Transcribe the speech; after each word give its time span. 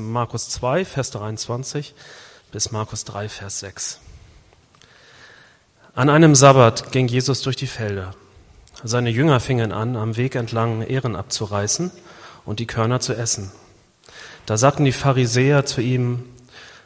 Markus 0.00 0.48
2, 0.50 0.84
Vers 0.84 1.10
23 1.10 1.92
bis 2.52 2.70
Markus 2.70 3.04
3, 3.04 3.28
Vers 3.28 3.58
6. 3.58 3.98
An 5.92 6.08
einem 6.08 6.36
Sabbat 6.36 6.92
ging 6.92 7.08
Jesus 7.08 7.42
durch 7.42 7.56
die 7.56 7.66
Felder. 7.66 8.14
Seine 8.84 9.10
Jünger 9.10 9.40
fingen 9.40 9.72
an, 9.72 9.96
am 9.96 10.16
Weg 10.16 10.36
entlang 10.36 10.82
Ehren 10.82 11.16
abzureißen 11.16 11.90
und 12.44 12.60
die 12.60 12.68
Körner 12.68 13.00
zu 13.00 13.12
essen. 13.12 13.50
Da 14.46 14.56
sagten 14.56 14.84
die 14.84 14.92
Pharisäer 14.92 15.66
zu 15.66 15.80
ihm, 15.80 16.22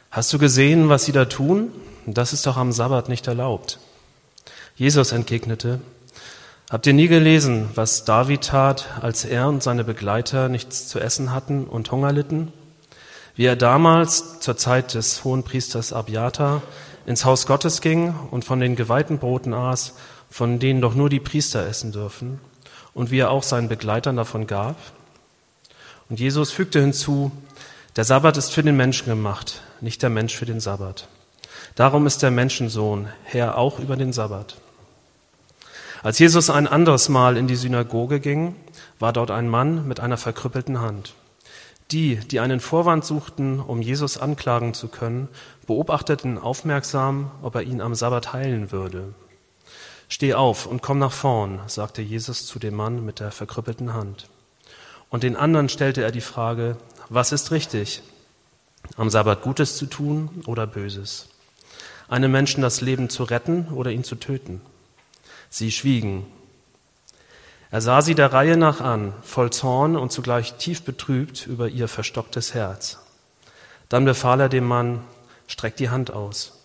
Hast 0.09 0.33
du 0.33 0.39
gesehen, 0.39 0.89
was 0.89 1.05
sie 1.05 1.11
da 1.11 1.25
tun? 1.25 1.71
Das 2.07 2.33
ist 2.33 2.47
doch 2.47 2.57
am 2.57 2.71
Sabbat 2.71 3.09
nicht 3.09 3.27
erlaubt. 3.27 3.77
Jesus 4.75 5.11
entgegnete, 5.11 5.81
Habt 6.71 6.87
ihr 6.87 6.93
nie 6.93 7.09
gelesen, 7.09 7.69
was 7.75 8.05
David 8.05 8.45
tat, 8.45 8.87
als 9.01 9.23
er 9.23 9.49
und 9.49 9.61
seine 9.61 9.83
Begleiter 9.83 10.49
nichts 10.49 10.87
zu 10.87 10.99
essen 10.99 11.31
hatten 11.31 11.65
und 11.65 11.91
Hunger 11.91 12.11
litten? 12.11 12.51
Wie 13.35 13.45
er 13.45 13.55
damals 13.55 14.39
zur 14.39 14.57
Zeit 14.57 14.93
des 14.93 15.23
Hohenpriesters 15.23 15.91
Abiatar 15.91 16.61
ins 17.05 17.25
Haus 17.25 17.47
Gottes 17.47 17.81
ging 17.81 18.13
und 18.31 18.45
von 18.45 18.59
den 18.59 18.75
geweihten 18.75 19.17
Broten 19.17 19.53
aß, 19.53 19.95
von 20.29 20.59
denen 20.59 20.81
doch 20.81 20.95
nur 20.95 21.09
die 21.09 21.19
Priester 21.19 21.65
essen 21.65 21.91
dürfen, 21.91 22.39
und 22.93 23.09
wie 23.09 23.19
er 23.19 23.31
auch 23.31 23.43
seinen 23.43 23.69
Begleitern 23.69 24.17
davon 24.17 24.45
gab. 24.45 24.75
Und 26.09 26.19
Jesus 26.19 26.51
fügte 26.51 26.79
hinzu, 26.79 27.31
der 27.95 28.03
Sabbat 28.03 28.37
ist 28.37 28.51
für 28.51 28.63
den 28.63 28.77
Menschen 28.77 29.07
gemacht, 29.07 29.61
nicht 29.81 30.01
der 30.03 30.09
Mensch 30.09 30.35
für 30.35 30.45
den 30.45 30.59
Sabbat. 30.59 31.07
Darum 31.75 32.05
ist 32.05 32.21
der 32.21 32.31
Menschensohn 32.31 33.07
Herr 33.23 33.57
auch 33.57 33.79
über 33.79 33.95
den 33.95 34.13
Sabbat. 34.13 34.57
Als 36.03 36.19
Jesus 36.19 36.49
ein 36.49 36.67
anderes 36.67 37.09
Mal 37.09 37.37
in 37.37 37.47
die 37.47 37.55
Synagoge 37.55 38.19
ging, 38.19 38.55
war 38.99 39.13
dort 39.13 39.31
ein 39.31 39.47
Mann 39.47 39.87
mit 39.87 39.99
einer 39.99 40.17
verkrüppelten 40.17 40.81
Hand. 40.81 41.13
Die, 41.93 42.15
die 42.15 42.39
einen 42.39 42.59
Vorwand 42.59 43.05
suchten, 43.05 43.59
um 43.59 43.79
Jesus 43.79 44.17
anklagen 44.17 44.73
zu 44.73 44.87
können, 44.87 45.27
beobachteten 45.67 46.39
aufmerksam, 46.39 47.29
ob 47.43 47.53
er 47.53 47.61
ihn 47.61 47.81
am 47.81 47.93
Sabbat 47.93 48.33
heilen 48.33 48.71
würde. 48.71 49.13
Steh 50.09 50.33
auf 50.33 50.65
und 50.65 50.81
komm 50.81 50.97
nach 50.97 51.11
vorn, 51.11 51.59
sagte 51.67 52.01
Jesus 52.01 52.47
zu 52.47 52.57
dem 52.57 52.73
Mann 52.73 53.05
mit 53.05 53.19
der 53.19 53.31
verkrüppelten 53.31 53.93
Hand. 53.93 54.27
Und 55.11 55.21
den 55.21 55.35
anderen 55.35 55.69
stellte 55.69 56.01
er 56.01 56.11
die 56.11 56.21
Frage, 56.21 56.77
was 57.09 57.31
ist 57.31 57.51
richtig? 57.51 58.01
Am 58.97 59.11
Sabbat 59.11 59.43
Gutes 59.43 59.77
zu 59.77 59.85
tun 59.85 60.41
oder 60.47 60.65
Böses? 60.65 61.29
Einem 62.07 62.31
Menschen 62.31 62.63
das 62.63 62.81
Leben 62.81 63.09
zu 63.09 63.23
retten 63.23 63.67
oder 63.67 63.91
ihn 63.91 64.03
zu 64.03 64.15
töten? 64.15 64.61
Sie 65.51 65.71
schwiegen. 65.71 66.25
Er 67.73 67.81
sah 67.81 68.03
sie 68.03 68.13
der 68.13 68.31
Reihe 68.31 68.55
nach 68.55 68.81
an, 68.81 69.13
voll 69.23 69.49
Zorn 69.49 69.95
und 69.95 70.11
zugleich 70.11 70.53
tief 70.57 70.83
betrübt 70.83 71.47
über 71.47 71.69
ihr 71.69 71.87
verstocktes 71.87 72.53
Herz. 72.53 72.99
Dann 73.89 74.05
befahl 74.05 74.41
er 74.41 74.47
dem 74.47 74.63
Mann, 74.63 75.01
streck 75.47 75.75
die 75.77 75.89
Hand 75.89 76.11
aus. 76.11 76.59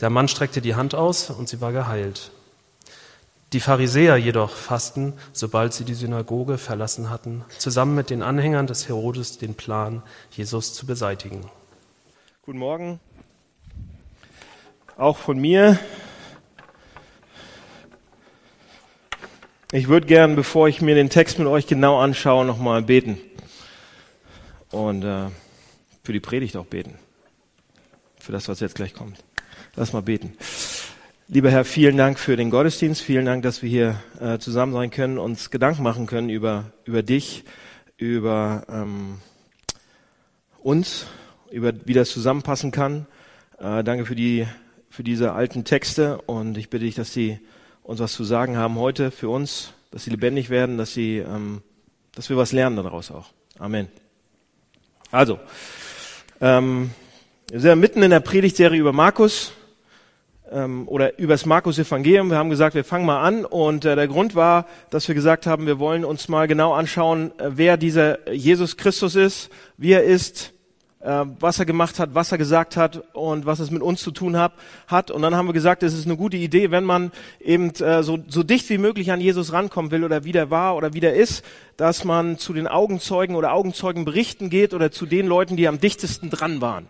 Der 0.00 0.08
Mann 0.08 0.28
streckte 0.28 0.62
die 0.62 0.74
Hand 0.74 0.94
aus 0.94 1.28
und 1.28 1.50
sie 1.50 1.60
war 1.60 1.72
geheilt. 1.72 2.30
Die 3.52 3.60
Pharisäer 3.60 4.16
jedoch 4.16 4.52
fassten, 4.52 5.12
sobald 5.34 5.74
sie 5.74 5.84
die 5.84 5.92
Synagoge 5.92 6.56
verlassen 6.56 7.10
hatten, 7.10 7.44
zusammen 7.58 7.94
mit 7.94 8.08
den 8.08 8.22
Anhängern 8.22 8.66
des 8.66 8.88
Herodes 8.88 9.36
den 9.36 9.52
Plan, 9.52 10.02
Jesus 10.30 10.72
zu 10.72 10.86
beseitigen. 10.86 11.50
Guten 12.46 12.60
Morgen. 12.60 12.98
Auch 14.96 15.18
von 15.18 15.38
mir 15.38 15.78
Ich 19.72 19.86
würde 19.86 20.08
gern, 20.08 20.34
bevor 20.34 20.68
ich 20.68 20.82
mir 20.82 20.96
den 20.96 21.10
Text 21.10 21.38
mit 21.38 21.46
euch 21.46 21.68
genau 21.68 22.00
anschaue, 22.00 22.44
nochmal 22.44 22.82
beten. 22.82 23.18
Und 24.72 25.04
äh, 25.04 25.26
für 26.02 26.12
die 26.12 26.18
Predigt 26.18 26.56
auch 26.56 26.66
beten. 26.66 26.94
Für 28.18 28.32
das, 28.32 28.48
was 28.48 28.58
jetzt 28.58 28.74
gleich 28.74 28.94
kommt. 28.94 29.22
Lass 29.76 29.92
mal 29.92 30.02
beten. 30.02 30.32
Lieber 31.28 31.52
Herr, 31.52 31.64
vielen 31.64 31.96
Dank 31.96 32.18
für 32.18 32.36
den 32.36 32.50
Gottesdienst. 32.50 33.00
Vielen 33.00 33.26
Dank, 33.26 33.44
dass 33.44 33.62
wir 33.62 33.70
hier 33.70 34.02
äh, 34.20 34.38
zusammen 34.38 34.72
sein 34.72 34.90
können, 34.90 35.18
uns 35.18 35.50
Gedanken 35.50 35.84
machen 35.84 36.06
können 36.06 36.30
über, 36.30 36.72
über 36.84 37.04
dich, 37.04 37.44
über 37.96 38.64
ähm, 38.68 39.18
uns, 40.58 41.06
über 41.52 41.72
wie 41.84 41.94
das 41.94 42.10
zusammenpassen 42.10 42.72
kann. 42.72 43.06
Äh, 43.60 43.84
danke 43.84 44.04
für 44.04 44.16
die 44.16 44.48
für 44.88 45.04
diese 45.04 45.32
alten 45.32 45.62
Texte 45.62 46.20
und 46.22 46.58
ich 46.58 46.68
bitte 46.68 46.84
dich, 46.84 46.96
dass 46.96 47.12
sie 47.12 47.38
uns 47.90 47.98
was 47.98 48.12
zu 48.12 48.22
sagen 48.22 48.56
haben 48.56 48.76
heute 48.76 49.10
für 49.10 49.28
uns, 49.28 49.72
dass 49.90 50.04
sie 50.04 50.10
lebendig 50.10 50.48
werden, 50.48 50.78
dass 50.78 50.94
sie, 50.94 51.18
ähm, 51.18 51.60
dass 52.14 52.30
wir 52.30 52.36
was 52.36 52.52
lernen 52.52 52.76
daraus 52.76 53.10
auch. 53.10 53.26
Amen. 53.58 53.88
Also, 55.10 55.40
ähm, 56.40 56.92
wir 57.50 57.58
sind 57.58 57.68
ja 57.68 57.74
mitten 57.74 58.04
in 58.04 58.10
der 58.12 58.20
Predigtserie 58.20 58.78
über 58.78 58.92
Markus 58.92 59.50
ähm, 60.52 60.86
oder 60.86 61.18
über 61.18 61.34
das 61.34 61.46
Markus-Evangelium. 61.46 62.30
Wir 62.30 62.36
haben 62.36 62.48
gesagt, 62.48 62.76
wir 62.76 62.84
fangen 62.84 63.06
mal 63.06 63.22
an 63.22 63.44
und 63.44 63.84
äh, 63.84 63.96
der 63.96 64.06
Grund 64.06 64.36
war, 64.36 64.68
dass 64.90 65.08
wir 65.08 65.16
gesagt 65.16 65.48
haben, 65.48 65.66
wir 65.66 65.80
wollen 65.80 66.04
uns 66.04 66.28
mal 66.28 66.46
genau 66.46 66.74
anschauen, 66.74 67.36
äh, 67.40 67.50
wer 67.56 67.76
dieser 67.76 68.30
Jesus 68.30 68.76
Christus 68.76 69.16
ist, 69.16 69.50
wie 69.76 69.90
er 69.90 70.04
ist, 70.04 70.52
was 71.00 71.58
er 71.58 71.64
gemacht 71.64 71.98
hat, 71.98 72.14
was 72.14 72.30
er 72.30 72.36
gesagt 72.36 72.76
hat 72.76 73.02
und 73.14 73.46
was 73.46 73.58
es 73.58 73.70
mit 73.70 73.80
uns 73.82 74.02
zu 74.02 74.10
tun 74.10 74.36
hat. 74.36 74.52
hat. 74.86 75.10
Und 75.10 75.22
dann 75.22 75.34
haben 75.34 75.48
wir 75.48 75.54
gesagt, 75.54 75.82
es 75.82 75.94
ist 75.94 76.04
eine 76.04 76.16
gute 76.16 76.36
Idee, 76.36 76.70
wenn 76.70 76.84
man 76.84 77.10
eben 77.40 77.70
äh, 77.76 78.02
so, 78.02 78.18
so 78.28 78.42
dicht 78.42 78.68
wie 78.68 78.78
möglich 78.78 79.10
an 79.10 79.20
Jesus 79.20 79.52
rankommen 79.52 79.90
will 79.90 80.04
oder 80.04 80.24
wie 80.24 80.32
der 80.32 80.50
war 80.50 80.76
oder 80.76 80.92
wie 80.92 81.00
der 81.00 81.14
ist, 81.14 81.42
dass 81.78 82.04
man 82.04 82.36
zu 82.36 82.52
den 82.52 82.66
Augenzeugen 82.66 83.34
oder 83.34 83.54
Augenzeugenberichten 83.54 84.50
geht 84.50 84.74
oder 84.74 84.90
zu 84.90 85.06
den 85.06 85.26
Leuten, 85.26 85.56
die 85.56 85.68
am 85.68 85.80
dichtesten 85.80 86.28
dran 86.28 86.60
waren. 86.60 86.86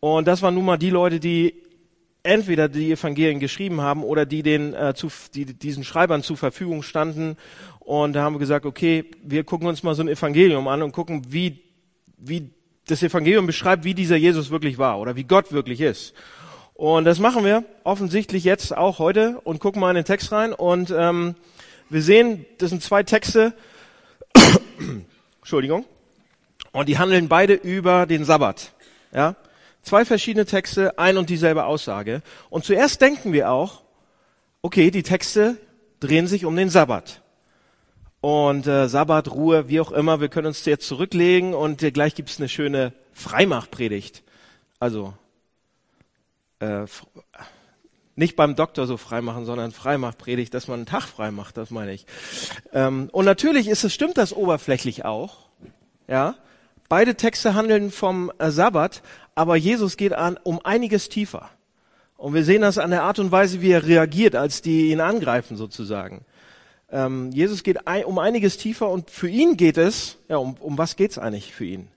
Und 0.00 0.26
das 0.26 0.42
waren 0.42 0.54
nun 0.54 0.64
mal 0.64 0.78
die 0.78 0.90
Leute, 0.90 1.20
die 1.20 1.54
entweder 2.24 2.68
die 2.68 2.90
Evangelien 2.90 3.38
geschrieben 3.38 3.80
haben 3.80 4.02
oder 4.02 4.26
die 4.26 4.42
den 4.42 4.74
äh, 4.74 4.94
zu, 4.94 5.08
die 5.32 5.44
diesen 5.44 5.84
Schreibern 5.84 6.24
zur 6.24 6.36
Verfügung 6.36 6.82
standen. 6.82 7.36
Und 7.78 8.14
da 8.14 8.22
haben 8.22 8.34
wir 8.34 8.40
gesagt, 8.40 8.66
okay, 8.66 9.04
wir 9.22 9.44
gucken 9.44 9.68
uns 9.68 9.84
mal 9.84 9.94
so 9.94 10.02
ein 10.02 10.08
Evangelium 10.08 10.66
an 10.66 10.82
und 10.82 10.90
gucken, 10.90 11.22
wie 11.28 11.62
wie 12.16 12.50
das 12.86 13.02
Evangelium 13.02 13.46
beschreibt, 13.46 13.84
wie 13.84 13.94
dieser 13.94 14.16
Jesus 14.16 14.50
wirklich 14.50 14.78
war 14.78 14.98
oder 14.98 15.16
wie 15.16 15.24
Gott 15.24 15.52
wirklich 15.52 15.80
ist. 15.80 16.14
Und 16.74 17.04
das 17.04 17.18
machen 17.18 17.44
wir 17.44 17.64
offensichtlich 17.84 18.44
jetzt 18.44 18.76
auch 18.76 18.98
heute 18.98 19.40
und 19.44 19.60
gucken 19.60 19.80
mal 19.80 19.90
in 19.90 19.96
den 19.96 20.04
Text 20.04 20.32
rein. 20.32 20.52
Und 20.52 20.92
ähm, 20.96 21.36
wir 21.88 22.02
sehen, 22.02 22.44
das 22.58 22.70
sind 22.70 22.82
zwei 22.82 23.02
Texte, 23.02 23.54
Entschuldigung, 25.40 25.84
und 26.72 26.88
die 26.88 26.98
handeln 26.98 27.28
beide 27.28 27.54
über 27.54 28.06
den 28.06 28.24
Sabbat. 28.24 28.72
Ja, 29.14 29.36
zwei 29.82 30.04
verschiedene 30.04 30.46
Texte, 30.46 30.98
ein 30.98 31.18
und 31.18 31.30
dieselbe 31.30 31.64
Aussage. 31.64 32.22
Und 32.50 32.64
zuerst 32.64 33.00
denken 33.00 33.32
wir 33.32 33.50
auch, 33.50 33.82
okay, 34.62 34.90
die 34.90 35.02
Texte 35.02 35.56
drehen 36.00 36.26
sich 36.26 36.44
um 36.44 36.56
den 36.56 36.70
Sabbat 36.70 37.21
und 38.22 38.68
äh, 38.68 38.88
Sabbat, 38.88 39.32
Ruhe, 39.32 39.68
wie 39.68 39.80
auch 39.80 39.90
immer. 39.90 40.20
Wir 40.20 40.28
können 40.28 40.46
uns 40.46 40.64
jetzt 40.64 40.86
zurücklegen 40.86 41.54
und 41.54 41.82
äh, 41.82 41.90
gleich 41.90 42.14
gibt's 42.14 42.38
eine 42.38 42.48
schöne 42.48 42.92
Freimachpredigt. 43.12 44.22
Also 44.78 45.12
äh, 46.60 46.84
nicht 48.14 48.36
beim 48.36 48.54
Doktor 48.54 48.86
so 48.86 48.96
freimachen, 48.96 49.44
sondern 49.44 49.72
Freimachpredigt, 49.72 50.54
dass 50.54 50.68
man 50.68 50.80
einen 50.80 50.86
Tag 50.86 51.02
frei 51.02 51.32
macht, 51.32 51.56
das 51.56 51.70
meine 51.70 51.92
ich. 51.92 52.06
Ähm, 52.72 53.10
und 53.10 53.24
natürlich 53.24 53.66
ist 53.66 53.82
es, 53.82 53.92
stimmt 53.92 54.16
das 54.18 54.32
oberflächlich 54.32 55.04
auch. 55.04 55.48
Ja, 56.06 56.36
beide 56.88 57.16
Texte 57.16 57.54
handeln 57.54 57.90
vom 57.90 58.30
äh, 58.38 58.52
Sabbat, 58.52 59.02
aber 59.34 59.56
Jesus 59.56 59.96
geht 59.96 60.12
an 60.12 60.38
um 60.44 60.64
einiges 60.64 61.08
tiefer. 61.08 61.50
Und 62.16 62.34
wir 62.34 62.44
sehen 62.44 62.62
das 62.62 62.78
an 62.78 62.92
der 62.92 63.02
Art 63.02 63.18
und 63.18 63.32
Weise, 63.32 63.62
wie 63.62 63.72
er 63.72 63.84
reagiert, 63.84 64.36
als 64.36 64.62
die 64.62 64.92
ihn 64.92 65.00
angreifen 65.00 65.56
sozusagen. 65.56 66.24
Ähm, 66.92 67.30
Jesus 67.32 67.62
geht 67.62 67.88
ein, 67.88 68.04
um 68.04 68.18
einiges 68.18 68.58
tiefer 68.58 68.90
und 68.90 69.10
für 69.10 69.28
ihn 69.28 69.56
geht 69.56 69.78
es, 69.78 70.18
ja, 70.28 70.36
um, 70.36 70.54
um 70.60 70.76
was 70.76 70.96
geht's 70.96 71.18
eigentlich 71.18 71.52
für 71.52 71.64
ihn? 71.64 71.88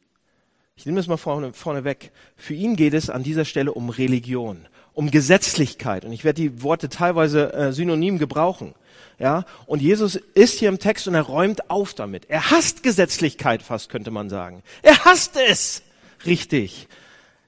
Ich 0.78 0.86
nehme 0.86 0.98
das 0.98 1.08
mal 1.08 1.18
vorne, 1.18 1.54
vorne 1.54 1.84
weg. 1.84 2.12
Für 2.36 2.54
ihn 2.54 2.76
geht 2.76 2.94
es 2.94 3.10
an 3.10 3.24
dieser 3.24 3.46
Stelle 3.46 3.74
um 3.74 3.90
Religion, 3.90 4.68
um 4.94 5.12
Gesetzlichkeit. 5.12 6.06
Und 6.06 6.12
ich 6.12 6.24
werde 6.24 6.42
die 6.42 6.64
Worte 6.64 6.90
teilweise 6.90 7.54
äh, 7.54 7.72
synonym 7.72 8.18
gebrauchen. 8.18 8.74
Ja, 9.18 9.46
und 9.66 9.82
Jesus 9.82 10.16
ist 10.16 10.60
hier 10.60 10.68
im 10.68 10.80
Text 10.80 11.08
und 11.08 11.16
er 11.16 11.22
räumt 11.22 11.70
auf 11.70 11.94
damit. 11.94 12.30
Er 12.30 12.52
hasst 12.52 12.84
Gesetzlichkeit 12.84 13.62
fast, 13.62 13.90
könnte 13.90 14.12
man 14.12 14.30
sagen. 14.30 14.64
Er 14.82 15.06
hasst 15.06 15.38
es. 15.38 15.84
Richtig. 16.26 16.88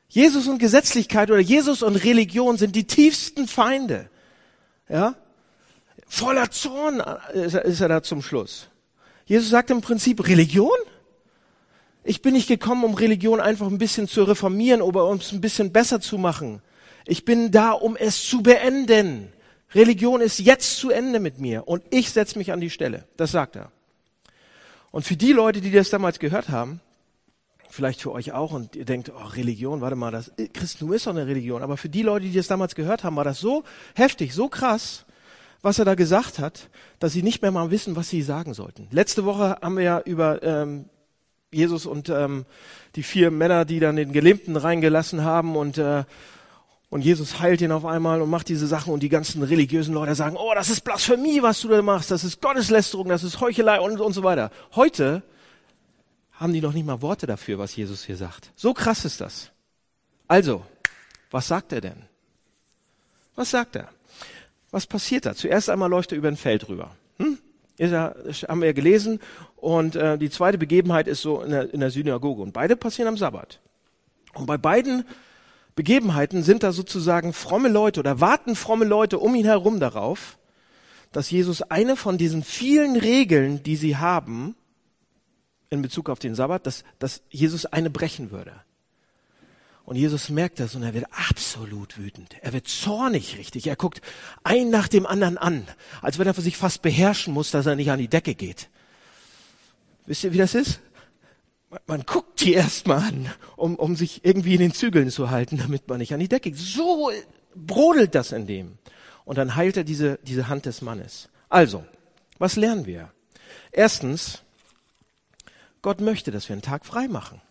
Jesus 0.08 0.48
und 0.48 0.60
Gesetzlichkeit 0.60 1.30
oder 1.30 1.42
Jesus 1.42 1.84
und 1.84 1.98
Religion 1.98 2.58
sind 2.58 2.76
die 2.76 2.86
tiefsten 2.86 3.48
Feinde. 3.48 4.10
Ja, 4.88 5.16
Voller 6.08 6.50
Zorn 6.52 7.04
ist 7.34 7.54
er, 7.54 7.66
ist 7.66 7.82
er 7.82 7.90
da 7.90 8.02
zum 8.02 8.22
Schluss. 8.22 8.70
Jesus 9.26 9.50
sagt 9.50 9.70
im 9.72 9.82
Prinzip, 9.82 10.26
Religion? 10.28 10.78
Ich 12.04 12.22
bin 12.22 12.34
nicht 12.34 12.48
gekommen, 12.48 12.86
um 12.86 12.94
Religion 12.94 13.42
einfach 13.42 13.68
ein 13.68 13.78
bisschen 13.78 14.08
zu 14.08 14.24
reformieren 14.24 14.82
oder 14.82 15.06
um 15.06 15.18
es 15.18 15.34
ein 15.34 15.42
bisschen 15.42 15.74
besser 15.74 16.00
zu 16.00 16.18
machen. 16.18 16.62
Ich 17.06 17.26
bin 17.26 17.52
da, 17.52 17.72
um 17.72 17.98
es 17.98 18.26
zu 18.26 18.42
beenden. 18.42 19.34
Religion 19.76 20.22
ist 20.22 20.40
jetzt 20.40 20.78
zu 20.78 20.90
Ende 20.90 21.20
mit 21.20 21.40
mir 21.40 21.68
und 21.68 21.84
ich 21.90 22.12
setze 22.12 22.38
mich 22.38 22.54
an 22.54 22.62
die 22.62 22.70
Stelle. 22.70 23.06
Das 23.18 23.32
sagt 23.32 23.58
er. 23.58 23.72
Und 24.92 25.04
für 25.04 25.18
die 25.18 25.34
Leute, 25.34 25.60
die 25.60 25.72
das 25.72 25.90
damals 25.90 26.20
gehört 26.20 26.48
haben, 26.48 26.80
vielleicht 27.70 28.02
für 28.02 28.14
euch 28.14 28.32
auch 28.32 28.54
und 28.54 28.78
ihr 28.78 28.86
denkt, 28.86 29.12
oh, 29.14 29.26
Religion, 29.36 29.82
warte 29.82 29.98
mal, 29.98 30.12
das 30.12 30.32
Christentum 30.54 30.94
ist 30.94 31.06
doch 31.06 31.12
eine 31.12 31.28
Religion. 31.28 31.62
Aber 31.62 31.76
für 31.76 31.90
die 31.90 32.04
Leute, 32.04 32.26
die 32.26 32.34
das 32.34 32.48
damals 32.48 32.76
gehört 32.76 33.04
haben, 33.04 33.18
war 33.18 33.26
das 33.26 33.42
so 33.42 33.66
heftig, 33.96 34.34
so 34.34 34.48
krass, 34.48 35.06
was 35.62 35.80
er 35.80 35.86
da 35.86 35.96
gesagt 35.96 36.40
hat, 36.40 36.70
dass 37.00 37.14
sie 37.14 37.24
nicht 37.24 37.42
mehr 37.42 37.52
mal 37.52 37.72
wissen, 37.72 37.96
was 37.96 38.10
sie 38.10 38.22
sagen 38.22 38.54
sollten. 38.54 38.88
Letzte 38.92 39.26
Woche 39.26 39.58
haben 39.62 39.78
wir 39.78 39.84
ja 39.84 40.00
über 40.00 40.44
ähm, 40.44 40.86
Jesus 41.52 41.86
und 41.86 42.10
ähm, 42.10 42.46
die 42.96 43.04
vier 43.04 43.32
Männer, 43.32 43.66
die 43.66 43.80
dann 43.80 43.96
den 43.96 44.12
Gelähmten 44.12 44.56
reingelassen 44.56 45.24
haben 45.24 45.56
und 45.56 45.78
äh, 45.78 46.04
und 46.90 47.02
Jesus 47.02 47.42
heilt 47.42 47.60
ihn 47.60 47.74
auf 47.74 47.86
einmal 47.86 48.22
und 48.22 48.30
macht 48.30 48.48
diese 48.48 48.66
Sachen 48.66 48.94
und 48.94 49.04
die 49.04 49.10
ganzen 49.10 49.44
religiösen 49.44 49.94
Leute 49.94 50.16
sagen, 50.16 50.38
oh, 50.38 50.54
das 50.56 50.70
ist 50.70 50.82
Blasphemie, 50.82 51.42
was 51.42 51.60
du 51.60 51.68
da 51.68 51.82
machst, 51.82 52.12
das 52.12 52.24
ist 52.24 52.42
Gotteslästerung, 52.42 53.10
das 53.10 53.24
ist 53.24 53.42
Heuchelei 53.42 53.82
und, 53.82 54.00
und 54.00 54.14
so 54.14 54.24
weiter. 54.24 54.52
Heute 54.74 55.22
haben 56.32 56.54
die 56.54 56.62
noch 56.62 56.72
nicht 56.72 56.86
mal 56.86 57.02
Worte 57.02 57.28
dafür, 57.28 57.60
was 57.60 57.76
Jesus 57.76 58.06
hier 58.06 58.16
sagt. 58.16 58.52
So 58.56 58.74
krass 58.74 59.04
ist 59.04 59.20
das. 59.20 59.52
Also, 60.28 60.64
was 61.30 61.48
sagt 61.48 61.74
er 61.74 61.82
denn? 61.82 62.04
Was 63.36 63.52
sagt 63.52 63.76
er? 63.76 63.90
Was 64.72 64.86
passiert 64.86 65.26
da? 65.26 65.34
Zuerst 65.34 65.70
einmal 65.70 65.90
läuft 65.90 66.12
er 66.12 66.18
über 66.18 66.28
ein 66.28 66.38
Feld 66.38 66.68
rüber. 66.70 66.92
Hm? 67.18 67.38
Ist 67.78 67.92
ja, 67.92 68.16
haben 68.48 68.62
wir 68.62 68.74
gelesen. 68.74 69.20
Und 69.56 69.96
äh, 69.96 70.18
die 70.18 70.30
zweite 70.30 70.58
Begebenheit 70.58 71.08
ist 71.08 71.22
so 71.22 71.42
in 71.42 71.52
der, 71.52 71.74
in 71.74 71.80
der 71.80 71.92
Synagoge. 71.92 72.42
Und 72.42 72.54
beide 72.54 72.76
passieren 72.76 73.08
am 73.08 73.18
Sabbat. 73.18 73.60
Und 74.34 74.46
bei 74.46 74.58
beiden 74.58 75.06
Begebenheiten 75.76 76.44
sind 76.44 76.64
da 76.64 76.72
sozusagen 76.72 77.34
fromme 77.34 77.70
Leute 77.70 78.00
oder 78.00 78.20
warten 78.20 78.56
fromme 78.56 78.86
Leute 78.86 79.20
um 79.20 79.36
ihn 79.36 79.46
herum 79.46 79.80
darauf, 79.80 80.38
dass 81.12 81.30
Jesus 81.30 81.62
eine 81.62 81.96
von 81.96 82.18
diesen 82.18 82.44
vielen 82.44 82.96
Regeln, 82.96 83.64
die 83.64 83.76
sie 83.76 83.98
haben, 83.98 84.56
in 85.70 85.82
Bezug 85.82 86.10
auf 86.10 86.20
den 86.20 86.36
Sabbat, 86.36 86.66
dass, 86.66 86.84
dass 87.00 87.22
Jesus 87.30 87.66
eine 87.66 87.90
brechen 87.90 88.32
würde. 88.32 88.54
Und 89.88 89.96
Jesus 89.96 90.28
merkt 90.28 90.60
das 90.60 90.76
und 90.76 90.84
er 90.84 90.94
wird 90.94 91.06
absolut 91.14 91.98
wütend. 91.98 92.36
Er 92.42 92.52
wird 92.52 92.68
zornig 92.68 93.38
richtig. 93.38 93.68
Er 93.68 93.78
guckt 93.78 94.02
ein 94.44 94.70
nach 94.70 94.90
dem 94.90 95.06
anderen 95.06 95.38
an, 95.38 95.66
als 96.02 96.20
wenn 96.20 96.28
er 96.28 96.34
für 96.34 96.42
sich 96.42 96.58
fast 96.58 96.82
beherrschen 96.82 97.34
muss, 97.34 97.52
dass 97.52 97.68
er 97.68 97.78
nicht 97.78 97.90
an 97.90 97.98
die 97.98 98.10
Decke 98.10 98.36
geht. 98.36 98.68
Wisst 100.06 100.26
ihr, 100.26 100.34
wie 100.34 100.40
das 100.40 100.56
ist? 100.56 100.82
Man 101.86 102.04
guckt 102.06 102.42
die 102.42 102.52
erstmal 102.52 102.98
an, 102.98 103.32
um, 103.56 103.78
um 103.78 103.96
sich 103.96 104.26
irgendwie 104.26 104.56
in 104.56 104.60
den 104.60 104.74
Zügeln 104.74 105.10
zu 105.10 105.30
halten, 105.30 105.58
damit 105.58 105.88
man 105.88 106.00
nicht 106.00 106.14
an 106.14 106.20
die 106.20 106.28
Decke 106.28 106.52
geht. 106.52 106.60
So 106.60 107.10
brodelt 107.56 108.14
das 108.14 108.34
in 108.34 108.46
dem. 108.46 108.80
Und 109.24 109.38
dann 109.38 109.56
heilt 109.56 109.78
er 109.78 109.86
diese, 109.86 110.20
diese 110.22 110.50
Hand 110.50 110.66
des 110.66 110.82
Mannes. 110.82 111.30
Also, 111.48 111.86
was 112.40 112.58
lernen 112.58 112.88
wir? 112.88 113.14
Erstens, 113.72 114.42
Gott 115.82 116.02
möchte, 116.02 116.32
dass 116.32 116.50
wir 116.50 116.56
einen 116.56 116.62
Tag 116.62 116.86
frei 116.86 117.08
machen. 117.08 117.42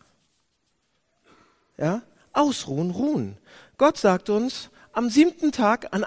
Ja? 1.79 2.03
Ausruhen, 2.37 2.91
ruhen. 2.91 3.38
Gott 3.79 3.99
sagt 3.99 4.31
uns, 4.31 4.71
am 4.93 5.11
siebten 5.11 5.53
Tag, 5.53 5.93
an, 5.93 6.06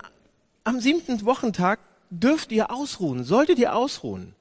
am 0.63 0.79
siebten 0.79 1.23
Wochentag 1.25 1.79
dürft 2.09 2.51
ihr 2.51 2.71
ausruhen, 2.71 3.23
solltet 3.23 3.59
ihr 3.59 3.75
ausruhen. 3.75 4.35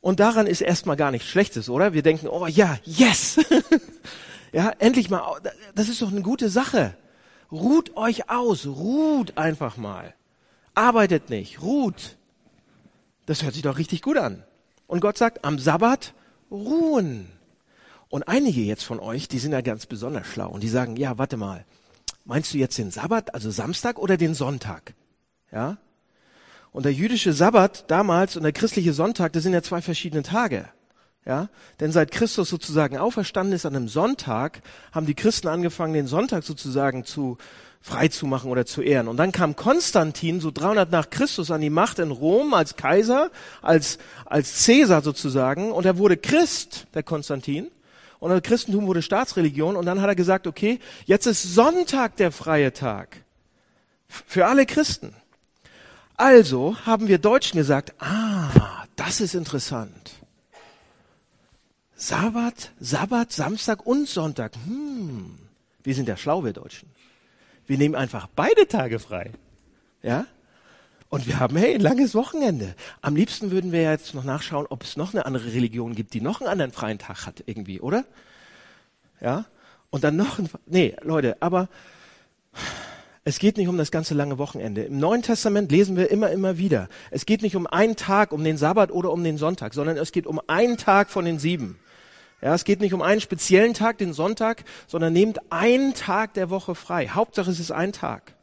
Und 0.00 0.20
daran 0.20 0.46
ist 0.46 0.62
erstmal 0.62 0.96
gar 0.96 1.10
nichts 1.10 1.28
Schlechtes, 1.28 1.68
oder? 1.68 1.92
Wir 1.92 2.02
denken, 2.02 2.28
oh 2.28 2.46
ja, 2.46 2.78
yes! 2.84 3.38
ja, 4.52 4.72
endlich 4.78 5.10
mal, 5.10 5.40
das 5.74 5.88
ist 5.88 6.00
doch 6.00 6.10
eine 6.10 6.22
gute 6.22 6.48
Sache. 6.48 6.96
Ruht 7.52 7.96
euch 7.96 8.30
aus, 8.30 8.66
ruht 8.66 9.36
einfach 9.36 9.76
mal. 9.76 10.14
Arbeitet 10.74 11.28
nicht, 11.28 11.60
ruht. 11.60 12.16
Das 13.26 13.42
hört 13.42 13.54
sich 13.54 13.62
doch 13.62 13.76
richtig 13.76 14.02
gut 14.02 14.16
an. 14.16 14.42
Und 14.86 15.00
Gott 15.00 15.18
sagt, 15.18 15.44
am 15.44 15.58
Sabbat 15.58 16.14
ruhen. 16.50 17.30
Und 18.10 18.26
einige 18.26 18.60
jetzt 18.60 18.82
von 18.82 18.98
euch, 18.98 19.28
die 19.28 19.38
sind 19.38 19.52
ja 19.52 19.60
ganz 19.60 19.86
besonders 19.86 20.26
schlau 20.26 20.50
und 20.50 20.62
die 20.62 20.68
sagen, 20.68 20.96
ja, 20.96 21.16
warte 21.16 21.36
mal, 21.36 21.64
meinst 22.24 22.52
du 22.52 22.58
jetzt 22.58 22.76
den 22.76 22.90
Sabbat, 22.90 23.34
also 23.34 23.50
Samstag 23.50 23.98
oder 23.98 24.16
den 24.16 24.34
Sonntag? 24.34 24.94
Ja? 25.52 25.78
Und 26.72 26.84
der 26.84 26.92
jüdische 26.92 27.32
Sabbat 27.32 27.88
damals 27.88 28.36
und 28.36 28.42
der 28.42 28.52
christliche 28.52 28.92
Sonntag, 28.92 29.32
das 29.32 29.44
sind 29.44 29.52
ja 29.52 29.62
zwei 29.62 29.80
verschiedene 29.80 30.24
Tage. 30.24 30.68
Ja? 31.24 31.48
Denn 31.78 31.92
seit 31.92 32.10
Christus 32.10 32.48
sozusagen 32.48 32.98
auferstanden 32.98 33.54
ist 33.54 33.64
an 33.64 33.76
einem 33.76 33.88
Sonntag, 33.88 34.62
haben 34.90 35.06
die 35.06 35.14
Christen 35.14 35.46
angefangen, 35.46 35.94
den 35.94 36.08
Sonntag 36.08 36.42
sozusagen 36.42 37.04
zu 37.04 37.38
frei 37.80 38.08
zu 38.08 38.26
machen 38.26 38.50
oder 38.50 38.66
zu 38.66 38.82
ehren. 38.82 39.06
Und 39.06 39.18
dann 39.18 39.30
kam 39.30 39.54
Konstantin 39.54 40.40
so 40.40 40.50
300 40.50 40.90
nach 40.90 41.10
Christus 41.10 41.52
an 41.52 41.60
die 41.60 41.70
Macht 41.70 42.00
in 42.00 42.10
Rom 42.10 42.54
als 42.54 42.74
Kaiser, 42.74 43.30
als, 43.62 43.98
als 44.26 44.64
Cäsar 44.64 45.00
sozusagen. 45.02 45.70
Und 45.70 45.86
er 45.86 45.96
wurde 45.96 46.16
Christ, 46.16 46.88
der 46.94 47.04
Konstantin. 47.04 47.70
Und 48.20 48.30
das 48.30 48.42
Christentum 48.42 48.86
wurde 48.86 49.02
Staatsreligion. 49.02 49.76
Und 49.76 49.86
dann 49.86 50.00
hat 50.00 50.08
er 50.08 50.14
gesagt, 50.14 50.46
okay, 50.46 50.78
jetzt 51.06 51.26
ist 51.26 51.42
Sonntag 51.42 52.16
der 52.16 52.30
freie 52.30 52.72
Tag. 52.72 53.24
Für 54.08 54.46
alle 54.46 54.66
Christen. 54.66 55.14
Also 56.16 56.76
haben 56.84 57.08
wir 57.08 57.18
Deutschen 57.18 57.56
gesagt, 57.56 57.94
ah, 57.98 58.84
das 58.96 59.20
ist 59.20 59.34
interessant. 59.34 60.12
Sabbat, 61.96 62.72
Sabbat, 62.78 63.32
Samstag 63.32 63.86
und 63.86 64.08
Sonntag. 64.08 64.52
Hm, 64.66 65.38
wir 65.82 65.94
sind 65.94 66.08
ja 66.08 66.16
schlau, 66.16 66.44
wir 66.44 66.52
Deutschen. 66.52 66.90
Wir 67.66 67.78
nehmen 67.78 67.94
einfach 67.94 68.26
beide 68.34 68.66
Tage 68.66 68.98
frei. 68.98 69.32
Ja? 70.02 70.26
Und 71.10 71.26
wir 71.26 71.40
haben, 71.40 71.56
hey, 71.56 71.74
ein 71.74 71.80
langes 71.80 72.14
Wochenende. 72.14 72.74
Am 73.02 73.16
liebsten 73.16 73.50
würden 73.50 73.72
wir 73.72 73.82
jetzt 73.82 74.14
noch 74.14 74.22
nachschauen, 74.22 74.66
ob 74.70 74.84
es 74.84 74.96
noch 74.96 75.12
eine 75.12 75.26
andere 75.26 75.52
Religion 75.52 75.96
gibt, 75.96 76.14
die 76.14 76.20
noch 76.20 76.40
einen 76.40 76.48
anderen 76.48 76.70
freien 76.70 76.98
Tag 76.98 77.26
hat, 77.26 77.42
irgendwie, 77.46 77.80
oder? 77.80 78.04
Ja? 79.20 79.44
Und 79.90 80.04
dann 80.04 80.14
noch 80.14 80.38
ein, 80.38 80.48
nee, 80.66 80.94
Leute, 81.02 81.36
aber 81.40 81.68
es 83.24 83.40
geht 83.40 83.56
nicht 83.56 83.66
um 83.66 83.76
das 83.76 83.90
ganze 83.90 84.14
lange 84.14 84.38
Wochenende. 84.38 84.84
Im 84.84 85.00
Neuen 85.00 85.22
Testament 85.22 85.72
lesen 85.72 85.96
wir 85.96 86.12
immer, 86.12 86.30
immer 86.30 86.58
wieder. 86.58 86.88
Es 87.10 87.26
geht 87.26 87.42
nicht 87.42 87.56
um 87.56 87.66
einen 87.66 87.96
Tag, 87.96 88.30
um 88.30 88.44
den 88.44 88.56
Sabbat 88.56 88.92
oder 88.92 89.10
um 89.10 89.24
den 89.24 89.36
Sonntag, 89.36 89.74
sondern 89.74 89.96
es 89.96 90.12
geht 90.12 90.28
um 90.28 90.40
einen 90.46 90.76
Tag 90.76 91.10
von 91.10 91.24
den 91.24 91.40
sieben. 91.40 91.80
Ja, 92.40 92.54
es 92.54 92.64
geht 92.64 92.80
nicht 92.80 92.94
um 92.94 93.02
einen 93.02 93.20
speziellen 93.20 93.74
Tag, 93.74 93.98
den 93.98 94.12
Sonntag, 94.12 94.62
sondern 94.86 95.12
nehmt 95.12 95.40
einen 95.50 95.92
Tag 95.92 96.34
der 96.34 96.50
Woche 96.50 96.76
frei. 96.76 97.08
Hauptsache 97.08 97.50
es 97.50 97.58
ist 97.58 97.72
ein 97.72 97.92
Tag. 97.92 98.34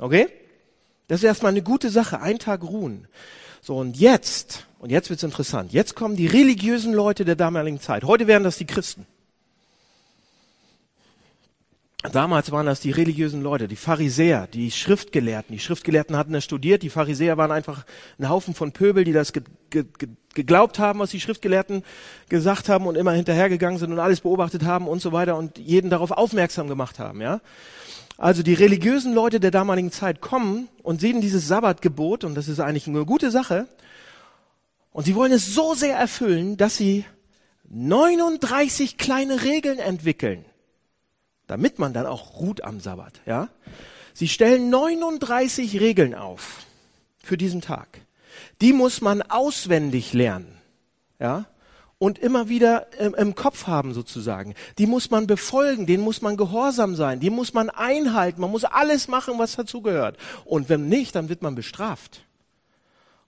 Okay? 0.00 0.26
Das 1.08 1.20
ist 1.20 1.24
erstmal 1.24 1.52
eine 1.52 1.62
gute 1.62 1.90
Sache, 1.90 2.20
ein 2.20 2.38
Tag 2.38 2.62
ruhen. 2.62 3.06
So, 3.60 3.76
und 3.76 3.96
jetzt, 3.96 4.66
und 4.78 4.90
jetzt 4.90 5.10
wird's 5.10 5.22
interessant, 5.22 5.72
jetzt 5.72 5.94
kommen 5.94 6.16
die 6.16 6.26
religiösen 6.26 6.92
Leute 6.92 7.24
der 7.24 7.36
damaligen 7.36 7.80
Zeit. 7.80 8.04
Heute 8.04 8.26
wären 8.26 8.44
das 8.44 8.58
die 8.58 8.66
Christen. 8.66 9.06
Damals 12.10 12.50
waren 12.50 12.66
das 12.66 12.80
die 12.80 12.90
religiösen 12.90 13.42
Leute, 13.42 13.68
die 13.68 13.76
Pharisäer, 13.76 14.48
die 14.48 14.72
Schriftgelehrten. 14.72 15.54
Die 15.54 15.60
Schriftgelehrten 15.60 16.16
hatten 16.16 16.32
das 16.32 16.42
studiert, 16.42 16.82
die 16.82 16.90
Pharisäer 16.90 17.36
waren 17.36 17.52
einfach 17.52 17.84
ein 18.18 18.28
Haufen 18.28 18.54
von 18.54 18.72
Pöbel, 18.72 19.04
die 19.04 19.12
das 19.12 19.32
ge 19.32 19.44
ge 19.70 19.84
geglaubt 20.34 20.78
haben, 20.78 20.98
was 20.98 21.10
die 21.10 21.20
Schriftgelehrten 21.20 21.84
gesagt 22.28 22.68
haben 22.68 22.86
und 22.86 22.96
immer 22.96 23.12
hinterhergegangen 23.12 23.78
sind 23.78 23.92
und 23.92 23.98
alles 23.98 24.20
beobachtet 24.20 24.64
haben 24.64 24.88
und 24.88 25.00
so 25.00 25.12
weiter 25.12 25.36
und 25.36 25.58
jeden 25.58 25.90
darauf 25.90 26.10
aufmerksam 26.10 26.68
gemacht 26.68 26.98
haben, 26.98 27.20
ja. 27.20 27.40
Also 28.18 28.42
die 28.42 28.54
religiösen 28.54 29.14
Leute 29.14 29.40
der 29.40 29.50
damaligen 29.50 29.90
Zeit 29.90 30.20
kommen 30.20 30.68
und 30.82 31.00
sehen 31.00 31.20
dieses 31.20 31.48
Sabbatgebot 31.48 32.24
und 32.24 32.34
das 32.34 32.48
ist 32.48 32.60
eigentlich 32.60 32.86
eine 32.86 33.04
gute 33.04 33.30
Sache 33.30 33.66
und 34.92 35.04
sie 35.04 35.14
wollen 35.14 35.32
es 35.32 35.54
so 35.54 35.74
sehr 35.74 35.96
erfüllen, 35.96 36.56
dass 36.56 36.76
sie 36.76 37.04
39 37.68 38.98
kleine 38.98 39.42
Regeln 39.42 39.78
entwickeln 39.78 40.44
damit 41.52 41.78
man 41.78 41.92
dann 41.92 42.06
auch 42.06 42.40
ruht 42.40 42.64
am 42.64 42.80
Sabbat, 42.80 43.20
ja. 43.26 43.48
Sie 44.14 44.28
stellen 44.28 44.70
39 44.70 45.80
Regeln 45.80 46.14
auf 46.14 46.64
für 47.22 47.36
diesen 47.36 47.60
Tag. 47.60 48.00
Die 48.60 48.72
muss 48.72 49.00
man 49.00 49.22
auswendig 49.22 50.12
lernen, 50.12 50.58
ja. 51.18 51.46
Und 51.98 52.18
immer 52.18 52.48
wieder 52.48 52.92
im, 52.98 53.14
im 53.14 53.36
Kopf 53.36 53.68
haben 53.68 53.94
sozusagen. 53.94 54.54
Die 54.78 54.86
muss 54.86 55.10
man 55.10 55.28
befolgen, 55.28 55.86
denen 55.86 56.02
muss 56.02 56.20
man 56.20 56.36
gehorsam 56.36 56.96
sein, 56.96 57.20
die 57.20 57.30
muss 57.30 57.54
man 57.54 57.70
einhalten, 57.70 58.40
man 58.40 58.50
muss 58.50 58.64
alles 58.64 59.06
machen, 59.06 59.38
was 59.38 59.54
dazugehört. 59.54 60.16
Und 60.44 60.68
wenn 60.68 60.88
nicht, 60.88 61.14
dann 61.14 61.28
wird 61.28 61.42
man 61.42 61.54
bestraft. 61.54 62.24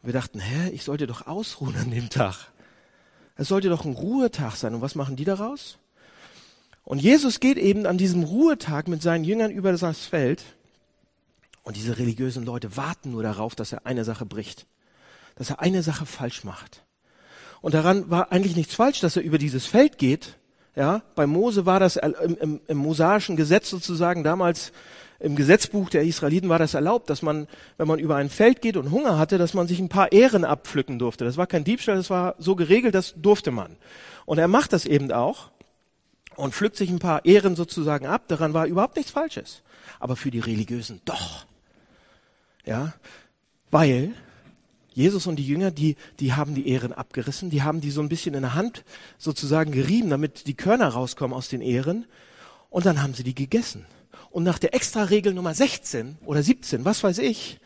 Und 0.03 0.09
wir 0.09 0.13
dachten, 0.13 0.41
hä, 0.41 0.71
ich 0.71 0.83
sollte 0.83 1.07
doch 1.07 1.29
ausruhen 1.29 1.77
an 1.77 1.93
dem 1.93 2.11
Tag. 2.11 2.53
Es 3.37 3.49
sollte 3.49 3.69
doch 3.69 3.85
ein 3.85 3.93
Ruhetag 3.93 4.57
sein. 4.57 4.75
Und 4.75 4.81
was 4.81 4.95
machen 4.95 5.17
die 5.17 5.25
daraus? 5.25 5.79
Und 6.85 7.01
Jesus 7.01 7.41
geht 7.41 7.57
eben 7.57 7.87
an 7.87 7.97
diesem 7.97 8.23
Ruhetag 8.23 8.89
mit 8.89 9.03
seinen 9.03 9.25
Jüngern 9.25 9.51
über 9.51 9.73
das 9.73 10.05
Feld. 10.05 10.45
Und 11.63 11.77
diese 11.77 11.99
religiösen 11.99 12.45
Leute 12.45 12.77
warten 12.77 13.13
nur 13.13 13.23
darauf, 13.23 13.55
dass 13.55 13.73
er 13.73 13.87
eine 13.87 14.05
Sache 14.05 14.27
bricht. 14.27 14.67
Dass 15.37 15.51
er 15.51 15.61
eine 15.61 15.83
Sache 15.83 16.07
falsch 16.07 16.45
macht. 16.45 16.85
Und 17.61 17.75
daran 17.75 18.11
war 18.11 18.31
eigentlich 18.31 18.57
nichts 18.57 18.75
falsch, 18.75 19.01
dass 19.01 19.17
er 19.17 19.23
über 19.23 19.39
dieses 19.39 19.67
Feld 19.67 19.99
geht. 19.99 20.37
Ja, 20.77 21.03
bei 21.15 21.27
Mose 21.27 21.67
war 21.67 21.81
das 21.81 21.97
im, 21.97 22.37
im, 22.41 22.61
im 22.67 22.77
mosaischen 22.77 23.37
Gesetz 23.37 23.71
sozusagen 23.71 24.25
damals 24.25 24.73
im 25.21 25.37
Gesetzbuch 25.37 25.89
der 25.89 26.03
Israeliten 26.03 26.49
war 26.49 26.59
das 26.59 26.75
erlaubt, 26.75 27.09
dass 27.09 27.23
man, 27.23 27.47
wenn 27.79 27.89
man 27.89 27.99
über 27.99 28.17
ein 28.17 28.29
Feld 28.29 28.61
geht 28.61 28.77
und 28.77 28.91
Hunger 28.91 29.17
hatte, 29.17 29.39
dass 29.39 29.55
man 29.55 29.67
sich 29.67 29.79
ein 29.79 29.89
paar 29.89 30.13
Ähren 30.13 30.45
abpflücken 30.45 30.99
durfte. 30.99 31.25
Das 31.25 31.37
war 31.37 31.47
kein 31.47 31.65
Diebstahl, 31.65 31.97
das 31.97 32.11
war 32.11 32.35
so 32.39 32.57
geregelt, 32.57 32.95
das 32.95 33.15
durfte 33.17 33.51
man. 33.51 33.77
Und 34.27 34.39
er 34.39 34.49
macht 34.49 34.73
das 34.73 34.85
eben 34.85 35.11
auch. 35.13 35.51
und 36.37 36.53
pflückt 36.53 36.77
sich 36.77 36.91
ein 36.91 36.99
paar 36.99 37.25
Ehren 37.25 37.55
sozusagen 37.57 38.07
ab. 38.07 38.25
Daran 38.29 38.55
war 38.55 38.67
überhaupt 38.67 38.97
nichts 38.97 39.13
Falsches. 39.13 39.63
Aber 40.01 40.17
für 40.17 40.31
die 40.31 40.41
Religiösen 40.41 41.01
doch. 41.05 41.47
Ja, 42.67 42.93
weil 43.71 44.13
Jesus 44.95 45.27
und 45.27 45.37
die 45.37 45.47
Jünger, 45.47 45.71
die, 45.71 45.97
die 46.21 46.33
haben 46.33 46.55
die 46.55 46.69
Ehren 46.69 46.93
abgerissen, 46.93 47.51
die 47.51 47.63
haben 47.63 47.81
die 47.81 47.91
so 47.91 48.01
ein 48.01 48.09
bisschen 48.09 48.35
in 48.35 48.43
der 48.43 48.55
Hand 48.55 48.85
sozusagen 49.19 49.73
gerieben, 49.73 50.11
damit 50.11 50.47
die 50.47 50.55
Körner 50.55 50.89
rauskommen 50.89 51.37
aus 51.37 51.49
den 51.49 51.61
Ehren. 51.61 52.07
Und 52.71 52.87
dann 52.87 53.03
haben 53.03 53.15
sie 53.15 53.25
die 53.25 53.35
gegessen. 53.35 53.87
Und 54.31 54.45
nach 54.45 54.59
der 54.59 54.75
Extra-Regel 54.75 55.35
Nummer 55.35 55.55
16 55.55 56.19
oder 56.25 56.43
17, 56.43 56.85
was 56.85 57.05
weiß 57.05 57.19
ich, 57.19 57.61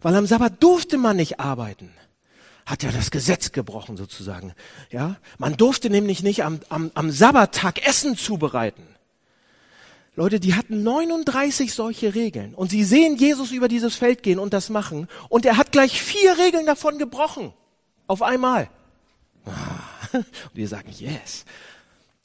weil 0.00 0.14
am 0.14 0.26
Sabbat 0.26 0.62
durfte 0.62 0.96
man 0.96 1.16
nicht 1.16 1.40
arbeiten 1.40 1.90
hat 2.68 2.82
ja 2.82 2.92
das 2.92 3.10
Gesetz 3.10 3.52
gebrochen 3.52 3.96
sozusagen. 3.96 4.52
Ja, 4.90 5.16
man 5.38 5.56
durfte 5.56 5.88
nämlich 5.88 6.22
nicht 6.22 6.44
am, 6.44 6.60
am, 6.68 6.90
am 6.92 7.10
Sabbattag 7.10 7.84
Essen 7.86 8.14
zubereiten. 8.14 8.86
Leute, 10.18 10.40
die 10.40 10.54
hatten 10.54 10.82
39 10.82 11.72
solche 11.72 12.16
Regeln 12.16 12.52
und 12.52 12.72
sie 12.72 12.82
sehen 12.82 13.14
Jesus 13.14 13.52
über 13.52 13.68
dieses 13.68 13.94
Feld 13.94 14.24
gehen 14.24 14.40
und 14.40 14.52
das 14.52 14.68
machen 14.68 15.06
und 15.28 15.46
er 15.46 15.56
hat 15.56 15.70
gleich 15.70 16.02
vier 16.02 16.36
Regeln 16.38 16.66
davon 16.66 16.98
gebrochen. 16.98 17.52
Auf 18.08 18.22
einmal. 18.22 18.68
Und 20.12 20.24
wir 20.54 20.66
sagen, 20.66 20.90
yes. 20.90 21.44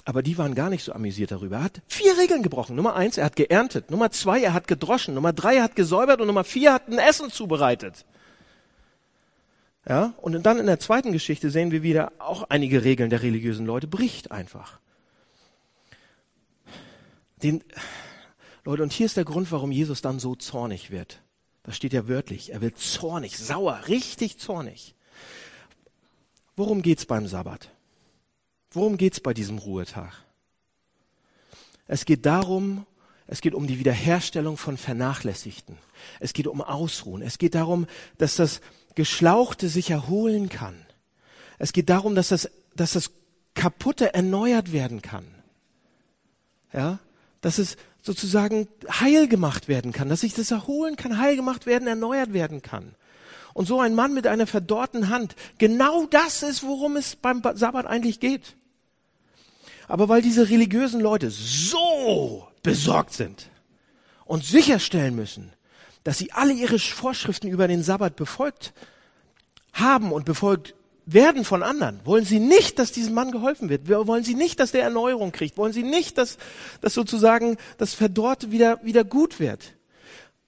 Aber 0.05 0.23
die 0.23 0.39
waren 0.39 0.55
gar 0.55 0.71
nicht 0.71 0.83
so 0.83 0.91
amüsiert 0.91 1.29
darüber. 1.29 1.57
Er 1.57 1.63
hat 1.65 1.81
vier 1.85 2.17
Regeln 2.17 2.41
gebrochen. 2.41 2.75
Nummer 2.75 2.95
eins, 2.95 3.19
er 3.19 3.25
hat 3.25 3.35
geerntet. 3.35 3.91
Nummer 3.91 4.09
zwei, 4.09 4.41
er 4.41 4.53
hat 4.53 4.67
gedroschen. 4.67 5.13
Nummer 5.13 5.31
drei, 5.31 5.57
er 5.57 5.63
hat 5.63 5.75
gesäubert. 5.75 6.19
Und 6.19 6.25
Nummer 6.25 6.43
vier, 6.43 6.69
er 6.69 6.73
hat 6.73 6.88
ein 6.88 6.97
Essen 6.97 7.29
zubereitet. 7.29 8.05
Ja, 9.88 10.13
und 10.17 10.41
dann 10.43 10.57
in 10.57 10.65
der 10.65 10.79
zweiten 10.79 11.12
Geschichte 11.12 11.51
sehen 11.51 11.69
wir 11.69 11.83
wieder 11.83 12.12
auch 12.17 12.50
einige 12.50 12.83
Regeln 12.83 13.12
der 13.12 13.21
religiösen 13.21 13.67
Leute 13.67 13.85
bricht 13.85 14.31
einfach. 14.31 14.79
Den, 17.43 17.63
Leute, 18.63 18.83
und 18.83 18.93
hier 18.93 19.05
ist 19.05 19.17
der 19.17 19.25
Grund, 19.25 19.51
warum 19.51 19.71
Jesus 19.71 20.01
dann 20.01 20.19
so 20.19 20.35
zornig 20.35 20.89
wird. 20.89 21.21
Das 21.63 21.75
steht 21.75 21.93
ja 21.93 22.07
wörtlich. 22.07 22.51
Er 22.51 22.62
wird 22.62 22.77
zornig, 22.77 23.38
sauer, 23.38 23.81
richtig 23.88 24.39
zornig. 24.39 24.95
Worum 26.55 26.81
geht's 26.81 27.05
beim 27.05 27.27
Sabbat? 27.27 27.69
Worum 28.71 28.97
geht's 28.97 29.19
bei 29.19 29.33
diesem 29.33 29.57
Ruhetag? 29.57 30.13
Es 31.88 32.05
geht 32.05 32.25
darum, 32.25 32.85
es 33.27 33.41
geht 33.41 33.53
um 33.53 33.67
die 33.67 33.79
Wiederherstellung 33.79 34.57
von 34.57 34.77
Vernachlässigten. 34.77 35.77
Es 36.19 36.33
geht 36.33 36.47
um 36.47 36.62
Ausruhen. 36.62 37.21
Es 37.21 37.38
geht 37.38 37.55
darum, 37.55 37.88
dass 38.17 38.35
das 38.35 38.62
Geschlauchte 38.95 39.69
sich 39.69 39.89
erholen 39.89 40.50
kann. 40.50 40.85
Es 41.59 41.73
geht 41.73 41.89
darum, 41.89 42.15
dass 42.15 42.29
das, 42.29 42.50
dass 42.75 42.93
das 42.93 43.12
Kaputte 43.53 44.13
erneuert 44.13 44.71
werden 44.71 45.01
kann. 45.01 45.25
Ja, 46.73 47.00
dass 47.43 47.57
es 47.57 47.75
sozusagen 48.01 48.69
heil 48.89 49.27
gemacht 49.27 49.67
werden 49.67 49.91
kann, 49.91 50.07
dass 50.07 50.21
sich 50.21 50.33
das 50.33 50.50
erholen 50.50 50.95
kann, 50.95 51.19
heil 51.19 51.35
gemacht 51.35 51.65
werden, 51.65 51.89
erneuert 51.89 52.31
werden 52.31 52.62
kann. 52.62 52.95
Und 53.53 53.67
so 53.67 53.81
ein 53.81 53.93
Mann 53.93 54.13
mit 54.13 54.25
einer 54.27 54.47
verdorrten 54.47 55.09
Hand, 55.09 55.35
genau 55.57 56.05
das 56.05 56.41
ist, 56.41 56.63
worum 56.63 56.95
es 56.95 57.17
beim 57.17 57.41
Sabbat 57.53 57.85
eigentlich 57.85 58.21
geht. 58.21 58.55
Aber 59.89 60.07
weil 60.07 60.21
diese 60.21 60.50
religiösen 60.50 61.01
Leute 61.01 61.29
so 61.29 62.47
besorgt 62.63 63.13
sind 63.13 63.50
und 64.23 64.45
sicherstellen 64.45 65.13
müssen, 65.13 65.51
dass 66.05 66.17
sie 66.17 66.31
alle 66.31 66.53
ihre 66.53 66.79
Vorschriften 66.79 67.50
über 67.50 67.67
den 67.67 67.83
Sabbat 67.83 68.15
befolgt 68.15 68.73
haben 69.73 70.13
und 70.13 70.23
befolgt 70.23 70.75
werden 71.05 71.43
von 71.43 71.63
anderen. 71.63 72.00
Wollen 72.05 72.25
sie 72.25 72.39
nicht, 72.39 72.79
dass 72.79 72.91
diesem 72.91 73.13
Mann 73.13 73.31
geholfen 73.31 73.69
wird? 73.69 73.88
Wollen 73.89 74.24
sie 74.24 74.36
nicht, 74.36 74.60
dass 74.60 74.72
der 74.72 74.83
Erneuerung 74.83 75.31
kriegt? 75.31 75.57
Wollen 75.57 75.74
sie 75.74 75.83
nicht, 75.83 76.17
dass, 76.17 76.38
dass 76.81 76.93
sozusagen 76.93 77.57
das 77.77 77.93
Verdorrte 77.93 78.51
wieder, 78.51 78.79
wieder 78.83 79.03
gut 79.03 79.39
wird? 79.39 79.74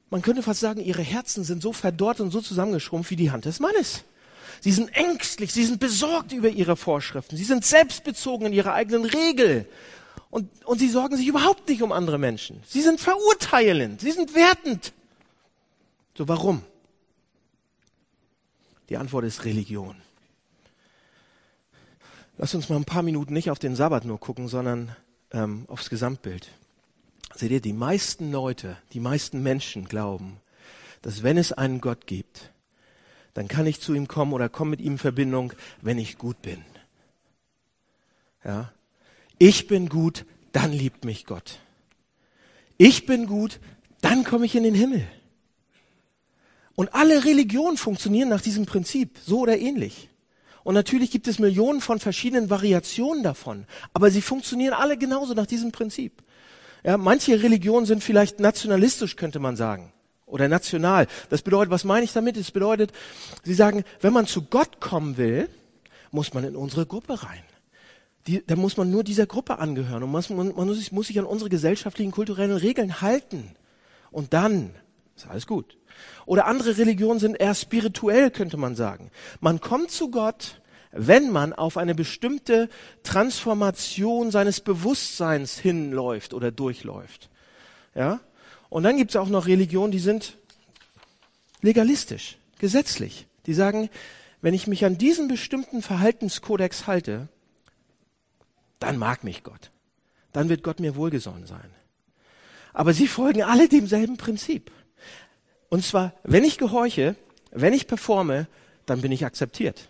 Man 0.09 0.21
könnte 0.21 0.43
fast 0.43 0.59
sagen, 0.59 0.81
ihre 0.81 1.01
Herzen 1.01 1.43
sind 1.43 1.61
so 1.61 1.73
verdorrt 1.73 2.21
und 2.21 2.31
so 2.31 2.41
zusammengeschrumpft 2.41 3.11
wie 3.11 3.15
die 3.15 3.31
Hand 3.31 3.45
des 3.45 3.59
Mannes. 3.59 4.03
Sie 4.61 4.71
sind 4.71 4.95
ängstlich, 4.95 5.51
sie 5.51 5.65
sind 5.65 5.79
besorgt 5.79 6.31
über 6.31 6.49
ihre 6.49 6.77
Vorschriften, 6.77 7.37
sie 7.37 7.43
sind 7.43 7.65
selbstbezogen 7.65 8.47
in 8.47 8.53
ihrer 8.53 8.73
eigenen 8.73 9.05
Regel. 9.05 9.67
Und, 10.29 10.49
und 10.65 10.79
sie 10.79 10.89
sorgen 10.89 11.17
sich 11.17 11.27
überhaupt 11.27 11.67
nicht 11.69 11.81
um 11.81 11.91
andere 11.91 12.17
Menschen. 12.17 12.61
Sie 12.67 12.81
sind 12.81 12.99
verurteilend, 12.99 14.01
sie 14.01 14.11
sind 14.11 14.33
wertend. 14.35 14.93
So 16.17 16.27
warum? 16.27 16.61
Die 18.89 18.97
Antwort 18.97 19.25
ist 19.25 19.45
Religion. 19.45 19.95
Lass 22.37 22.53
uns 22.53 22.67
mal 22.67 22.75
ein 22.75 22.85
paar 22.85 23.03
Minuten 23.03 23.33
nicht 23.33 23.49
auf 23.49 23.59
den 23.59 23.75
Sabbat 23.75 24.03
nur 24.03 24.19
gucken, 24.19 24.47
sondern 24.47 24.95
ähm, 25.31 25.65
aufs 25.67 25.89
Gesamtbild. 25.89 26.49
Seht 27.33 27.51
ihr, 27.51 27.61
die 27.61 27.73
meisten 27.73 28.31
Leute, 28.31 28.77
die 28.93 28.99
meisten 28.99 29.41
Menschen 29.41 29.85
glauben, 29.85 30.41
dass 31.01 31.23
wenn 31.23 31.37
es 31.37 31.53
einen 31.53 31.79
Gott 31.79 32.07
gibt, 32.07 32.51
dann 33.33 33.47
kann 33.47 33.67
ich 33.67 33.81
zu 33.81 33.93
ihm 33.93 34.07
kommen 34.07 34.33
oder 34.33 34.49
komme 34.49 34.71
mit 34.71 34.81
ihm 34.81 34.93
in 34.93 34.97
Verbindung, 34.97 35.53
wenn 35.81 35.97
ich 35.97 36.17
gut 36.17 36.41
bin. 36.41 36.63
Ja? 38.43 38.71
Ich 39.37 39.67
bin 39.67 39.89
gut, 39.89 40.25
dann 40.51 40.71
liebt 40.71 41.05
mich 41.05 41.25
Gott. 41.25 41.59
Ich 42.77 43.05
bin 43.05 43.27
gut, 43.27 43.59
dann 44.01 44.23
komme 44.23 44.45
ich 44.45 44.55
in 44.55 44.63
den 44.63 44.75
Himmel. 44.75 45.07
Und 46.75 46.93
alle 46.93 47.23
Religionen 47.23 47.77
funktionieren 47.77 48.29
nach 48.29 48.41
diesem 48.41 48.65
Prinzip, 48.65 49.17
so 49.25 49.39
oder 49.39 49.57
ähnlich. 49.57 50.09
Und 50.65 50.73
natürlich 50.73 51.11
gibt 51.11 51.27
es 51.27 51.37
Millionen 51.37 51.79
von 51.79 51.99
verschiedenen 51.99 52.49
Variationen 52.49 53.21
davon, 53.21 53.67
aber 53.93 54.09
sie 54.09 54.23
funktionieren 54.23 54.73
alle 54.73 54.97
genauso 54.97 55.35
nach 55.35 55.45
diesem 55.45 55.71
Prinzip. 55.71 56.23
Ja, 56.83 56.97
manche 56.97 57.43
Religionen 57.43 57.85
sind 57.85 58.03
vielleicht 58.03 58.39
nationalistisch, 58.39 59.15
könnte 59.15 59.37
man 59.37 59.55
sagen, 59.55 59.93
oder 60.25 60.47
national. 60.47 61.05
Das 61.29 61.43
bedeutet, 61.43 61.69
was 61.69 61.83
meine 61.83 62.03
ich 62.03 62.13
damit? 62.13 62.35
Es 62.35 62.49
bedeutet, 62.49 62.93
sie 63.43 63.53
sagen, 63.53 63.83
wenn 64.01 64.11
man 64.11 64.25
zu 64.25 64.41
Gott 64.41 64.79
kommen 64.79 65.17
will, 65.17 65.49
muss 66.09 66.33
man 66.33 66.43
in 66.43 66.55
unsere 66.55 66.87
Gruppe 66.87 67.21
rein. 67.21 67.43
Die, 68.25 68.43
da 68.43 68.55
muss 68.55 68.75
man 68.75 68.89
nur 68.89 69.03
dieser 69.03 69.27
Gruppe 69.27 69.59
angehören 69.59 70.01
und 70.01 70.11
man, 70.11 70.23
man, 70.29 70.55
man 70.55 70.67
muss, 70.67 70.79
sich, 70.79 70.91
muss 70.91 71.05
sich 71.07 71.19
an 71.19 71.25
unsere 71.25 71.51
gesellschaftlichen, 71.51 72.11
kulturellen 72.11 72.57
Regeln 72.57 73.01
halten. 73.01 73.51
Und 74.09 74.33
dann 74.33 74.71
ist 75.15 75.27
alles 75.27 75.47
gut. 75.47 75.77
Oder 76.25 76.45
andere 76.45 76.77
Religionen 76.77 77.19
sind 77.19 77.35
eher 77.35 77.55
spirituell, 77.55 78.31
könnte 78.31 78.57
man 78.57 78.75
sagen. 78.75 79.11
Man 79.39 79.61
kommt 79.61 79.91
zu 79.91 80.11
Gott, 80.11 80.61
wenn 80.91 81.31
man 81.31 81.53
auf 81.53 81.77
eine 81.77 81.95
bestimmte 81.95 82.69
Transformation 83.03 84.31
seines 84.31 84.61
Bewusstseins 84.61 85.57
hinläuft 85.57 86.33
oder 86.33 86.51
durchläuft. 86.51 87.29
Ja? 87.93 88.19
Und 88.69 88.83
dann 88.83 88.97
gibt 88.97 89.11
es 89.11 89.15
auch 89.15 89.29
noch 89.29 89.47
Religionen, 89.47 89.91
die 89.91 89.99
sind 89.99 90.37
legalistisch, 91.61 92.37
gesetzlich. 92.59 93.27
Die 93.45 93.53
sagen, 93.53 93.89
wenn 94.41 94.53
ich 94.53 94.67
mich 94.67 94.85
an 94.85 94.97
diesen 94.97 95.27
bestimmten 95.27 95.81
Verhaltenskodex 95.81 96.87
halte, 96.87 97.29
dann 98.79 98.97
mag 98.97 99.23
mich 99.23 99.43
Gott. 99.43 99.71
Dann 100.31 100.49
wird 100.49 100.63
Gott 100.63 100.79
mir 100.79 100.95
wohlgesonnen 100.95 101.45
sein. 101.45 101.69
Aber 102.73 102.93
sie 102.93 103.07
folgen 103.07 103.43
alle 103.43 103.69
demselben 103.69 104.17
Prinzip. 104.17 104.71
Und 105.75 105.83
zwar, 105.83 106.13
wenn 106.23 106.45
ich 106.45 106.57
gehorche, 106.57 107.17
wenn 107.51 107.73
ich 107.73 107.85
performe, 107.85 108.47
dann 108.85 109.01
bin 109.01 109.11
ich 109.11 109.25
akzeptiert. 109.25 109.89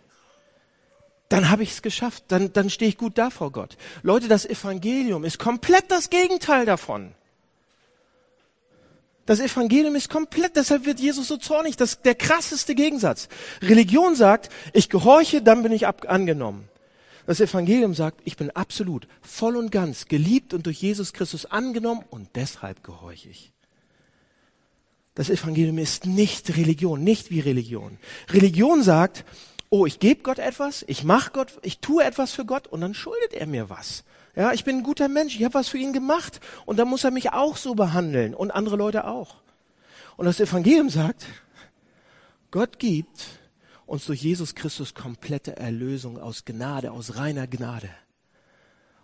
Dann 1.29 1.51
habe 1.51 1.61
ich 1.61 1.73
es 1.73 1.83
geschafft, 1.83 2.23
dann, 2.29 2.51
dann 2.53 2.71
stehe 2.71 2.89
ich 2.89 2.97
gut 2.97 3.19
da 3.19 3.29
vor 3.29 3.51
Gott. 3.51 3.77
Leute, 4.01 4.27
das 4.27 4.47
Evangelium 4.47 5.23
ist 5.23 5.37
komplett 5.37 5.91
das 5.91 6.09
Gegenteil 6.09 6.65
davon. 6.65 7.13
Das 9.27 9.39
Evangelium 9.39 9.93
ist 9.93 10.09
komplett, 10.09 10.55
deshalb 10.55 10.87
wird 10.87 10.99
Jesus 10.99 11.27
so 11.27 11.37
zornig. 11.37 11.77
Das 11.77 11.91
ist 11.91 11.99
der 12.03 12.15
krasseste 12.15 12.73
Gegensatz. 12.73 13.29
Religion 13.61 14.15
sagt, 14.15 14.49
ich 14.73 14.89
gehorche, 14.89 15.43
dann 15.43 15.61
bin 15.61 15.71
ich 15.71 15.85
ab, 15.85 16.07
angenommen. 16.07 16.67
Das 17.27 17.39
Evangelium 17.39 17.93
sagt, 17.93 18.21
ich 18.23 18.37
bin 18.37 18.49
absolut, 18.49 19.07
voll 19.21 19.55
und 19.55 19.71
ganz 19.71 20.07
geliebt 20.07 20.55
und 20.55 20.65
durch 20.65 20.81
Jesus 20.81 21.13
Christus 21.13 21.45
angenommen 21.45 22.03
und 22.09 22.29
deshalb 22.33 22.83
gehorche 22.83 23.29
ich. 23.29 23.54
Das 25.15 25.29
Evangelium 25.29 25.77
ist 25.77 26.05
nicht 26.05 26.55
Religion, 26.57 27.03
nicht 27.03 27.31
wie 27.31 27.39
Religion. 27.39 27.97
Religion 28.29 28.83
sagt, 28.83 29.23
oh, 29.69 29.85
ich 29.85 29.99
gebe 29.99 30.23
Gott 30.23 30.39
etwas, 30.39 30.83
ich 30.87 31.03
mache 31.03 31.31
Gott, 31.31 31.57
ich 31.63 31.79
tue 31.79 32.03
etwas 32.03 32.31
für 32.31 32.45
Gott 32.45 32.67
und 32.67 32.81
dann 32.81 32.93
schuldet 32.93 33.33
er 33.33 33.47
mir 33.47 33.69
was. 33.69 34.03
Ja, 34.35 34.51
ich 34.51 34.65
bin 34.65 34.77
ein 34.77 34.83
guter 34.83 35.07
Mensch, 35.07 35.35
ich 35.35 35.43
habe 35.45 35.53
was 35.53 35.69
für 35.69 35.77
ihn 35.77 35.93
gemacht 35.93 36.41
und 36.65 36.77
dann 36.77 36.89
muss 36.89 37.05
er 37.05 37.11
mich 37.11 37.31
auch 37.31 37.55
so 37.55 37.75
behandeln 37.75 38.35
und 38.35 38.51
andere 38.51 38.75
Leute 38.75 39.07
auch. 39.07 39.37
Und 40.17 40.25
das 40.25 40.41
Evangelium 40.41 40.89
sagt, 40.89 41.25
Gott 42.51 42.77
gibt 42.77 43.39
uns 43.85 44.05
durch 44.05 44.21
Jesus 44.21 44.55
Christus 44.55 44.93
komplette 44.93 45.55
Erlösung 45.55 46.19
aus 46.19 46.43
Gnade, 46.43 46.91
aus 46.91 47.15
reiner 47.15 47.47
Gnade. 47.47 47.89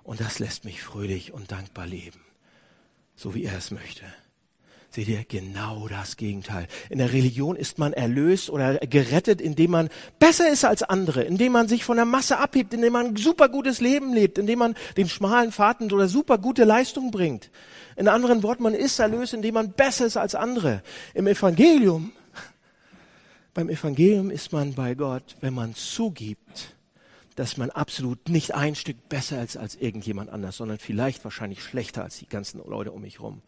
Und 0.03 0.20
das 0.20 0.39
lässt 0.39 0.65
mich 0.65 0.82
fröhlich 0.82 1.32
und 1.32 1.51
dankbar 1.51 1.86
leben, 1.86 2.20
so 3.15 3.34
wie 3.34 3.44
er 3.44 3.58
es 3.58 3.72
möchte. 3.72 4.03
Seht 4.93 5.07
ihr, 5.07 5.24
genau 5.24 5.88
das 5.88 6.17
Gegenteil. 6.17 6.67
In 6.89 6.98
der 6.98 7.13
Religion 7.13 7.55
ist 7.55 7.79
man 7.79 7.93
erlöst 7.93 8.50
oder 8.50 8.77
gerettet, 8.79 9.39
indem 9.39 9.71
man 9.71 9.89
besser 10.19 10.50
ist 10.50 10.65
als 10.65 10.83
andere, 10.83 11.24
indem 11.24 11.53
man 11.53 11.69
sich 11.69 11.86
von 11.86 11.95
der 11.95 12.03
Masse 12.03 12.39
abhebt, 12.39 12.74
indem 12.74 12.91
man 12.91 13.05
ein 13.07 13.15
super 13.15 13.48
gutes 13.48 13.79
Leben 13.79 14.13
lebt, 14.13 14.38
indem 14.38 14.60
man 14.60 14.75
den 14.98 15.07
schmalen 15.07 15.53
Faden 15.53 15.89
oder 15.93 16.10
super 16.10 16.38
gute 16.38 16.65
Leistung 16.65 17.10
bringt. 17.10 17.51
In 17.95 18.10
anderen 18.10 18.43
Worten, 18.43 18.63
man 18.63 18.74
ist 18.74 19.00
erlöst, 19.00 19.33
indem 19.33 19.53
man 19.53 19.71
besser 19.71 20.07
ist 20.07 20.17
als 20.17 20.36
andere. 20.36 20.83
Im 21.13 21.25
Evangelium, 21.25 22.12
beim 23.53 23.69
Evangelium 23.69 24.29
ist 24.29 24.51
man 24.51 24.74
bei 24.74 24.93
Gott, 24.95 25.38
wenn 25.39 25.53
man 25.53 25.74
zugibt, 25.74 26.75
dass 27.35 27.57
man 27.57 27.69
absolut 27.69 28.29
nicht 28.29 28.53
ein 28.53 28.75
Stück 28.75 29.09
besser 29.09 29.43
ist 29.43 29.57
als 29.57 29.75
irgendjemand 29.75 30.29
anders, 30.29 30.57
sondern 30.57 30.79
vielleicht 30.79 31.23
wahrscheinlich 31.23 31.63
schlechter 31.63 32.03
als 32.03 32.17
die 32.17 32.27
ganzen 32.27 32.61
Leute 32.67 32.91
um 32.91 33.01
mich 33.01 33.19
herum. 33.19 33.41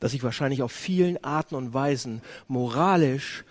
Dass 0.00 0.14
ich 0.14 0.22
wahrscheinlich 0.22 0.62
auf 0.62 0.72
vielen 0.72 1.22
Arten 1.22 1.54
und 1.54 1.74
Weisen 1.74 2.22
moralisch 2.48 3.44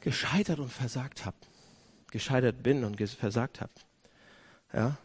gescheitert 0.00 0.58
und 0.58 0.72
versagt 0.72 1.24
habe. 1.24 1.36
Gescheitert 2.10 2.62
bin 2.62 2.84
und 2.84 3.00
versagt 3.08 3.60
habe. 3.60 3.72
Ja? 4.72 4.96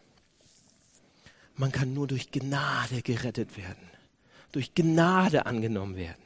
Man 1.55 1.71
kann 1.71 1.93
nur 1.93 2.07
durch 2.07 2.31
Gnade 2.31 3.01
gerettet 3.01 3.57
werden. 3.57 3.89
Durch 4.51 4.73
Gnade 4.73 5.45
angenommen 5.45 5.95
werden. 5.95 6.21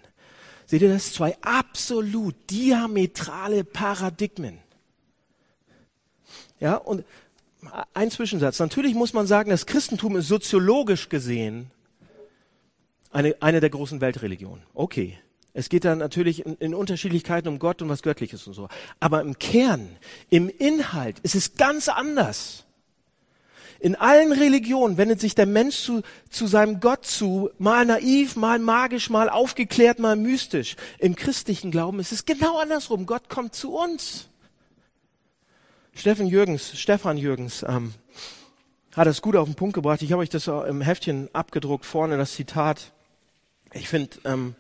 Seht 0.65 0.81
ihr 0.81 0.93
das? 0.93 1.13
Zwei 1.13 1.38
absolut 1.41 2.36
diametrale 2.50 3.65
Paradigmen. 3.65 4.60
Ja, 6.60 6.75
und 6.75 7.03
ein 7.94 8.12
Zwischensatz. 8.12 8.60
Natürlich 8.60 8.96
muss 8.96 9.13
man 9.13 9.27
sagen, 9.27 9.50
das 9.50 9.65
Christentum 9.65 10.15
ist 10.18 10.27
soziologisch 10.27 11.10
gesehen 11.10 11.72
eine, 13.12 13.36
eine 13.39 13.60
der 13.60 13.70
großen 13.70 14.01
Weltreligionen. 14.01 14.63
Okay. 14.74 15.18
Es 15.53 15.68
geht 15.68 15.84
dann 15.84 15.98
natürlich 15.98 16.46
in, 16.46 16.56
in, 16.56 16.74
Unterschiedlichkeiten 16.74 17.50
um 17.50 17.60
Gott 17.60 17.82
und 17.82 17.89
was 17.89 18.03
Göttliches 18.03 18.48
und 18.48 18.53
so. 18.53 18.70
Aber 19.01 19.22
im 19.22 19.38
Kern, 19.38 19.98
im 20.30 20.48
Inhalt 20.48 21.20
ist 21.20 21.36
es 21.36 21.56
ganz 21.56 21.89
anders. 21.89 22.63
In 23.82 23.96
allen 23.96 24.32
Religionen 24.32 24.98
wendet 24.98 25.20
sich 25.20 25.36
der 25.36 25.48
Mensch 25.48 25.75
zu, 25.75 26.03
zu 26.30 26.48
seinem 26.48 26.80
Gott 26.80 27.06
zu, 27.06 27.50
mal 27.58 27.86
naiv, 27.86 28.38
mal 28.38 28.60
magisch, 28.60 29.10
mal 29.10 29.27
aufgeklärt, 29.27 30.00
mal 30.00 30.15
mystisch. 30.15 30.77
Im 31.00 31.15
christlichen 31.15 31.72
Glauben 31.72 32.00
ist 32.00 32.13
es 32.13 32.25
genau 32.25 32.60
andersrum. 32.60 33.06
Gott 33.06 33.27
kommt 33.27 33.53
zu 33.53 33.75
uns. 33.75 34.30
Steffen 35.94 36.28
Jürgens, 36.28 36.80
Stefan 36.80 37.18
Jürgens 37.18 37.64
ähm, 37.68 37.94
hat 38.96 39.08
es 39.08 39.22
gut 39.22 39.36
auf 39.36 39.48
den 39.48 39.56
Punkt 39.56 39.76
gebracht. 39.76 40.02
Ich 40.02 40.12
habe 40.12 40.22
euch 40.22 40.30
das 40.30 40.48
im 40.48 40.82
Heftchen 40.82 41.30
abgedruckt, 41.34 41.86
vorne 41.86 42.18
das 42.18 42.34
Zitat. 42.34 42.92
Ich 43.74 43.88
finde, 43.88 44.18
ähm, 44.26 44.56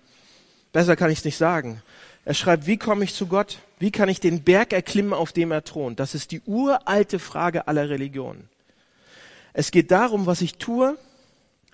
besser 0.71 0.95
kann 0.95 1.09
ich 1.09 1.19
es 1.19 1.25
nicht 1.25 1.37
sagen. 1.37 1.81
Er 2.25 2.33
schreibt, 2.33 2.67
wie 2.67 2.77
komme 2.77 3.03
ich 3.03 3.15
zu 3.15 3.27
Gott? 3.27 3.59
Wie 3.79 3.91
kann 3.91 4.09
ich 4.09 4.19
den 4.19 4.43
Berg 4.43 4.73
erklimmen, 4.73 5.13
auf 5.13 5.31
dem 5.31 5.51
er 5.51 5.63
thront? 5.63 5.99
Das 5.99 6.13
ist 6.13 6.31
die 6.31 6.41
uralte 6.45 7.17
Frage 7.17 7.67
aller 7.67 7.89
Religionen. 7.89 8.47
Es 9.53 9.71
geht 9.71 9.89
darum, 9.89 10.27
was 10.27 10.41
ich 10.41 10.57
tue, 10.57 10.97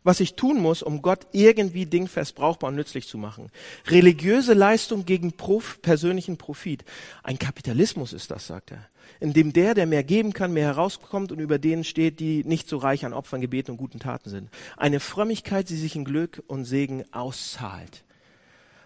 was 0.03 0.21
ich 0.21 0.35
tun 0.35 0.59
muss, 0.59 0.81
um 0.81 1.01
Gott 1.01 1.27
irgendwie 1.33 1.85
dingfest, 1.85 2.35
brauchbar 2.35 2.69
und 2.69 2.75
nützlich 2.77 3.07
zu 3.07 3.17
machen. 3.17 3.51
Religiöse 3.87 4.53
Leistung 4.53 5.05
gegen 5.05 5.33
Prof, 5.33 5.81
persönlichen 5.81 6.37
Profit. 6.37 6.85
Ein 7.23 7.37
Kapitalismus 7.37 8.13
ist 8.13 8.31
das, 8.31 8.47
sagt 8.47 8.71
er 8.71 8.87
in 9.19 9.33
dem 9.33 9.53
der, 9.53 9.73
der 9.73 9.85
mehr 9.85 10.03
geben 10.03 10.33
kann, 10.33 10.53
mehr 10.53 10.67
herauskommt 10.67 11.31
und 11.31 11.39
über 11.39 11.59
denen 11.59 11.83
steht, 11.83 12.19
die 12.19 12.43
nicht 12.43 12.67
so 12.67 12.77
reich 12.77 13.05
an 13.05 13.13
Opfern, 13.13 13.41
Gebeten 13.41 13.71
und 13.71 13.77
guten 13.77 13.99
Taten 13.99 14.29
sind. 14.29 14.49
Eine 14.75 14.99
Frömmigkeit, 14.99 15.69
die 15.69 15.75
sich 15.75 15.95
in 15.95 16.05
Glück 16.05 16.43
und 16.47 16.65
Segen 16.65 17.03
auszahlt. 17.11 18.03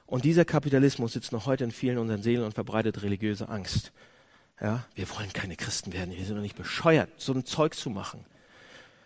Und 0.06 0.26
dieser 0.26 0.46
Kapitalismus 0.46 1.14
sitzt 1.14 1.32
noch 1.32 1.46
heute 1.46 1.64
in 1.64 1.72
vielen 1.72 1.98
unseren 1.98 2.22
Seelen 2.22 2.44
und 2.44 2.54
verbreitet 2.54 3.02
religiöse 3.02 3.48
Angst. 3.48 3.94
Ja, 4.60 4.86
wir 4.94 5.10
wollen 5.12 5.34
keine 5.34 5.56
Christen 5.56 5.94
werden, 5.94 6.16
wir 6.16 6.24
sind 6.26 6.36
doch 6.36 6.42
nicht 6.42 6.58
bescheuert, 6.58 7.10
so 7.18 7.34
ein 7.34 7.46
Zeug 7.46 7.74
zu 7.74 7.90
machen. 7.90 8.26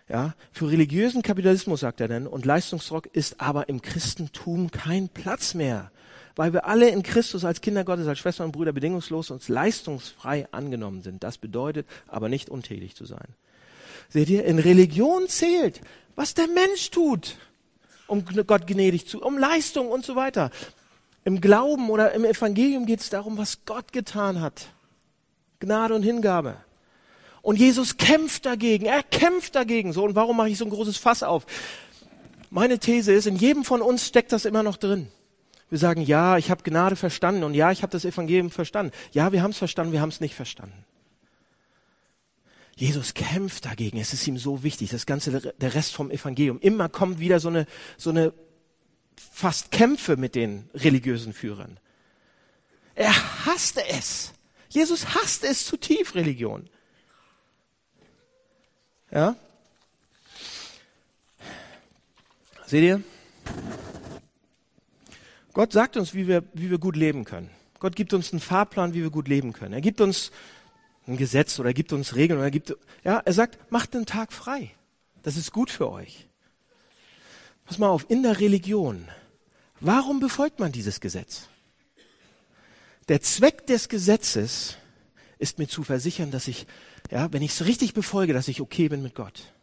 Ja, 0.10 0.36
für 0.52 0.70
religiösen 0.70 1.22
Kapitalismus, 1.24 1.80
sagt 1.80 2.02
er 2.02 2.08
denn, 2.08 2.28
und 2.28 2.46
Leistungsdruck 2.46 3.08
ist 3.08 3.40
aber 3.40 3.70
im 3.70 3.82
Christentum 3.82 4.70
kein 4.70 5.10
Platz 5.10 5.54
mehr 5.54 5.92
weil 6.36 6.54
wir 6.54 6.66
alle 6.66 6.90
in 6.90 7.04
Christus 7.04 7.46
als 7.46 7.62
Kinder 7.62 7.84
Gottes, 7.84 8.08
als 8.08 8.20
Schwestern 8.20 8.48
und 8.48 8.52
Brüder 8.52 8.74
bedingungslos 8.74 9.32
und 9.32 9.48
leistungsfrei 9.48 10.48
angenommen 10.52 11.02
sind. 11.02 11.24
Das 11.24 11.38
bedeutet 11.38 11.88
aber 12.08 12.30
nicht 12.30 12.50
untätig 12.50 12.96
zu 12.96 13.06
sein. 13.06 13.28
Seht 14.10 14.30
ihr, 14.30 14.46
in 14.46 14.60
Religion 14.60 15.28
zählt, 15.28 15.82
was 16.16 16.34
der 16.34 16.48
Mensch 16.48 16.92
tut, 16.92 17.38
um 18.08 18.24
Gott 18.46 18.68
gnädig 18.68 19.08
zu, 19.08 19.22
um 19.22 19.38
Leistung 19.38 19.90
und 19.90 20.06
so 20.06 20.16
weiter. 20.16 20.52
Im 21.24 21.42
Glauben 21.42 21.90
oder 21.90 22.14
im 22.14 22.24
Evangelium 22.24 22.86
geht 22.86 23.00
es 23.00 23.10
darum, 23.10 23.38
was 23.38 23.66
Gott 23.66 23.92
getan 23.92 24.42
hat. 24.42 24.68
Gnade 25.60 25.96
und 25.96 26.04
Hingabe. 26.04 26.58
Und 27.42 27.58
Jesus 27.58 27.98
kämpft 27.98 28.46
dagegen. 28.46 28.86
Er 28.86 29.04
kämpft 29.04 29.56
dagegen. 29.56 29.94
So, 29.94 30.04
und 30.04 30.16
warum 30.16 30.38
mache 30.38 30.50
ich 30.50 30.58
so 30.58 30.66
ein 30.66 30.72
großes 30.72 30.98
Fass 30.98 31.24
auf? 31.24 31.46
Meine 32.50 32.80
These 32.80 33.14
ist, 33.14 33.26
in 33.26 33.36
jedem 33.36 33.64
von 33.64 33.82
uns 33.82 34.06
steckt 34.06 34.32
das 34.32 34.46
immer 34.46 34.64
noch 34.64 34.78
drin. 34.78 35.08
Wir 35.70 35.80
sagen, 35.80 36.02
ja, 36.02 36.38
ich 36.38 36.52
habe 36.52 36.64
Gnade 36.64 36.96
verstanden 36.96 37.44
und 37.44 37.54
ja, 37.54 37.72
ich 37.72 37.82
habe 37.82 37.92
das 37.92 38.06
Evangelium 38.06 38.52
verstanden. 38.52 38.92
Ja, 39.12 39.32
wir 39.32 39.42
haben 39.42 39.52
es 39.52 39.58
verstanden, 39.58 39.94
wir 39.94 40.02
haben 40.02 40.10
es 40.10 40.22
nicht 40.22 40.36
verstanden. 40.36 40.86
Jesus 42.76 43.14
kämpft 43.14 43.66
dagegen. 43.66 43.98
Es 43.98 44.14
ist 44.14 44.28
ihm 44.28 44.38
so 44.38 44.64
wichtig. 44.64 44.90
Das 44.90 45.06
ganze, 45.06 45.54
der 45.54 45.74
Rest 45.74 45.94
vom 45.94 46.12
Evangelium. 46.12 46.60
Immer 46.60 46.90
kommt 46.90 47.20
wieder 47.20 47.40
so 47.40 47.48
eine, 47.48 47.66
so 47.98 48.10
eine 48.10 48.34
fast 49.16 49.72
Kämpfe 49.72 50.18
mit 50.18 50.36
den 50.36 50.70
religiösen 50.74 51.34
Führern. 51.34 51.80
Er 52.94 53.14
hasste 53.46 53.82
es. 53.88 54.34
Jesus 54.70 55.16
hasste 55.16 55.48
es 55.48 55.66
zu 55.66 55.78
tief, 55.78 56.16
Religion. 56.16 56.70
Ja? 59.10 59.36
Seht 62.66 62.84
ihr? 62.84 63.04
Gott 65.56 65.72
sagt 65.72 65.96
uns, 65.96 66.14
wie 66.14 66.28
wir, 66.28 66.44
wie 66.54 66.70
wir 66.70 66.80
gut 66.80 66.98
leben 66.98 67.24
können. 67.24 67.50
Gott 67.80 67.96
gibt 67.96 68.14
uns 68.14 68.34
einen 68.34 68.42
Fahrplan, 68.42 68.94
wie 68.94 69.02
wir 69.02 69.10
gut 69.10 69.30
leben 69.30 69.54
können. 69.54 69.74
Er 69.74 69.80
gibt 69.80 70.02
uns 70.02 70.32
ein 71.08 71.16
Gesetz 71.16 71.58
oder 71.60 71.70
er 71.70 71.74
gibt 71.74 71.94
uns 71.94 72.14
Regeln 72.14 72.40
oder 72.40 72.48
er 72.48 72.52
gibt, 72.52 72.76
ja, 73.06 73.20
er 73.20 73.34
sagt, 73.34 73.72
macht 73.72 73.94
den 73.94 74.06
Tag 74.06 74.34
frei. 74.34 74.72
Das 75.24 75.38
ist 75.38 75.54
gut 75.54 75.72
für 75.72 75.90
euch. 75.90 76.28
Pass 77.64 77.78
mal 77.78 77.88
auf, 77.88 78.06
in 78.10 78.22
der 78.22 78.42
Religion, 78.42 79.08
warum 79.80 80.20
befolgt 80.20 80.60
man 80.60 80.74
dieses 80.74 81.00
Gesetz? 81.00 81.48
Der 83.08 83.22
Zweck 83.22 83.66
des 83.66 83.88
Gesetzes 83.88 84.76
ist 85.40 85.58
mir 85.58 85.70
zu 85.70 85.84
versichern, 85.84 86.32
dass 86.32 86.50
ich, 86.50 86.68
ja, 87.12 87.32
wenn 87.32 87.42
ich 87.42 87.52
es 87.52 87.66
richtig 87.66 87.94
befolge, 87.94 88.34
dass 88.34 88.50
ich 88.50 88.60
okay 88.60 88.90
bin 88.90 89.02
mit 89.02 89.16
Gott. 89.16 89.54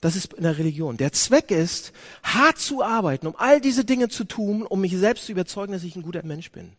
Das 0.00 0.16
ist 0.16 0.32
in 0.32 0.44
der 0.44 0.56
Religion. 0.56 0.96
Der 0.96 1.12
Zweck 1.12 1.50
ist, 1.50 1.92
hart 2.22 2.58
zu 2.58 2.82
arbeiten, 2.82 3.26
um 3.26 3.36
all 3.36 3.60
diese 3.60 3.84
Dinge 3.84 4.08
zu 4.08 4.24
tun, 4.24 4.66
um 4.66 4.80
mich 4.80 4.96
selbst 4.96 5.26
zu 5.26 5.32
überzeugen, 5.32 5.72
dass 5.72 5.82
ich 5.82 5.94
ein 5.94 6.02
guter 6.02 6.24
Mensch 6.24 6.50
bin. 6.50 6.72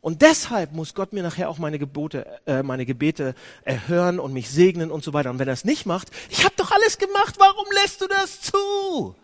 Und 0.00 0.20
deshalb 0.22 0.72
muss 0.72 0.94
Gott 0.94 1.14
mir 1.14 1.22
nachher 1.22 1.48
auch 1.48 1.56
meine 1.58 1.78
Gebote, 1.78 2.26
äh, 2.46 2.62
meine 2.62 2.84
Gebete 2.84 3.34
erhören 3.64 4.20
und 4.20 4.34
mich 4.34 4.50
segnen 4.50 4.90
und 4.90 5.02
so 5.02 5.14
weiter. 5.14 5.30
Und 5.30 5.38
wenn 5.38 5.48
er 5.48 5.54
es 5.54 5.64
nicht 5.64 5.86
macht, 5.86 6.10
ich 6.28 6.44
habe 6.44 6.54
doch 6.56 6.72
alles 6.72 6.98
gemacht, 6.98 7.36
warum 7.38 7.66
lässt 7.82 8.02
du 8.02 8.06
das 8.06 8.40
zu? 8.42 9.14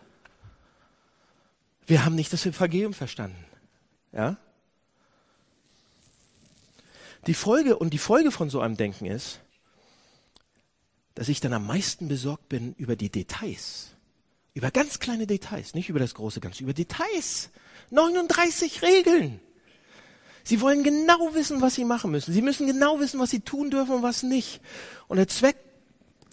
Wir 1.85 2.03
haben 2.03 2.15
nicht 2.15 2.33
das 2.33 2.45
Evangelium 2.45 2.93
verstanden. 2.93 3.45
Ja? 4.11 4.37
Die 7.27 7.35
Folge 7.35 7.77
und 7.77 7.91
die 7.91 7.99
Folge 7.99 8.31
von 8.31 8.49
so 8.49 8.59
einem 8.59 8.77
Denken 8.77 9.05
ist, 9.05 9.39
dass 11.15 11.29
ich 11.29 11.39
dann 11.39 11.53
am 11.53 11.67
meisten 11.67 12.07
besorgt 12.07 12.49
bin 12.49 12.73
über 12.77 12.95
die 12.95 13.09
Details. 13.09 13.89
Über 14.53 14.71
ganz 14.71 14.99
kleine 14.99 15.27
Details, 15.27 15.73
nicht 15.73 15.89
über 15.89 15.99
das 15.99 16.13
große 16.13 16.39
Ganze, 16.39 16.63
über 16.63 16.73
Details. 16.73 17.49
39 17.89 18.81
Regeln. 18.81 19.39
Sie 20.43 20.61
wollen 20.61 20.83
genau 20.83 21.33
wissen, 21.33 21.61
was 21.61 21.75
sie 21.75 21.85
machen 21.85 22.11
müssen. 22.11 22.33
Sie 22.33 22.41
müssen 22.41 22.67
genau 22.67 22.99
wissen, 22.99 23.19
was 23.19 23.29
sie 23.29 23.41
tun 23.41 23.69
dürfen 23.69 23.95
und 23.95 24.03
was 24.03 24.23
nicht. 24.23 24.61
Und 25.07 25.17
der 25.17 25.27
Zweck 25.27 25.55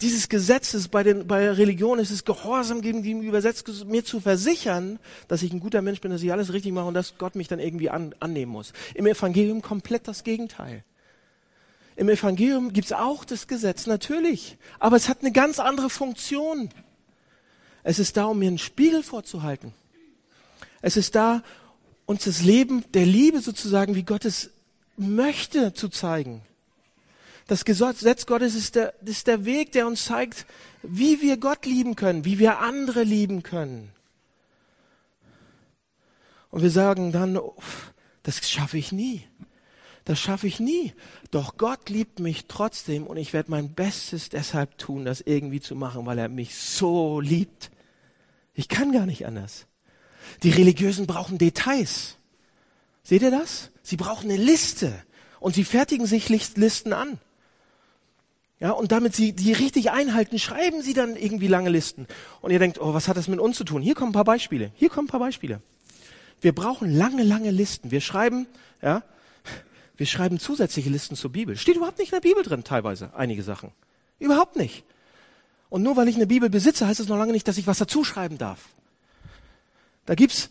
dieses 0.01 0.29
Gesetzes 0.29 0.87
bei, 0.87 1.03
den, 1.03 1.27
bei 1.27 1.51
Religion 1.51 1.99
ist 1.99 2.11
es, 2.11 2.23
Gehorsam 2.23 2.81
gegenüber 2.81 3.37
Gesetz, 3.37 3.63
mir 3.85 4.05
zu 4.05 4.21
versichern, 4.21 4.97
dass 5.27 5.41
ich 5.41 5.51
ein 5.51 5.59
guter 5.59 5.81
Mensch 5.81 5.99
bin, 5.99 6.11
dass 6.11 6.23
ich 6.23 6.31
alles 6.31 6.53
richtig 6.53 6.71
mache 6.71 6.85
und 6.85 6.93
dass 6.93 7.17
Gott 7.17 7.35
mich 7.35 7.49
dann 7.49 7.59
irgendwie 7.59 7.89
an, 7.89 8.15
annehmen 8.19 8.51
muss. 8.51 8.71
Im 8.93 9.05
Evangelium 9.05 9.61
komplett 9.61 10.07
das 10.07 10.23
Gegenteil. 10.23 10.83
Im 11.99 12.07
Evangelium 12.07 12.71
gibt 12.71 12.85
es 12.85 12.93
auch 12.93 13.25
das 13.25 13.47
Gesetz, 13.47 13.85
natürlich. 13.85 14.57
Aber 14.79 14.95
es 14.95 15.09
hat 15.09 15.19
eine 15.19 15.33
ganz 15.33 15.59
andere 15.59 15.89
Funktion. 15.89 16.69
Es 17.83 17.99
ist 17.99 18.15
da, 18.15 18.23
um 18.27 18.39
mir 18.39 18.47
einen 18.47 18.57
Spiegel 18.57 19.03
vorzuhalten. 19.03 19.73
Es 20.81 20.95
ist 20.95 21.15
da, 21.15 21.43
uns 22.05 22.23
das 22.23 22.41
Leben 22.41 22.85
der 22.93 23.05
Liebe 23.05 23.41
sozusagen, 23.41 23.95
wie 23.95 24.03
Gott 24.03 24.23
es 24.23 24.51
möchte, 24.95 25.73
zu 25.73 25.89
zeigen. 25.89 26.41
Das 27.47 27.65
Gesetz 27.65 28.25
Gottes 28.25 28.55
ist 28.55 28.75
der, 28.75 28.93
ist 29.03 29.27
der 29.27 29.43
Weg, 29.43 29.73
der 29.73 29.85
uns 29.85 30.05
zeigt, 30.05 30.45
wie 30.81 31.21
wir 31.21 31.35
Gott 31.35 31.65
lieben 31.65 31.97
können, 31.97 32.23
wie 32.23 32.39
wir 32.39 32.59
andere 32.59 33.03
lieben 33.03 33.43
können. 33.43 33.91
Und 36.49 36.61
wir 36.61 36.71
sagen 36.71 37.11
dann, 37.11 37.37
das 38.23 38.49
schaffe 38.49 38.77
ich 38.77 38.93
nie. 38.93 39.27
Das 40.09 40.19
schaffe 40.19 40.47
ich 40.47 40.59
nie. 40.59 40.93
Doch 41.29 41.55
Gott 41.57 41.87
liebt 41.87 42.19
mich 42.19 42.47
trotzdem 42.47 43.05
und 43.05 43.17
ich 43.17 43.31
werde 43.31 43.51
mein 43.51 43.75
Bestes 43.75 44.29
deshalb 44.29 44.79
tun, 44.79 45.05
das 45.05 45.21
irgendwie 45.21 45.59
zu 45.59 45.75
machen, 45.75 46.03
weil 46.07 46.17
er 46.17 46.29
mich 46.29 46.55
so 46.55 47.19
liebt. 47.19 47.69
Ich 48.55 48.69
kann 48.69 48.91
gar 48.91 49.05
nicht 49.05 49.27
anders. 49.27 49.67
Die 50.41 50.49
Religiösen 50.49 51.05
brauchen 51.05 51.37
Details. 51.37 52.17
Seht 53.03 53.21
ihr 53.21 53.29
das? 53.29 53.69
Sie 53.83 53.97
brauchen 53.97 54.31
eine 54.31 54.41
Liste 54.41 54.91
und 55.39 55.53
sie 55.53 55.63
fertigen 55.63 56.07
sich 56.07 56.27
Listen 56.27 56.91
an. 56.91 57.19
Ja, 58.59 58.71
und 58.71 58.91
damit 58.91 59.15
sie 59.15 59.33
die 59.33 59.53
richtig 59.53 59.91
einhalten, 59.91 60.39
schreiben 60.39 60.81
sie 60.81 60.95
dann 60.95 61.17
irgendwie 61.17 61.45
lange 61.45 61.69
Listen. 61.69 62.07
Und 62.41 62.49
ihr 62.49 62.57
denkt, 62.57 62.81
oh, 62.81 62.95
was 62.95 63.07
hat 63.07 63.17
das 63.17 63.27
mit 63.27 63.39
uns 63.39 63.57
zu 63.57 63.63
tun? 63.63 63.83
Hier 63.83 63.93
kommen 63.93 64.09
ein 64.09 64.13
paar 64.13 64.23
Beispiele. 64.23 64.71
Hier 64.73 64.89
kommen 64.89 65.07
ein 65.07 65.11
paar 65.11 65.19
Beispiele. 65.19 65.61
Wir 66.41 66.55
brauchen 66.55 66.91
lange, 66.91 67.21
lange 67.21 67.51
Listen. 67.51 67.91
Wir 67.91 68.01
schreiben, 68.01 68.47
ja, 68.81 69.03
wir 69.99 70.05
schreiben 70.05 70.39
zusätzliche 70.39 70.89
Listen 70.89 71.17
zur 71.17 71.29
Bibel. 71.29 71.57
Steht 71.57 71.75
überhaupt 71.75 71.99
nicht 71.99 72.13
in 72.13 72.15
der 72.15 72.27
Bibel 72.27 72.41
drin, 72.41 72.63
teilweise, 72.63 73.13
einige 73.15 73.43
Sachen. 73.43 73.73
Überhaupt 74.17 74.55
nicht. 74.55 74.85
Und 75.67 75.83
nur 75.83 75.97
weil 75.97 76.07
ich 76.07 76.15
eine 76.15 76.25
Bibel 76.25 76.49
besitze, 76.49 76.87
heißt 76.87 77.01
es 77.01 77.09
noch 77.09 77.17
lange 77.17 77.33
nicht, 77.33 77.45
dass 77.49 77.57
ich 77.57 77.67
was 77.67 77.79
dazu 77.79 78.05
schreiben 78.05 78.37
darf. 78.37 78.69
Da 80.05 80.15
gibt's, 80.15 80.49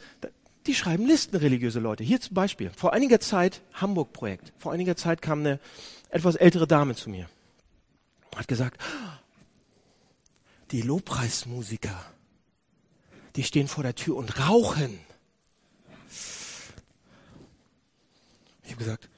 die 0.66 0.74
schreiben 0.74 1.06
Listen, 1.06 1.34
religiöse 1.34 1.80
Leute. 1.80 2.04
Hier 2.04 2.20
zum 2.20 2.34
Beispiel. 2.34 2.70
Vor 2.76 2.92
einiger 2.92 3.20
Zeit, 3.20 3.62
Hamburg-Projekt. 3.72 4.52
Vor 4.58 4.72
einiger 4.72 4.96
Zeit 4.96 5.22
kam 5.22 5.40
eine 5.40 5.61
etwas 6.11 6.37
ältere 6.37 6.66
Dame 6.66 6.94
zu 6.94 7.08
mir. 7.08 7.26
Hat 8.37 8.48
gesagt, 8.48 8.78
die 10.72 10.82
Lobpreismusiker, 10.82 12.04
die 13.34 13.44
stehen 13.44 13.66
vor 13.66 13.82
der 13.82 13.94
Tür 13.94 14.16
und 14.16 14.38
rauchen. 14.38 15.00
Ich 18.62 18.72
habe 18.72 18.84
gesagt, 18.84 19.08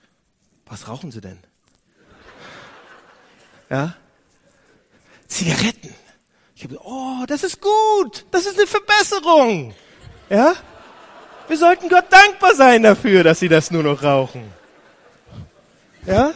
was 0.71 0.89
rauchen 0.89 1.11
Sie 1.11 1.21
denn? 1.21 1.39
Ja? 3.69 3.95
Zigaretten. 5.27 5.95
Ich 6.55 6.65
habe 6.65 6.79
oh, 6.85 7.25
das 7.27 7.43
ist 7.43 7.61
gut. 7.61 8.25
Das 8.31 8.47
ist 8.47 8.57
eine 8.57 8.67
Verbesserung. 8.67 9.75
Ja? 10.29 10.55
Wir 11.49 11.57
sollten 11.57 11.89
Gott 11.89 12.05
dankbar 12.11 12.55
sein 12.55 12.85
dafür, 12.85 13.25
dass 13.25 13.41
Sie 13.41 13.49
das 13.49 13.71
nur 13.71 13.83
noch 13.83 14.03
rauchen. 14.03 14.53
Ja? 16.07 16.33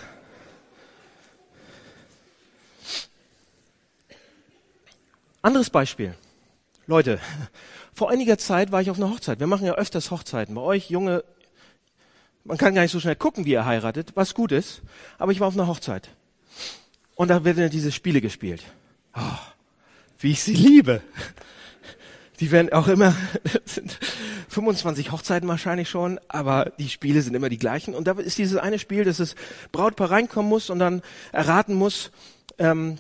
Anderes 5.43 5.71
Beispiel. 5.71 6.15
Leute, 6.87 7.21
vor 7.95 8.11
einiger 8.11 8.39
Zeit 8.39 8.73
war 8.73 8.81
ich 8.81 8.91
auf 8.91 8.97
einer 8.97 9.11
Hochzeit. 9.11 9.39
Wir 9.39 9.47
machen 9.47 9.67
ja 9.67 9.75
öfters 9.75 10.11
Hochzeiten. 10.11 10.55
Bei 10.55 10.63
euch 10.63 10.91
junge 10.91 11.23
man 12.45 12.59
kann 12.59 12.75
gar 12.75 12.83
nicht 12.83 12.93
so 12.93 13.01
schnell 13.01 13.17
gucken, 13.17 13.45
wie 13.45 13.55
er 13.55 13.65
heiratet, 13.65 14.13
was 14.15 14.35
gut 14.35 14.53
ist. 14.53 14.83
Aber 15.19 15.33
ich 15.33 15.41
war 15.41 15.49
auf 15.49 15.55
einer 15.55 15.67
Hochzeit. 15.67 16.11
Und 17.15 17.29
da 17.29 17.45
werden 17.45 17.71
diese 17.71 17.93
Spiele 17.93 18.21
gespielt. 18.21 18.63
Oh, 19.17 19.21
wie 20.19 20.33
ich 20.33 20.43
sie 20.43 20.55
liebe. 20.55 21.03
Die 22.41 22.51
werden 22.51 22.73
auch 22.73 22.89
immer, 22.89 23.15
sind 23.65 23.99
25 24.49 25.13
Hochzeiten 25.13 25.49
wahrscheinlich 25.49 25.89
schon, 25.89 26.19
aber 26.29 26.73
die 26.79 26.89
Spiele 26.89 27.23
sind 27.23 27.35
immer 27.35 27.49
die 27.49 27.59
gleichen. 27.59 27.95
Und 27.95 28.09
da 28.09 28.13
ist 28.13 28.39
dieses 28.39 28.57
eine 28.57 28.79
Spiel, 28.79 29.05
dass 29.05 29.19
das 29.19 29.37
Brautpaar 29.71 30.11
reinkommen 30.11 30.49
muss 30.49 30.69
und 30.69 30.81
dann 30.81 31.03
erraten 31.33 31.75
muss, 31.75 32.11
ähm, 32.59 32.97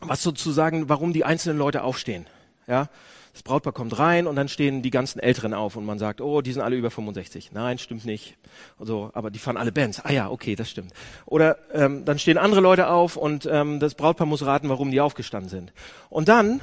was 0.00 0.22
sozusagen, 0.22 0.90
warum 0.90 1.14
die 1.14 1.24
einzelnen 1.24 1.58
Leute 1.58 1.82
aufstehen. 1.82 2.26
Ja, 2.66 2.90
das 3.36 3.42
Brautpaar 3.42 3.74
kommt 3.74 3.98
rein 3.98 4.26
und 4.26 4.34
dann 4.34 4.48
stehen 4.48 4.80
die 4.80 4.88
ganzen 4.88 5.18
Älteren 5.18 5.52
auf 5.52 5.76
und 5.76 5.84
man 5.84 5.98
sagt, 5.98 6.22
oh, 6.22 6.40
die 6.40 6.54
sind 6.54 6.62
alle 6.62 6.74
über 6.74 6.90
65. 6.90 7.52
Nein, 7.52 7.76
stimmt 7.76 8.06
nicht. 8.06 8.38
Also, 8.78 9.10
aber 9.12 9.30
die 9.30 9.38
fahren 9.38 9.58
alle 9.58 9.72
Bands. 9.72 10.00
Ah 10.02 10.10
ja, 10.10 10.30
okay, 10.30 10.56
das 10.56 10.70
stimmt. 10.70 10.94
Oder 11.26 11.58
ähm, 11.74 12.06
dann 12.06 12.18
stehen 12.18 12.38
andere 12.38 12.62
Leute 12.62 12.88
auf 12.88 13.14
und 13.18 13.44
ähm, 13.44 13.78
das 13.78 13.94
Brautpaar 13.94 14.26
muss 14.26 14.46
raten, 14.46 14.70
warum 14.70 14.90
die 14.90 15.02
aufgestanden 15.02 15.50
sind. 15.50 15.74
Und 16.08 16.30
dann 16.30 16.62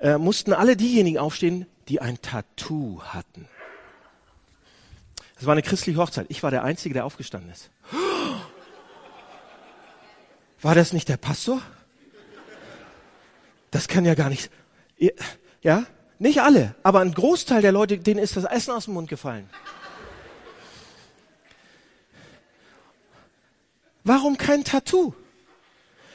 äh, 0.00 0.18
mussten 0.18 0.52
alle 0.52 0.76
diejenigen 0.76 1.18
aufstehen, 1.18 1.66
die 1.86 2.00
ein 2.00 2.20
Tattoo 2.20 3.00
hatten. 3.00 3.46
Es 5.38 5.46
war 5.46 5.52
eine 5.52 5.62
christliche 5.62 6.00
Hochzeit. 6.00 6.26
Ich 6.28 6.42
war 6.42 6.50
der 6.50 6.64
Einzige, 6.64 6.94
der 6.94 7.04
aufgestanden 7.04 7.52
ist. 7.52 7.70
War 10.60 10.74
das 10.74 10.92
nicht 10.92 11.08
der 11.08 11.18
Pastor? 11.18 11.62
Das 13.70 13.86
kann 13.86 14.04
ja 14.04 14.14
gar 14.14 14.28
nicht. 14.28 14.50
Ja, 15.62 15.86
nicht 16.18 16.40
alle, 16.40 16.74
aber 16.82 17.00
ein 17.00 17.12
Großteil 17.12 17.62
der 17.62 17.72
Leute, 17.72 17.98
denen 17.98 18.20
ist 18.20 18.36
das 18.36 18.44
Essen 18.44 18.72
aus 18.72 18.86
dem 18.86 18.94
Mund 18.94 19.08
gefallen. 19.08 19.48
Warum 24.04 24.38
kein 24.38 24.64
Tattoo? 24.64 25.14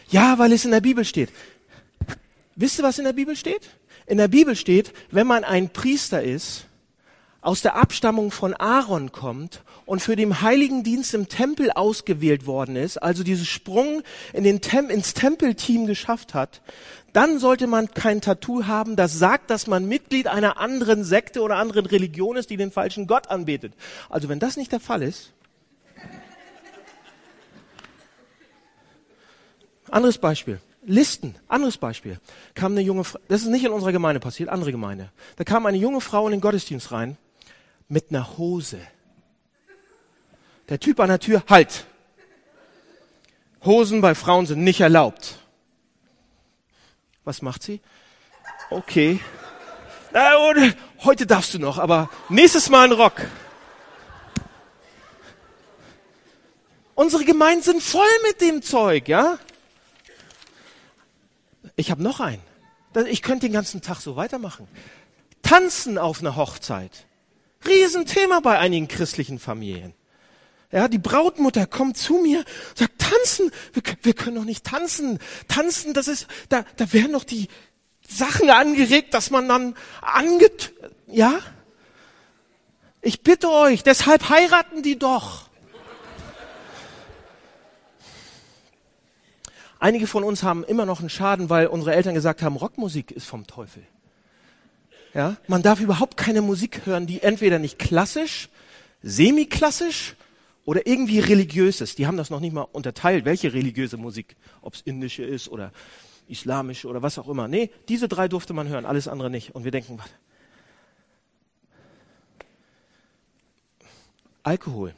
Ja, 0.10 0.40
weil 0.40 0.52
es 0.52 0.66
in 0.66 0.72
der 0.72 0.82
Bibel 0.82 1.06
steht. 1.06 1.30
Wisst 2.56 2.80
ihr, 2.80 2.84
was 2.84 2.98
in 2.98 3.06
der 3.06 3.14
Bibel 3.14 3.36
steht? 3.36 3.70
In 4.06 4.18
der 4.18 4.28
Bibel 4.28 4.56
steht, 4.56 4.94
wenn 5.12 5.28
man 5.28 5.44
ein 5.44 5.70
Priester 5.70 6.22
ist, 6.22 6.66
aus 7.44 7.62
der 7.62 7.76
Abstammung 7.76 8.32
von 8.32 8.54
Aaron 8.54 9.12
kommt 9.12 9.64
und 9.86 10.02
für 10.02 10.16
den 10.16 10.42
heiligen 10.42 10.84
Dienst 10.84 11.14
im 11.14 11.28
Tempel 11.28 11.72
ausgewählt 11.72 12.46
worden 12.46 12.78
ist, 12.78 12.98
also 12.98 13.24
diesen 13.24 13.46
Sprung 13.46 14.02
in 14.32 14.46
den 14.46 14.62
Tem 14.62 14.90
ins 14.90 15.14
Tempelteam 15.14 15.86
geschafft 15.86 16.34
hat, 16.34 16.62
dann 17.12 17.40
sollte 17.40 17.68
man 17.68 17.94
kein 17.94 18.22
Tattoo 18.22 18.66
haben, 18.66 18.96
das 18.96 19.20
sagt, 19.20 19.50
dass 19.50 19.68
man 19.68 19.86
Mitglied 19.86 20.28
einer 20.28 20.58
anderen 20.58 21.04
Sekte 21.04 21.42
oder 21.42 21.58
anderen 21.58 21.86
Religion 21.86 22.38
ist, 22.38 22.50
die 22.50 22.58
den 22.58 22.72
falschen 22.72 23.08
Gott 23.08 23.30
anbetet. 23.30 23.74
Also 24.10 24.30
wenn 24.30 24.40
das 24.40 24.56
nicht 24.56 24.72
der 24.72 24.80
Fall 24.80 25.04
ist. 25.04 25.34
Anderes 29.92 30.18
Beispiel. 30.18 30.60
Listen, 30.86 31.36
anderes 31.48 31.78
Beispiel. 31.78 32.20
Kam 32.56 32.72
eine 32.72 32.82
junge 32.82 33.04
Frau, 33.04 33.20
das 33.28 33.42
ist 33.42 33.50
nicht 33.50 33.64
in 33.64 33.72
unserer 33.72 33.92
Gemeinde 33.92 34.20
passiert, 34.20 34.50
andere 34.50 34.72
Gemeinde. 34.72 35.12
Da 35.36 35.44
kam 35.44 35.66
eine 35.66 35.78
junge 35.78 36.02
Frau 36.02 36.26
in 36.26 36.32
den 36.32 36.42
Gottesdienst 36.42 36.92
rein 36.92 37.18
mit 37.94 38.10
einer 38.10 38.38
Hose. 38.40 38.80
Der 40.68 40.80
Typ 40.80 41.00
an 41.00 41.10
der 41.10 41.20
Tür, 41.20 41.44
halt. 41.48 41.86
Hosen 43.64 44.02
bei 44.02 44.16
Frauen 44.16 44.48
sind 44.48 44.64
nicht 44.64 44.82
erlaubt. 44.82 45.38
Was 47.24 47.44
macht 47.44 47.62
sie? 47.62 47.82
Okay. 48.72 49.20
Na, 50.12 50.32
heute 51.04 51.28
darfst 51.28 51.54
du 51.54 51.60
noch, 51.60 51.78
aber 51.78 52.10
nächstes 52.30 52.68
Mal 52.70 52.86
ein 52.86 52.92
Rock. 52.94 53.22
Unsere 56.96 57.26
Gemeinden 57.26 57.64
sind 57.64 57.84
voll 57.84 58.16
mit 58.28 58.42
dem 58.42 58.64
Zeug, 58.64 59.08
ja? 59.08 59.38
Ich 61.76 61.92
habe 61.92 62.02
noch 62.02 62.20
einen. 62.20 62.44
Ich 63.08 63.22
könnte 63.22 63.46
den 63.46 63.54
ganzen 63.54 63.82
Tag 63.82 64.00
so 64.00 64.16
weitermachen. 64.16 64.68
Tanzen 65.44 66.00
auf 66.00 66.22
einer 66.22 66.36
Hochzeit. 66.36 67.06
Riesenthema 67.68 68.40
bei 68.40 68.60
einigen 68.60 68.88
christlichen 68.88 69.40
Familien. 69.40 69.94
Ja, 70.72 70.88
die 70.88 70.98
Brautmutter 70.98 71.68
kommt 71.68 71.98
zu 71.98 72.16
mir, 72.16 72.44
sagt, 72.74 73.00
tanzen, 73.00 73.52
wir, 73.74 73.84
wir 74.02 74.14
können 74.14 74.38
doch 74.38 74.44
nicht 74.44 74.66
tanzen. 74.66 75.20
Tanzen, 75.48 75.94
das 75.94 76.08
ist, 76.08 76.28
da, 76.50 76.66
da 76.78 76.92
werden 76.92 77.14
doch 77.14 77.24
die 77.24 77.48
Sachen 78.08 78.50
angeregt, 78.50 79.14
dass 79.14 79.30
man 79.30 79.48
dann 79.48 79.76
anget, 80.02 80.74
ja? 81.08 81.40
Ich 83.02 83.22
bitte 83.22 83.52
euch, 83.52 83.84
deshalb 83.84 84.30
heiraten 84.30 84.82
die 84.82 84.98
doch. 84.98 85.50
Einige 89.80 90.08
von 90.08 90.24
uns 90.24 90.44
haben 90.44 90.64
immer 90.64 90.86
noch 90.86 91.02
einen 91.02 91.10
Schaden, 91.10 91.50
weil 91.50 91.68
unsere 91.68 91.94
Eltern 91.94 92.16
gesagt 92.16 92.42
haben, 92.42 92.56
Rockmusik 92.56 93.12
ist 93.12 93.28
vom 93.28 93.46
Teufel. 93.46 93.86
Ja, 95.14 95.38
man 95.48 95.62
darf 95.62 95.80
überhaupt 95.80 96.18
keine 96.18 96.42
Musik 96.42 96.86
hören, 96.86 97.06
die 97.06 97.22
entweder 97.22 97.60
nicht 97.60 97.78
klassisch, 97.78 98.50
semi-klassisch 99.04 100.16
oder 100.66 100.88
irgendwie 100.88 101.20
religiöses. 101.20 101.96
Die 101.96 102.08
haben 102.08 102.18
das 102.18 102.32
noch 102.32 102.40
nicht 102.40 102.54
mal 102.54 102.68
unterteilt, 102.72 103.26
welche 103.26 103.54
religiöse 103.54 103.98
Musik, 103.98 104.36
ob 104.62 104.74
es 104.74 104.82
indische 104.82 105.24
ist 105.24 105.50
oder 105.50 105.72
islamische 106.28 106.88
oder 106.88 107.04
was 107.04 107.20
auch 107.20 107.28
immer. 107.28 107.48
Nee, 107.48 107.70
diese 107.90 108.08
drei 108.08 108.28
durfte 108.28 108.54
man 108.54 108.68
hören, 108.68 108.86
alles 108.86 109.08
andere 109.08 109.30
nicht. 109.30 109.54
Und 109.54 109.66
wir 109.66 109.72
denken, 109.72 110.00
was? 110.00 110.10
Alkohol. 114.42 114.94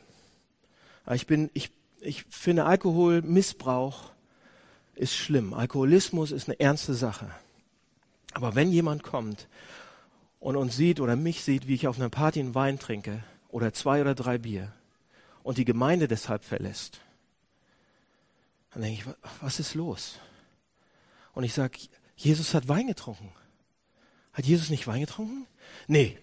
Ich 1.14 1.28
bin, 1.28 1.50
ich, 1.54 1.72
ich 2.00 2.26
finde 2.30 2.66
Alkoholmissbrauch 2.66 4.12
ist 4.96 5.14
schlimm. 5.14 5.54
Alkoholismus 5.54 6.32
ist 6.32 6.48
eine 6.48 6.60
ernste 6.60 6.94
Sache. 6.94 7.30
Aber 8.34 8.56
wenn 8.56 8.72
jemand 8.72 9.04
kommt 9.04 9.48
und 10.46 10.58
uns 10.58 10.76
sieht 10.76 11.00
oder 11.00 11.16
mich 11.16 11.44
sieht, 11.44 11.68
wie 11.68 11.74
ich 11.74 11.88
auf 11.88 11.98
einer 11.98 12.10
Party 12.10 12.40
einen 12.40 12.54
Wein 12.54 12.78
trinke 12.78 13.24
oder 13.50 13.74
zwei 13.74 14.00
oder 14.00 14.14
drei 14.14 14.38
Bier, 14.38 14.72
und 15.42 15.58
die 15.58 15.66
Gemeinde 15.66 16.08
deshalb 16.08 16.44
verlässt, 16.44 17.02
dann 18.72 18.84
denke 18.84 19.02
ich, 19.02 19.32
was 19.42 19.60
ist 19.60 19.74
los? 19.74 20.20
Und 21.34 21.46
ich 21.46 21.54
sage, 21.56 21.80
Jesus 22.16 22.54
hat 22.54 22.68
Wein 22.68 22.86
getrunken. 22.86 23.32
Hat 24.34 24.46
Jesus 24.46 24.70
nicht 24.70 24.86
Wein 24.86 25.02
getrunken? 25.02 25.48
Nee. 25.88 26.16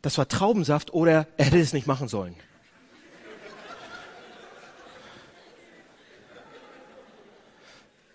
das 0.00 0.16
war 0.16 0.28
Traubensaft 0.28 0.94
oder 0.94 1.26
er 1.36 1.44
hätte 1.44 1.58
es 1.58 1.74
nicht 1.74 1.86
machen 1.86 2.08
sollen. 2.08 2.34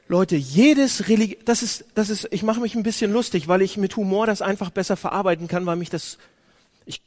Leute, 0.09 0.37
jedes 0.37 1.09
Religion, 1.09 1.41
das 1.43 1.61
ist, 1.61 1.85
das 1.93 2.09
ist, 2.09 2.27
ich 2.31 2.43
mache 2.43 2.61
mich 2.61 2.75
ein 2.75 2.83
bisschen 2.83 3.11
lustig, 3.11 3.47
weil 3.47 3.61
ich 3.61 3.75
mit 3.75 3.95
Humor 3.97 4.25
das 4.25 4.41
einfach 4.41 4.69
besser 4.69 4.95
verarbeiten 4.95 5.47
kann, 5.47 5.65
weil 5.65 5.75
mich 5.75 5.89
das, 5.89 6.17
ich, 6.85 7.01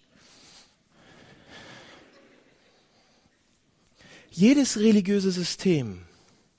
jedes 4.30 4.78
religiöse 4.78 5.30
System, 5.30 6.02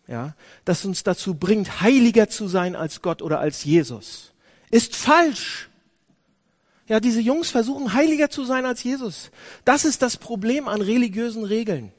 ja, 0.07 0.35
das 0.65 0.83
uns 0.83 1.03
dazu 1.03 1.35
bringt, 1.35 1.81
heiliger 1.81 2.27
zu 2.27 2.47
sein 2.47 2.75
als 2.75 3.03
Gott 3.03 3.21
oder 3.21 3.39
als 3.39 3.63
Jesus, 3.63 4.33
ist 4.71 4.95
falsch. 4.95 5.69
Ja, 6.87 6.99
diese 6.99 7.21
Jungs 7.21 7.51
versuchen 7.51 7.93
heiliger 7.93 8.29
zu 8.29 8.43
sein 8.45 8.65
als 8.65 8.83
Jesus. 8.83 9.31
Das 9.63 9.85
ist 9.85 10.01
das 10.01 10.17
Problem 10.17 10.67
an 10.67 10.81
religiösen 10.81 11.45
Regeln. 11.45 11.93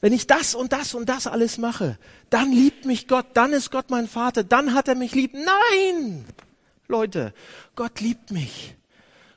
Wenn 0.00 0.12
ich 0.12 0.26
das 0.26 0.54
und 0.54 0.72
das 0.72 0.94
und 0.94 1.08
das 1.08 1.26
alles 1.26 1.58
mache, 1.58 1.98
dann 2.30 2.52
liebt 2.52 2.86
mich 2.86 3.06
Gott, 3.06 3.26
dann 3.34 3.52
ist 3.52 3.70
Gott 3.70 3.90
mein 3.90 4.08
Vater, 4.08 4.44
dann 4.44 4.74
hat 4.74 4.88
er 4.88 4.94
mich 4.94 5.14
lieb. 5.14 5.34
Nein! 5.34 6.24
Leute, 6.88 7.34
Gott 7.76 8.00
liebt 8.00 8.30
mich. 8.30 8.76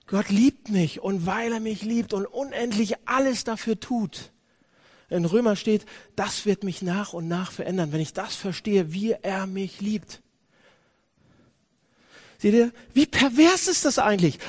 Gott 0.07 0.29
liebt 0.29 0.69
mich 0.69 1.01
und 1.01 1.25
weil 1.25 1.51
er 1.51 1.59
mich 1.59 1.81
liebt 1.81 2.13
und 2.13 2.25
unendlich 2.25 2.95
alles 3.05 3.43
dafür 3.43 3.79
tut. 3.79 4.31
In 5.09 5.25
Römer 5.25 5.55
steht, 5.55 5.85
das 6.15 6.45
wird 6.45 6.63
mich 6.63 6.81
nach 6.81 7.13
und 7.13 7.27
nach 7.27 7.51
verändern, 7.51 7.91
wenn 7.91 8.01
ich 8.01 8.13
das 8.13 8.35
verstehe, 8.35 8.93
wie 8.93 9.11
er 9.11 9.47
mich 9.47 9.81
liebt. 9.81 10.21
Seht 12.37 12.53
ihr, 12.53 12.71
wie 12.93 13.05
pervers 13.05 13.67
ist 13.67 13.85
das 13.85 13.99
eigentlich? 13.99 14.39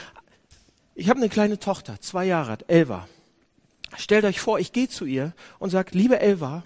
Ich 0.95 1.09
habe 1.11 1.21
eine 1.21 1.29
kleine 1.29 1.59
Tochter, 1.59 2.01
zwei 2.01 2.25
Jahre 2.25 2.53
alt, 2.53 2.65
Elva. 2.69 3.09
Stellt 3.97 4.25
euch 4.25 4.41
vor, 4.41 4.59
ich 4.59 4.73
gehe 4.73 4.89
zu 4.89 5.05
ihr 5.05 5.33
und 5.59 5.71
sage, 5.71 5.97
liebe 5.97 6.19
Elva, 6.19 6.65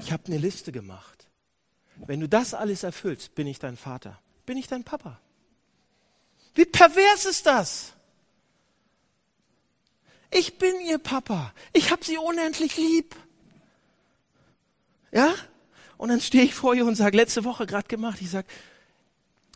ich 0.00 0.12
habe 0.12 0.26
eine 0.26 0.38
Liste 0.38 0.72
gemacht. 0.72 1.28
Wenn 2.06 2.20
du 2.20 2.28
das 2.28 2.54
alles 2.54 2.82
erfüllst, 2.82 3.34
bin 3.34 3.46
ich 3.46 3.58
dein 3.58 3.76
Vater, 3.76 4.18
bin 4.46 4.56
ich 4.56 4.66
dein 4.66 4.84
Papa. 4.84 5.20
Wie 6.54 6.64
pervers 6.64 7.26
ist 7.26 7.46
das? 7.46 7.92
Ich 10.30 10.58
bin 10.58 10.80
ihr 10.80 10.98
Papa. 10.98 11.52
Ich 11.72 11.90
habe 11.90 12.04
sie 12.04 12.16
unendlich 12.16 12.76
lieb. 12.76 13.14
Ja? 15.12 15.34
Und 15.96 16.08
dann 16.08 16.20
stehe 16.20 16.44
ich 16.44 16.54
vor 16.54 16.74
ihr 16.74 16.86
und 16.86 16.94
sage, 16.94 17.16
letzte 17.16 17.44
Woche 17.44 17.66
gerade 17.66 17.88
gemacht, 17.88 18.18
ich 18.20 18.30
sage, 18.30 18.46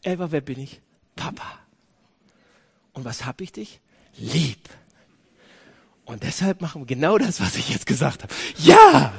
Elva, 0.02 0.30
wer 0.30 0.40
bin 0.40 0.58
ich? 0.58 0.80
Papa. 1.16 1.58
Und 2.92 3.04
was 3.04 3.24
hab 3.24 3.40
ich 3.40 3.52
dich? 3.52 3.80
Lieb. 4.16 4.68
Und 6.04 6.22
deshalb 6.22 6.60
machen 6.60 6.82
wir 6.82 6.86
genau 6.86 7.18
das, 7.18 7.40
was 7.40 7.56
ich 7.56 7.70
jetzt 7.70 7.86
gesagt 7.86 8.22
habe. 8.22 8.34
Ja! 8.58 9.12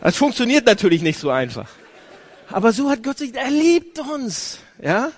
Das 0.00 0.16
funktioniert 0.16 0.64
natürlich 0.66 1.02
nicht 1.02 1.18
so 1.18 1.30
einfach. 1.30 1.68
Aber 2.48 2.72
so 2.72 2.88
hat 2.88 3.02
Gott 3.02 3.18
sich, 3.18 3.34
er 3.34 3.50
liebt 3.50 3.98
uns, 3.98 4.60
ja? 4.80 5.10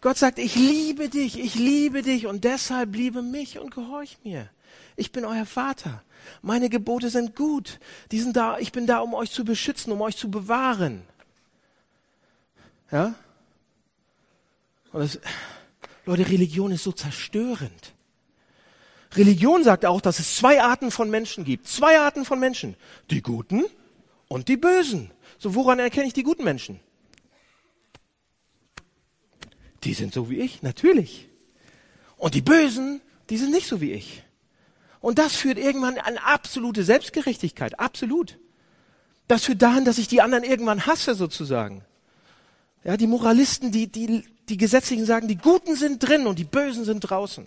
Gott 0.00 0.18
sagt, 0.18 0.38
ich 0.38 0.56
liebe 0.56 1.08
dich, 1.08 1.38
ich 1.38 1.54
liebe 1.54 2.02
dich 2.02 2.26
und 2.26 2.44
deshalb 2.44 2.96
liebe 2.96 3.22
mich 3.22 3.58
und 3.58 3.72
gehorch 3.72 4.18
mir. 4.24 4.48
Ich 4.96 5.12
bin 5.12 5.24
euer 5.24 5.46
Vater. 5.46 6.02
Meine 6.40 6.68
Gebote 6.70 7.08
sind 7.08 7.36
gut. 7.36 7.78
Die 8.10 8.20
sind 8.20 8.36
da, 8.36 8.58
ich 8.58 8.72
bin 8.72 8.86
da, 8.86 8.98
um 8.98 9.14
euch 9.14 9.30
zu 9.30 9.44
beschützen, 9.44 9.92
um 9.92 10.00
euch 10.00 10.16
zu 10.16 10.30
bewahren. 10.30 11.02
Ja? 12.90 13.14
Und 14.92 15.00
das, 15.00 15.20
Leute, 16.04 16.28
Religion 16.28 16.72
ist 16.72 16.84
so 16.84 16.92
zerstörend. 16.92 17.94
Religion 19.14 19.62
sagt 19.62 19.84
auch, 19.84 20.00
dass 20.00 20.18
es 20.18 20.36
zwei 20.36 20.62
Arten 20.62 20.90
von 20.90 21.10
Menschen 21.10 21.44
gibt. 21.44 21.68
Zwei 21.68 21.98
Arten 22.00 22.24
von 22.24 22.40
Menschen. 22.40 22.76
Die 23.10 23.22
Guten 23.22 23.64
und 24.28 24.48
die 24.48 24.56
Bösen. 24.56 25.10
So, 25.38 25.54
woran 25.54 25.78
erkenne 25.78 26.06
ich 26.06 26.12
die 26.14 26.22
guten 26.22 26.44
Menschen? 26.44 26.80
Die 29.84 29.94
sind 29.94 30.14
so 30.14 30.30
wie 30.30 30.36
ich, 30.36 30.62
natürlich. 30.62 31.28
Und 32.16 32.34
die 32.34 32.42
Bösen, 32.42 33.00
die 33.30 33.36
sind 33.36 33.50
nicht 33.50 33.66
so 33.66 33.80
wie 33.80 33.92
ich. 33.92 34.22
Und 35.00 35.18
das 35.18 35.34
führt 35.34 35.58
irgendwann 35.58 35.98
an 35.98 36.16
absolute 36.16 36.84
Selbstgerechtigkeit. 36.84 37.80
Absolut. 37.80 38.38
Das 39.26 39.44
führt 39.44 39.60
dahin, 39.60 39.84
dass 39.84 39.98
ich 39.98 40.08
die 40.08 40.22
anderen 40.22 40.44
irgendwann 40.44 40.86
hasse, 40.86 41.14
sozusagen. 41.14 41.84
Ja, 42.84 42.96
die 42.96 43.08
Moralisten, 43.08 43.72
die, 43.72 43.88
die, 43.88 44.24
die 44.52 44.58
Gesetzlichen 44.58 45.06
sagen, 45.06 45.28
die 45.28 45.38
Guten 45.38 45.76
sind 45.76 46.06
drin 46.06 46.26
und 46.26 46.38
die 46.38 46.44
Bösen 46.44 46.84
sind 46.84 47.00
draußen. 47.00 47.46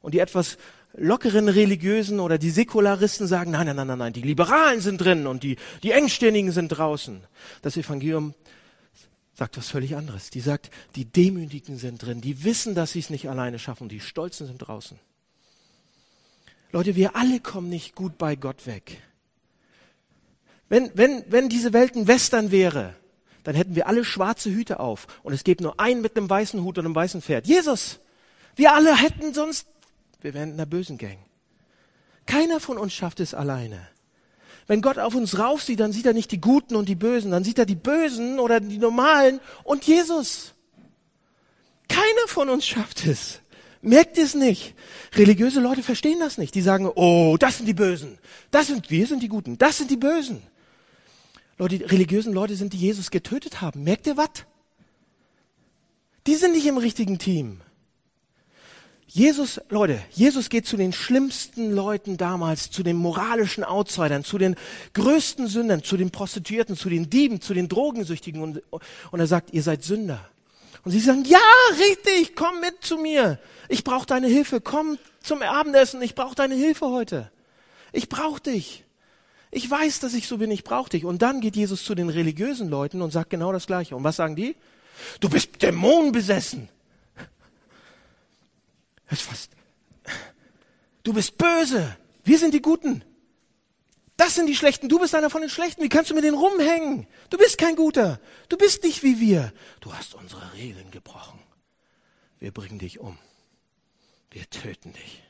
Und 0.00 0.14
die 0.14 0.18
etwas 0.18 0.56
lockeren 0.94 1.48
Religiösen 1.50 2.20
oder 2.20 2.38
die 2.38 2.48
Säkularisten 2.48 3.26
sagen, 3.26 3.50
nein, 3.50 3.66
nein, 3.66 3.86
nein, 3.86 3.98
nein, 3.98 4.12
die 4.14 4.22
Liberalen 4.22 4.80
sind 4.80 4.98
drin 4.98 5.26
und 5.26 5.42
die, 5.42 5.56
die 5.82 5.90
Engstirnigen 5.90 6.50
sind 6.50 6.68
draußen. 6.68 7.20
Das 7.60 7.76
Evangelium 7.76 8.32
sagt 9.34 9.58
was 9.58 9.68
völlig 9.68 9.94
anderes. 9.94 10.30
Die 10.30 10.40
sagt, 10.40 10.70
die 10.96 11.04
Demütigen 11.04 11.76
sind 11.76 12.02
drin, 12.02 12.22
die 12.22 12.44
wissen, 12.44 12.74
dass 12.74 12.92
sie 12.92 13.00
es 13.00 13.10
nicht 13.10 13.28
alleine 13.28 13.58
schaffen 13.58 13.90
die 13.90 14.00
Stolzen 14.00 14.46
sind 14.46 14.58
draußen. 14.58 14.98
Leute, 16.72 16.96
wir 16.96 17.14
alle 17.14 17.40
kommen 17.40 17.68
nicht 17.68 17.94
gut 17.94 18.16
bei 18.16 18.36
Gott 18.36 18.66
weg. 18.66 19.02
Wenn, 20.70 20.90
wenn, 20.94 21.24
wenn 21.28 21.50
diese 21.50 21.74
Welt 21.74 21.94
ein 21.94 22.08
Western 22.08 22.50
wäre, 22.50 22.94
dann 23.44 23.54
hätten 23.54 23.74
wir 23.74 23.86
alle 23.86 24.04
schwarze 24.04 24.50
Hüte 24.50 24.80
auf 24.80 25.06
und 25.22 25.32
es 25.32 25.44
gäbe 25.44 25.62
nur 25.62 25.80
einen 25.80 26.00
mit 26.00 26.16
einem 26.16 26.30
weißen 26.30 26.62
Hut 26.62 26.78
und 26.78 26.84
einem 26.84 26.94
weißen 26.94 27.22
Pferd. 27.22 27.46
Jesus! 27.46 28.00
Wir 28.54 28.74
alle 28.74 28.94
hätten 28.96 29.32
sonst, 29.32 29.66
wir 30.20 30.34
wären 30.34 30.50
in 30.50 30.54
einer 30.54 30.66
bösen 30.66 30.98
Gang. 30.98 31.18
Keiner 32.26 32.60
von 32.60 32.78
uns 32.78 32.92
schafft 32.92 33.20
es 33.20 33.34
alleine. 33.34 33.88
Wenn 34.66 34.82
Gott 34.82 34.98
auf 34.98 35.14
uns 35.14 35.38
rauf 35.38 35.62
sieht, 35.62 35.80
dann 35.80 35.92
sieht 35.92 36.06
er 36.06 36.12
nicht 36.12 36.30
die 36.30 36.40
Guten 36.40 36.76
und 36.76 36.88
die 36.88 36.94
Bösen, 36.94 37.30
dann 37.30 37.44
sieht 37.44 37.58
er 37.58 37.66
die 37.66 37.74
Bösen 37.74 38.38
oder 38.38 38.60
die 38.60 38.78
Normalen 38.78 39.40
und 39.64 39.84
Jesus. 39.84 40.54
Keiner 41.88 42.28
von 42.28 42.48
uns 42.48 42.66
schafft 42.66 43.06
es. 43.06 43.40
Merkt 43.82 44.16
es 44.16 44.34
nicht? 44.34 44.74
Religiöse 45.16 45.60
Leute 45.60 45.82
verstehen 45.82 46.20
das 46.20 46.38
nicht. 46.38 46.54
Die 46.54 46.62
sagen, 46.62 46.90
oh, 46.94 47.36
das 47.38 47.56
sind 47.56 47.66
die 47.66 47.74
Bösen. 47.74 48.18
Das 48.52 48.68
sind, 48.68 48.90
wir 48.90 49.06
sind 49.08 49.22
die 49.22 49.28
Guten. 49.28 49.58
Das 49.58 49.78
sind 49.78 49.90
die 49.90 49.96
Bösen. 49.96 50.42
Die 51.68 51.82
religiösen 51.82 52.32
Leute 52.32 52.56
sind, 52.56 52.72
die 52.72 52.78
Jesus 52.78 53.10
getötet 53.10 53.60
haben. 53.60 53.84
Merkt 53.84 54.06
ihr 54.06 54.16
was? 54.16 54.30
Die 56.26 56.34
sind 56.34 56.52
nicht 56.52 56.66
im 56.66 56.78
richtigen 56.78 57.18
Team. 57.18 57.60
Jesus, 59.06 59.60
Leute, 59.68 60.00
Jesus 60.10 60.48
geht 60.48 60.66
zu 60.66 60.78
den 60.78 60.94
schlimmsten 60.94 61.70
Leuten 61.72 62.16
damals, 62.16 62.70
zu 62.70 62.82
den 62.82 62.96
moralischen 62.96 63.62
Outsidern, 63.62 64.24
zu 64.24 64.38
den 64.38 64.56
größten 64.94 65.48
Sündern, 65.48 65.82
zu 65.82 65.98
den 65.98 66.10
Prostituierten, 66.10 66.76
zu 66.76 66.88
den 66.88 67.10
Dieben, 67.10 67.42
zu 67.42 67.52
den 67.52 67.68
Drogensüchtigen 67.68 68.40
und, 68.40 68.62
und 68.70 69.20
er 69.20 69.26
sagt, 69.26 69.52
ihr 69.52 69.62
seid 69.62 69.84
Sünder. 69.84 70.26
Und 70.84 70.92
sie 70.92 71.00
sagen, 71.00 71.24
ja, 71.24 71.38
richtig, 71.78 72.34
komm 72.34 72.60
mit 72.60 72.82
zu 72.82 72.96
mir. 72.96 73.38
Ich 73.68 73.84
brauche 73.84 74.06
deine 74.06 74.28
Hilfe. 74.28 74.60
Komm 74.60 74.98
zum 75.22 75.42
Abendessen. 75.42 76.02
Ich 76.02 76.14
brauche 76.14 76.34
deine 76.34 76.54
Hilfe 76.54 76.86
heute. 76.86 77.30
Ich 77.92 78.08
brauche 78.08 78.40
dich. 78.40 78.84
Ich 79.54 79.70
weiß, 79.70 80.00
dass 80.00 80.14
ich 80.14 80.26
so 80.26 80.38
bin, 80.38 80.50
ich 80.50 80.64
brauche 80.64 80.88
dich. 80.88 81.04
Und 81.04 81.20
dann 81.20 81.42
geht 81.42 81.56
Jesus 81.56 81.84
zu 81.84 81.94
den 81.94 82.08
religiösen 82.08 82.70
Leuten 82.70 83.02
und 83.02 83.10
sagt 83.10 83.28
genau 83.28 83.52
das 83.52 83.66
Gleiche. 83.66 83.94
Und 83.94 84.02
was 84.02 84.16
sagen 84.16 84.34
die? 84.34 84.56
Du 85.20 85.28
bist 85.28 85.62
dämonenbesessen. 85.62 86.70
Das 89.10 89.20
ist 89.20 89.28
fast. 89.28 89.50
Du 91.02 91.12
bist 91.12 91.36
böse. 91.36 91.98
Wir 92.24 92.38
sind 92.38 92.54
die 92.54 92.62
Guten. 92.62 93.04
Das 94.16 94.34
sind 94.36 94.46
die 94.46 94.56
Schlechten. 94.56 94.88
Du 94.88 94.98
bist 94.98 95.14
einer 95.14 95.28
von 95.28 95.42
den 95.42 95.50
Schlechten. 95.50 95.82
Wie 95.82 95.90
kannst 95.90 96.10
du 96.10 96.14
mit 96.14 96.24
denen 96.24 96.38
rumhängen? 96.38 97.06
Du 97.28 97.36
bist 97.36 97.58
kein 97.58 97.76
Guter. 97.76 98.20
Du 98.48 98.56
bist 98.56 98.82
nicht 98.84 99.02
wie 99.02 99.20
wir. 99.20 99.52
Du 99.80 99.92
hast 99.92 100.14
unsere 100.14 100.54
Regeln 100.54 100.90
gebrochen. 100.90 101.40
Wir 102.38 102.52
bringen 102.52 102.78
dich 102.78 103.00
um. 103.00 103.18
Wir 104.30 104.48
töten 104.48 104.94
dich. 104.94 105.22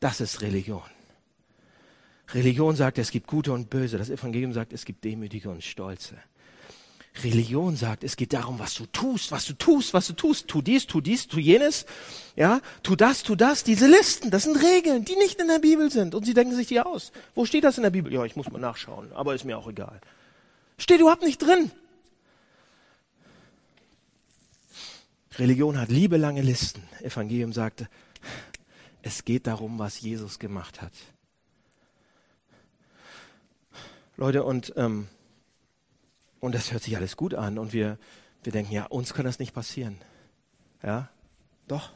Das 0.00 0.20
ist 0.20 0.40
Religion. 0.40 0.82
Religion 2.34 2.76
sagt, 2.76 2.98
es 2.98 3.10
gibt 3.10 3.26
Gute 3.26 3.52
und 3.52 3.70
Böse. 3.70 3.98
Das 3.98 4.10
Evangelium 4.10 4.52
sagt, 4.52 4.72
es 4.72 4.84
gibt 4.84 5.04
Demütige 5.04 5.50
und 5.50 5.64
Stolze. 5.64 6.16
Religion 7.24 7.74
sagt, 7.74 8.04
es 8.04 8.16
geht 8.16 8.32
darum, 8.32 8.58
was 8.58 8.74
du 8.74 8.86
tust, 8.86 9.32
was 9.32 9.44
du 9.46 9.54
tust, 9.54 9.92
was 9.94 10.06
du 10.06 10.12
tust. 10.12 10.46
Tu 10.46 10.62
dies, 10.62 10.86
tu 10.86 11.00
dies, 11.00 11.26
tu 11.26 11.40
jenes. 11.40 11.86
Ja, 12.36 12.60
tu 12.82 12.94
das, 12.96 13.22
tu 13.22 13.34
das. 13.34 13.64
Diese 13.64 13.88
Listen, 13.88 14.30
das 14.30 14.44
sind 14.44 14.56
Regeln, 14.56 15.04
die 15.04 15.16
nicht 15.16 15.40
in 15.40 15.48
der 15.48 15.58
Bibel 15.58 15.90
sind. 15.90 16.14
Und 16.14 16.26
sie 16.26 16.34
denken 16.34 16.54
sich 16.54 16.68
die 16.68 16.80
aus. 16.80 17.12
Wo 17.34 17.44
steht 17.44 17.64
das 17.64 17.76
in 17.76 17.82
der 17.82 17.90
Bibel? 17.90 18.12
Ja, 18.12 18.24
ich 18.24 18.36
muss 18.36 18.50
mal 18.50 18.60
nachschauen, 18.60 19.12
aber 19.12 19.34
ist 19.34 19.44
mir 19.44 19.58
auch 19.58 19.68
egal. 19.68 20.00
Steht 20.76 21.00
überhaupt 21.00 21.22
nicht 21.22 21.38
drin. 21.38 21.72
Religion 25.38 25.78
hat 25.78 25.88
liebelange 25.88 26.42
Listen. 26.42 26.82
Evangelium 27.00 27.52
sagte, 27.52 27.88
es 29.02 29.24
geht 29.24 29.46
darum, 29.46 29.78
was 29.78 30.00
Jesus 30.00 30.38
gemacht 30.38 30.82
hat. 30.82 30.92
Leute, 34.18 34.42
und, 34.42 34.74
ähm, 34.76 35.06
und 36.40 36.52
das 36.52 36.72
hört 36.72 36.82
sich 36.82 36.96
alles 36.96 37.16
gut 37.16 37.34
an 37.34 37.56
und 37.56 37.72
wir, 37.72 37.98
wir 38.42 38.50
denken, 38.50 38.72
ja, 38.72 38.86
uns 38.86 39.14
kann 39.14 39.24
das 39.24 39.38
nicht 39.38 39.54
passieren. 39.54 39.96
Ja, 40.82 41.08
doch. 41.68 41.92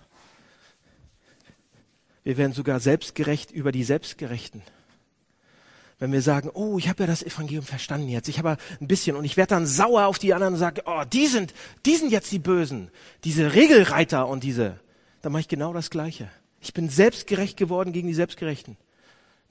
Wir 2.22 2.36
werden 2.36 2.52
sogar 2.52 2.78
selbstgerecht 2.78 3.50
über 3.50 3.72
die 3.72 3.82
Selbstgerechten. 3.82 4.62
Wenn 5.98 6.12
wir 6.12 6.22
sagen, 6.22 6.48
oh, 6.54 6.78
ich 6.78 6.88
habe 6.88 7.02
ja 7.02 7.06
das 7.08 7.24
Evangelium 7.24 7.64
verstanden 7.64 8.08
jetzt, 8.08 8.28
ich 8.28 8.38
habe 8.38 8.56
ein 8.80 8.86
bisschen 8.86 9.16
und 9.16 9.24
ich 9.24 9.36
werde 9.36 9.50
dann 9.50 9.66
sauer 9.66 10.06
auf 10.06 10.20
die 10.20 10.32
anderen 10.32 10.54
und 10.54 10.60
sage, 10.60 10.82
oh, 10.86 11.02
die 11.12 11.26
sind, 11.26 11.52
die 11.84 11.96
sind 11.96 12.12
jetzt 12.12 12.30
die 12.30 12.38
Bösen, 12.38 12.92
diese 13.24 13.52
Regelreiter 13.52 14.28
und 14.28 14.44
diese, 14.44 14.78
dann 15.22 15.32
mache 15.32 15.40
ich 15.40 15.48
genau 15.48 15.72
das 15.72 15.90
Gleiche. 15.90 16.30
Ich 16.60 16.72
bin 16.72 16.88
selbstgerecht 16.88 17.56
geworden 17.56 17.92
gegen 17.92 18.06
die 18.06 18.14
Selbstgerechten. 18.14 18.76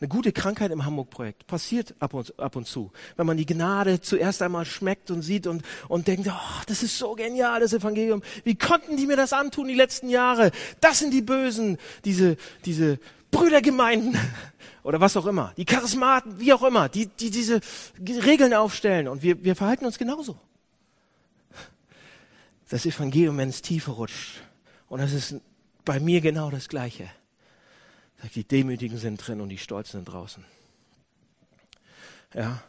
Eine 0.02 0.08
gute 0.08 0.32
Krankheit 0.32 0.72
im 0.72 0.84
Hamburg-Projekt 0.84 1.46
passiert 1.46 1.94
ab 2.00 2.16
und, 2.16 2.40
ab 2.40 2.56
und 2.56 2.66
zu. 2.66 2.92
Wenn 3.18 3.28
man 3.28 3.38
die 3.38 3.46
Gnade 3.46 4.02
zuerst 4.02 4.42
einmal 4.42 4.66
schmeckt 4.66 5.12
und 5.12 5.22
sieht 5.22 5.46
und, 5.46 5.62
und 5.90 6.08
denkt, 6.08 6.28
oh, 6.28 6.62
das 6.66 6.82
ist 6.82 6.98
so 6.98 7.14
genial, 7.14 7.60
das 7.60 7.72
Evangelium. 7.72 8.24
Wie 8.44 8.56
konnten 8.56 8.98
die 8.98 9.06
mir 9.06 9.16
das 9.16 9.32
antun 9.32 9.68
die 9.68 9.76
letzten 9.76 10.10
Jahre? 10.10 10.52
Das 10.80 10.98
sind 10.98 11.14
die 11.14 11.22
Bösen, 11.22 11.78
diese, 12.04 12.38
diese 12.66 12.98
Brüdergemeinden 13.30 14.18
oder 14.84 15.00
was 15.00 15.16
auch 15.18 15.28
immer, 15.28 15.54
die 15.56 15.66
Charismaten, 15.66 16.40
wie 16.40 16.52
auch 16.52 16.64
immer, 16.64 16.90
die, 16.90 17.06
die 17.06 17.30
diese 17.30 17.62
Regeln 18.00 18.56
aufstellen. 18.56 19.08
Und 19.08 19.22
wir, 19.22 19.44
wir 19.44 19.56
verhalten 19.56 19.86
uns 19.86 20.00
genauso. 20.00 20.36
Das 22.70 22.88
Evangelium, 22.88 23.38
wenn 23.38 23.50
es 23.50 23.62
tiefer 23.62 23.92
rutscht. 23.92 24.42
Und 24.90 25.00
das 25.00 25.14
ist 25.14 25.36
bei 25.86 26.00
mir 26.00 26.22
genau 26.22 26.50
das 26.50 26.70
Gleiche 26.70 27.08
Sagt, 28.22 28.36
die 28.36 28.44
Demütigen 28.44 28.98
sind 28.98 29.18
drin 29.18 29.42
und 29.42 29.50
die 29.50 29.58
Stolzen 29.58 30.00
sind 30.00 30.06
draußen. 30.06 30.46
Ja. 32.34 32.64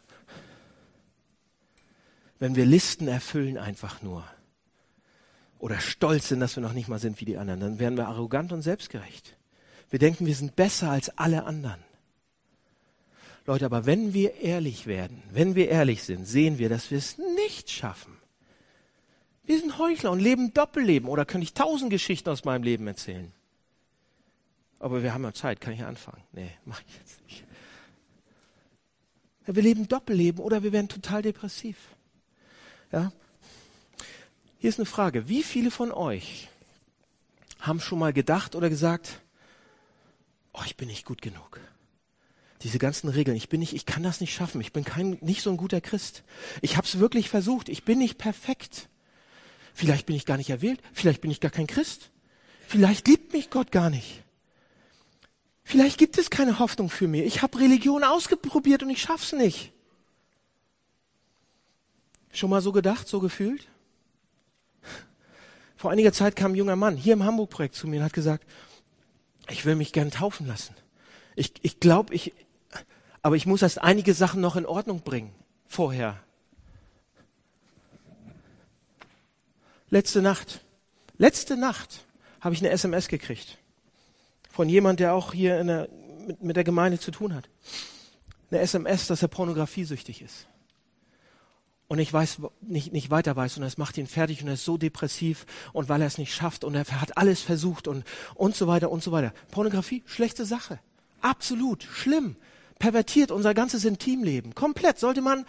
Wenn 2.39 2.55
wir 2.55 2.65
Listen 2.65 3.07
erfüllen 3.07 3.57
einfach 3.57 4.01
nur 4.01 4.25
oder 5.59 5.79
stolz 5.79 6.27
sind, 6.27 6.41
dass 6.41 6.57
wir 6.57 6.63
noch 6.63 6.73
nicht 6.73 6.89
mal 6.89 6.99
sind 6.99 7.21
wie 7.21 7.25
die 7.25 7.37
anderen, 7.37 7.59
dann 7.59 7.79
werden 7.79 7.97
wir 7.97 8.07
arrogant 8.07 8.51
und 8.51 8.61
selbstgerecht. 8.61 9.37
Wir 9.89 9.99
denken, 9.99 10.25
wir 10.25 10.35
sind 10.35 10.55
besser 10.55 10.89
als 10.89 11.17
alle 11.17 11.45
anderen. 11.45 11.81
Leute, 13.45 13.65
aber 13.65 13.85
wenn 13.85 14.13
wir 14.13 14.41
ehrlich 14.41 14.87
werden, 14.87 15.21
wenn 15.31 15.55
wir 15.55 15.69
ehrlich 15.69 16.03
sind, 16.03 16.25
sehen 16.25 16.57
wir, 16.57 16.67
dass 16.67 16.91
wir 16.91 16.97
es 16.97 17.17
nicht 17.17 17.69
schaffen. 17.69 18.17
Wir 19.45 19.59
sind 19.59 19.77
Heuchler 19.77 20.11
und 20.11 20.19
leben 20.19 20.53
Doppelleben. 20.53 21.09
Oder 21.09 21.25
könnte 21.25 21.43
ich 21.43 21.53
tausend 21.53 21.89
Geschichten 21.89 22.29
aus 22.29 22.45
meinem 22.45 22.63
Leben 22.63 22.87
erzählen? 22.87 23.31
Aber 24.83 25.01
wir 25.01 25.13
haben 25.13 25.23
ja 25.23 25.33
Zeit, 25.33 25.61
kann 25.61 25.71
ich 25.71 25.81
anfangen? 25.85 26.21
Nee, 26.33 26.51
mach 26.65 26.81
ich 26.81 26.97
jetzt 26.97 27.23
nicht. 27.23 27.45
Ja, 29.47 29.55
wir 29.55 29.63
leben 29.63 29.87
Doppelleben 29.87 30.43
oder 30.43 30.61
wir 30.61 30.73
werden 30.73 30.89
total 30.89 31.21
depressiv. 31.21 31.77
Ja? 32.91 33.13
Hier 34.57 34.69
ist 34.69 34.79
eine 34.79 34.85
Frage. 34.85 35.29
Wie 35.29 35.41
viele 35.41 35.71
von 35.71 35.93
euch 35.93 36.49
haben 37.61 37.79
schon 37.79 37.97
mal 37.97 38.11
gedacht 38.11 38.55
oder 38.55 38.69
gesagt, 38.69 39.21
oh, 40.51 40.63
ich 40.65 40.75
bin 40.75 40.89
nicht 40.89 41.05
gut 41.05 41.21
genug? 41.21 41.61
Diese 42.61 42.77
ganzen 42.77 43.07
Regeln, 43.07 43.37
ich 43.37 43.47
bin 43.47 43.61
nicht, 43.61 43.73
ich 43.73 43.85
kann 43.85 44.03
das 44.03 44.19
nicht 44.19 44.33
schaffen, 44.33 44.59
ich 44.59 44.73
bin 44.73 44.83
kein, 44.83 45.17
nicht 45.21 45.43
so 45.43 45.49
ein 45.49 45.55
guter 45.55 45.79
Christ. 45.79 46.25
Ich 46.61 46.75
habe 46.75 46.85
es 46.85 46.99
wirklich 46.99 47.29
versucht, 47.29 47.69
ich 47.69 47.85
bin 47.85 47.99
nicht 47.99 48.17
perfekt. 48.17 48.89
Vielleicht 49.73 50.07
bin 50.07 50.17
ich 50.17 50.25
gar 50.25 50.35
nicht 50.35 50.49
erwählt, 50.49 50.81
vielleicht 50.91 51.21
bin 51.21 51.31
ich 51.31 51.39
gar 51.39 51.51
kein 51.51 51.67
Christ. 51.67 52.11
Vielleicht 52.67 53.07
liebt 53.07 53.31
mich 53.31 53.49
Gott 53.49 53.71
gar 53.71 53.89
nicht. 53.89 54.23
Vielleicht 55.63 55.97
gibt 55.97 56.17
es 56.17 56.29
keine 56.29 56.59
Hoffnung 56.59 56.89
für 56.89 57.07
mich. 57.07 57.23
Ich 57.23 57.41
habe 57.41 57.59
Religion 57.59 58.03
ausprobiert 58.03 58.83
und 58.83 58.89
ich 58.89 59.01
schaff's 59.01 59.31
nicht. 59.31 59.71
Schon 62.31 62.49
mal 62.49 62.61
so 62.61 62.71
gedacht, 62.71 63.07
so 63.07 63.19
gefühlt? 63.19 63.67
Vor 65.77 65.91
einiger 65.91 66.11
Zeit 66.11 66.35
kam 66.35 66.51
ein 66.53 66.55
junger 66.55 66.75
Mann 66.75 66.97
hier 66.97 67.13
im 67.13 67.23
Hamburg-Projekt 67.23 67.75
zu 67.75 67.87
mir 67.87 67.99
und 67.99 68.05
hat 68.05 68.13
gesagt, 68.13 68.45
ich 69.49 69.65
will 69.65 69.75
mich 69.75 69.93
gern 69.93 70.11
taufen 70.11 70.47
lassen. 70.47 70.75
Ich, 71.35 71.53
ich 71.61 71.79
glaube, 71.79 72.13
ich, 72.13 72.33
aber 73.21 73.35
ich 73.35 73.45
muss 73.45 73.61
erst 73.61 73.81
einige 73.81 74.13
Sachen 74.13 74.41
noch 74.41 74.55
in 74.55 74.65
Ordnung 74.65 75.01
bringen 75.01 75.33
vorher. 75.67 76.21
Letzte 79.89 80.21
Nacht, 80.21 80.61
letzte 81.17 81.55
Nacht 81.55 82.05
habe 82.41 82.55
ich 82.55 82.61
eine 82.61 82.71
SMS 82.71 83.07
gekriegt 83.07 83.59
von 84.53 84.69
jemand, 84.69 84.99
der 84.99 85.15
auch 85.15 85.33
hier 85.33 85.63
der, 85.63 85.89
mit, 86.27 86.43
mit 86.43 86.55
der 86.55 86.63
Gemeinde 86.63 86.99
zu 86.99 87.09
tun 87.09 87.33
hat. 87.33 87.49
Eine 88.51 88.61
SMS, 88.61 89.07
dass 89.07 89.23
er 89.23 89.27
pornografiesüchtig 89.27 90.21
ist. 90.21 90.47
Und 91.87 91.97
ich 91.97 92.13
weiß, 92.13 92.37
nicht, 92.61 92.93
nicht 92.93 93.09
weiter 93.09 93.35
weiß 93.35 93.57
und 93.57 93.63
es 93.63 93.79
macht 93.79 93.97
ihn 93.97 94.05
fertig 94.05 94.43
und 94.43 94.47
er 94.47 94.53
ist 94.53 94.63
so 94.63 94.77
depressiv 94.77 95.47
und 95.73 95.89
weil 95.89 96.01
er 96.01 96.07
es 96.07 96.19
nicht 96.19 96.35
schafft 96.35 96.63
und 96.63 96.75
er 96.75 96.85
hat 97.01 97.17
alles 97.17 97.41
versucht 97.41 97.87
und, 97.87 98.03
und 98.35 98.55
so 98.55 98.67
weiter 98.67 98.91
und 98.91 99.01
so 99.01 99.11
weiter. 99.11 99.33
Pornografie, 99.49 100.03
schlechte 100.05 100.45
Sache. 100.45 100.79
Absolut, 101.21 101.83
schlimm. 101.83 102.35
Pervertiert 102.77 103.31
unser 103.31 103.55
ganzes 103.55 103.85
Intimleben. 103.85 104.53
Komplett. 104.53 104.99
Sollte 104.99 105.21
man 105.21 105.45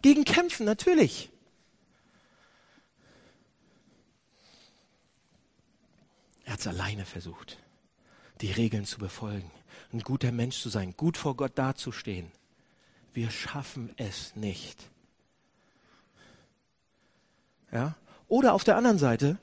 gegen 0.00 0.24
kämpfen, 0.24 0.64
natürlich. 0.64 1.30
Er 6.46 6.54
hat 6.54 6.60
es 6.60 6.66
alleine 6.66 7.04
versucht 7.04 7.58
die 8.40 8.52
Regeln 8.52 8.84
zu 8.84 8.98
befolgen, 8.98 9.50
ein 9.92 10.00
guter 10.00 10.32
Mensch 10.32 10.60
zu 10.60 10.68
sein, 10.68 10.94
gut 10.96 11.16
vor 11.16 11.36
Gott 11.36 11.52
dazustehen. 11.56 12.30
Wir 13.12 13.30
schaffen 13.30 13.92
es 13.96 14.36
nicht. 14.36 14.90
Ja? 17.72 17.96
Oder 18.28 18.54
auf 18.54 18.64
der 18.64 18.76
anderen 18.76 18.98
Seite 18.98 19.38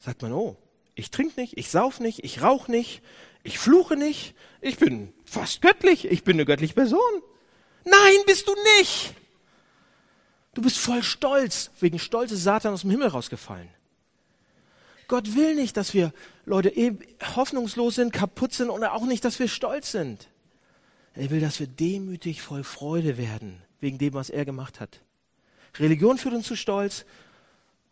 sagt 0.00 0.22
man, 0.22 0.32
oh, 0.32 0.56
ich 0.94 1.10
trinke 1.10 1.40
nicht, 1.40 1.58
ich 1.58 1.68
sauf 1.70 2.00
nicht, 2.00 2.24
ich 2.24 2.42
rauche 2.42 2.70
nicht, 2.70 3.02
ich 3.42 3.58
fluche 3.58 3.96
nicht, 3.96 4.34
ich 4.60 4.78
bin 4.78 5.12
fast 5.24 5.60
göttlich, 5.60 6.06
ich 6.06 6.24
bin 6.24 6.36
eine 6.36 6.46
göttliche 6.46 6.74
Person. 6.74 7.22
Nein, 7.84 8.16
bist 8.26 8.48
du 8.48 8.54
nicht. 8.78 9.14
Du 10.54 10.62
bist 10.62 10.78
voll 10.78 11.02
stolz. 11.02 11.70
Wegen 11.80 11.98
Stolz 11.98 12.32
ist 12.32 12.42
Satan 12.42 12.72
aus 12.72 12.80
dem 12.80 12.90
Himmel 12.90 13.08
rausgefallen. 13.08 13.68
Gott 15.08 15.34
will 15.34 15.54
nicht, 15.54 15.76
dass 15.76 15.94
wir 15.94 16.12
Leute 16.44 16.68
eh 16.68 16.92
hoffnungslos 17.36 17.96
sind, 17.96 18.12
kaputt 18.12 18.52
sind 18.52 18.70
oder 18.70 18.92
auch 18.92 19.04
nicht, 19.04 19.24
dass 19.24 19.38
wir 19.38 19.48
stolz 19.48 19.92
sind. 19.92 20.28
Er 21.14 21.30
will, 21.30 21.40
dass 21.40 21.60
wir 21.60 21.66
demütig 21.66 22.42
voll 22.42 22.64
Freude 22.64 23.16
werden 23.16 23.62
wegen 23.80 23.98
dem, 23.98 24.14
was 24.14 24.30
er 24.30 24.44
gemacht 24.44 24.80
hat. 24.80 25.00
Religion 25.78 26.18
führt 26.18 26.34
uns 26.34 26.46
zu 26.46 26.56
Stolz 26.56 27.04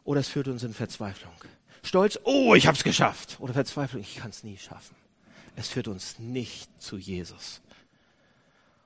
oder 0.04 0.20
es 0.20 0.28
führt 0.28 0.48
uns 0.48 0.62
in 0.62 0.74
Verzweiflung. 0.74 1.34
Stolz, 1.82 2.18
oh, 2.24 2.54
ich 2.54 2.66
hab's 2.66 2.82
geschafft. 2.82 3.36
Oder 3.40 3.52
Verzweiflung, 3.52 4.02
ich 4.02 4.16
kann's 4.16 4.42
nie 4.42 4.56
schaffen. 4.56 4.96
Es 5.56 5.68
führt 5.68 5.88
uns 5.88 6.18
nicht 6.18 6.68
zu 6.82 6.96
Jesus. 6.96 7.60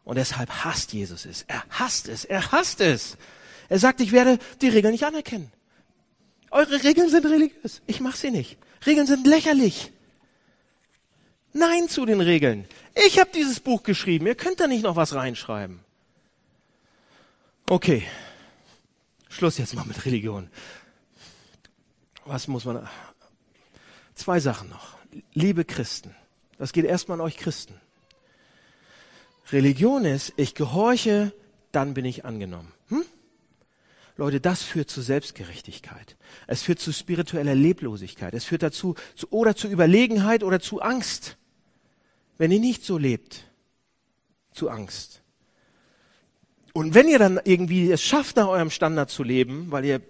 Und 0.05 0.17
deshalb 0.17 0.51
hasst 0.65 0.93
Jesus 0.93 1.25
es. 1.27 1.43
Er 1.43 1.65
hasst 1.71 2.09
es. 2.09 2.25
Er 2.25 2.51
hasst 2.53 2.81
es. 2.81 3.17
Er 3.69 3.79
sagt, 3.79 4.01
ich 4.01 4.13
werde 4.13 4.39
die 4.61 4.69
Regeln 4.69 4.93
nicht 4.93 5.05
anerkennen. 5.05 5.53
Eure 6.51 6.83
Regeln 6.83 7.11
sind 7.11 7.27
religiös. 7.27 7.83
Ich 7.87 8.01
mache 8.01 8.17
sie 8.17 8.31
nicht. 8.31 8.59
Regeln 8.87 9.07
sind 9.07 9.27
lächerlich. 9.27 9.93
Nein 11.53 11.89
zu 11.89 12.07
den 12.07 12.21
Regeln. 12.21 12.67
Ich 13.07 13.19
habe 13.19 13.31
dieses 13.35 13.61
Buch 13.61 13.83
geschrieben. 13.83 14.27
Ihr 14.27 14.35
könnt 14.35 14.61
da 14.61 14.67
nicht 14.67 14.83
noch 14.83 14.97
was 14.97 15.15
reinschreiben. 15.15 15.81
Okay. 17.69 18.07
Schluss 19.29 19.59
jetzt 19.59 19.75
mal 19.75 19.85
mit 19.85 20.05
Religion. 20.05 20.51
Was 22.25 22.49
muss 22.49 22.65
man. 22.65 22.89
Zwei 24.15 24.41
Sachen 24.41 24.69
noch. 24.69 24.97
Liebe 25.33 25.65
Christen. 25.65 26.15
Das 26.59 26.73
geht 26.73 26.85
erstmal 26.85 27.19
an 27.19 27.27
euch 27.27 27.37
Christen. 27.37 27.75
Religion 29.51 30.05
ist, 30.05 30.33
ich 30.37 30.55
gehorche, 30.55 31.33
dann 31.73 31.95
bin 31.95 32.05
ich 32.05 32.25
angenommen. 32.25 32.73
Hm? 32.89 33.05
Leute, 34.19 34.41
das 34.41 34.65
führt 34.65 34.91
zu 34.91 35.01
Selbstgerechtigkeit. 35.01 36.17
Es 36.49 36.63
führt 36.63 36.81
zu 36.81 36.93
spiritueller 36.93 37.55
Leblosigkeit. 37.55 38.35
Es 38.35 38.45
führt 38.45 38.65
dazu, 38.65 38.97
zu, 39.15 39.29
oder 39.31 39.55
zu 39.55 39.69
Überlegenheit 39.69 40.43
oder 40.43 40.59
zu 40.59 40.83
Angst. 40.83 41.37
Wenn 42.37 42.51
ihr 42.51 42.59
nicht 42.59 42.85
so 42.85 42.99
lebt, 42.99 43.45
zu 44.53 44.71
Angst. 44.71 45.23
Und 46.73 46.95
wenn 46.95 47.07
ihr 47.07 47.21
dann 47.21 47.41
irgendwie 47.45 47.93
es 47.93 48.03
schafft, 48.03 48.37
nach 48.37 48.49
eurem 48.49 48.71
Standard 48.71 49.09
zu 49.09 49.23
leben, 49.23 49.71
weil 49.71 49.85
ihr, 49.85 50.01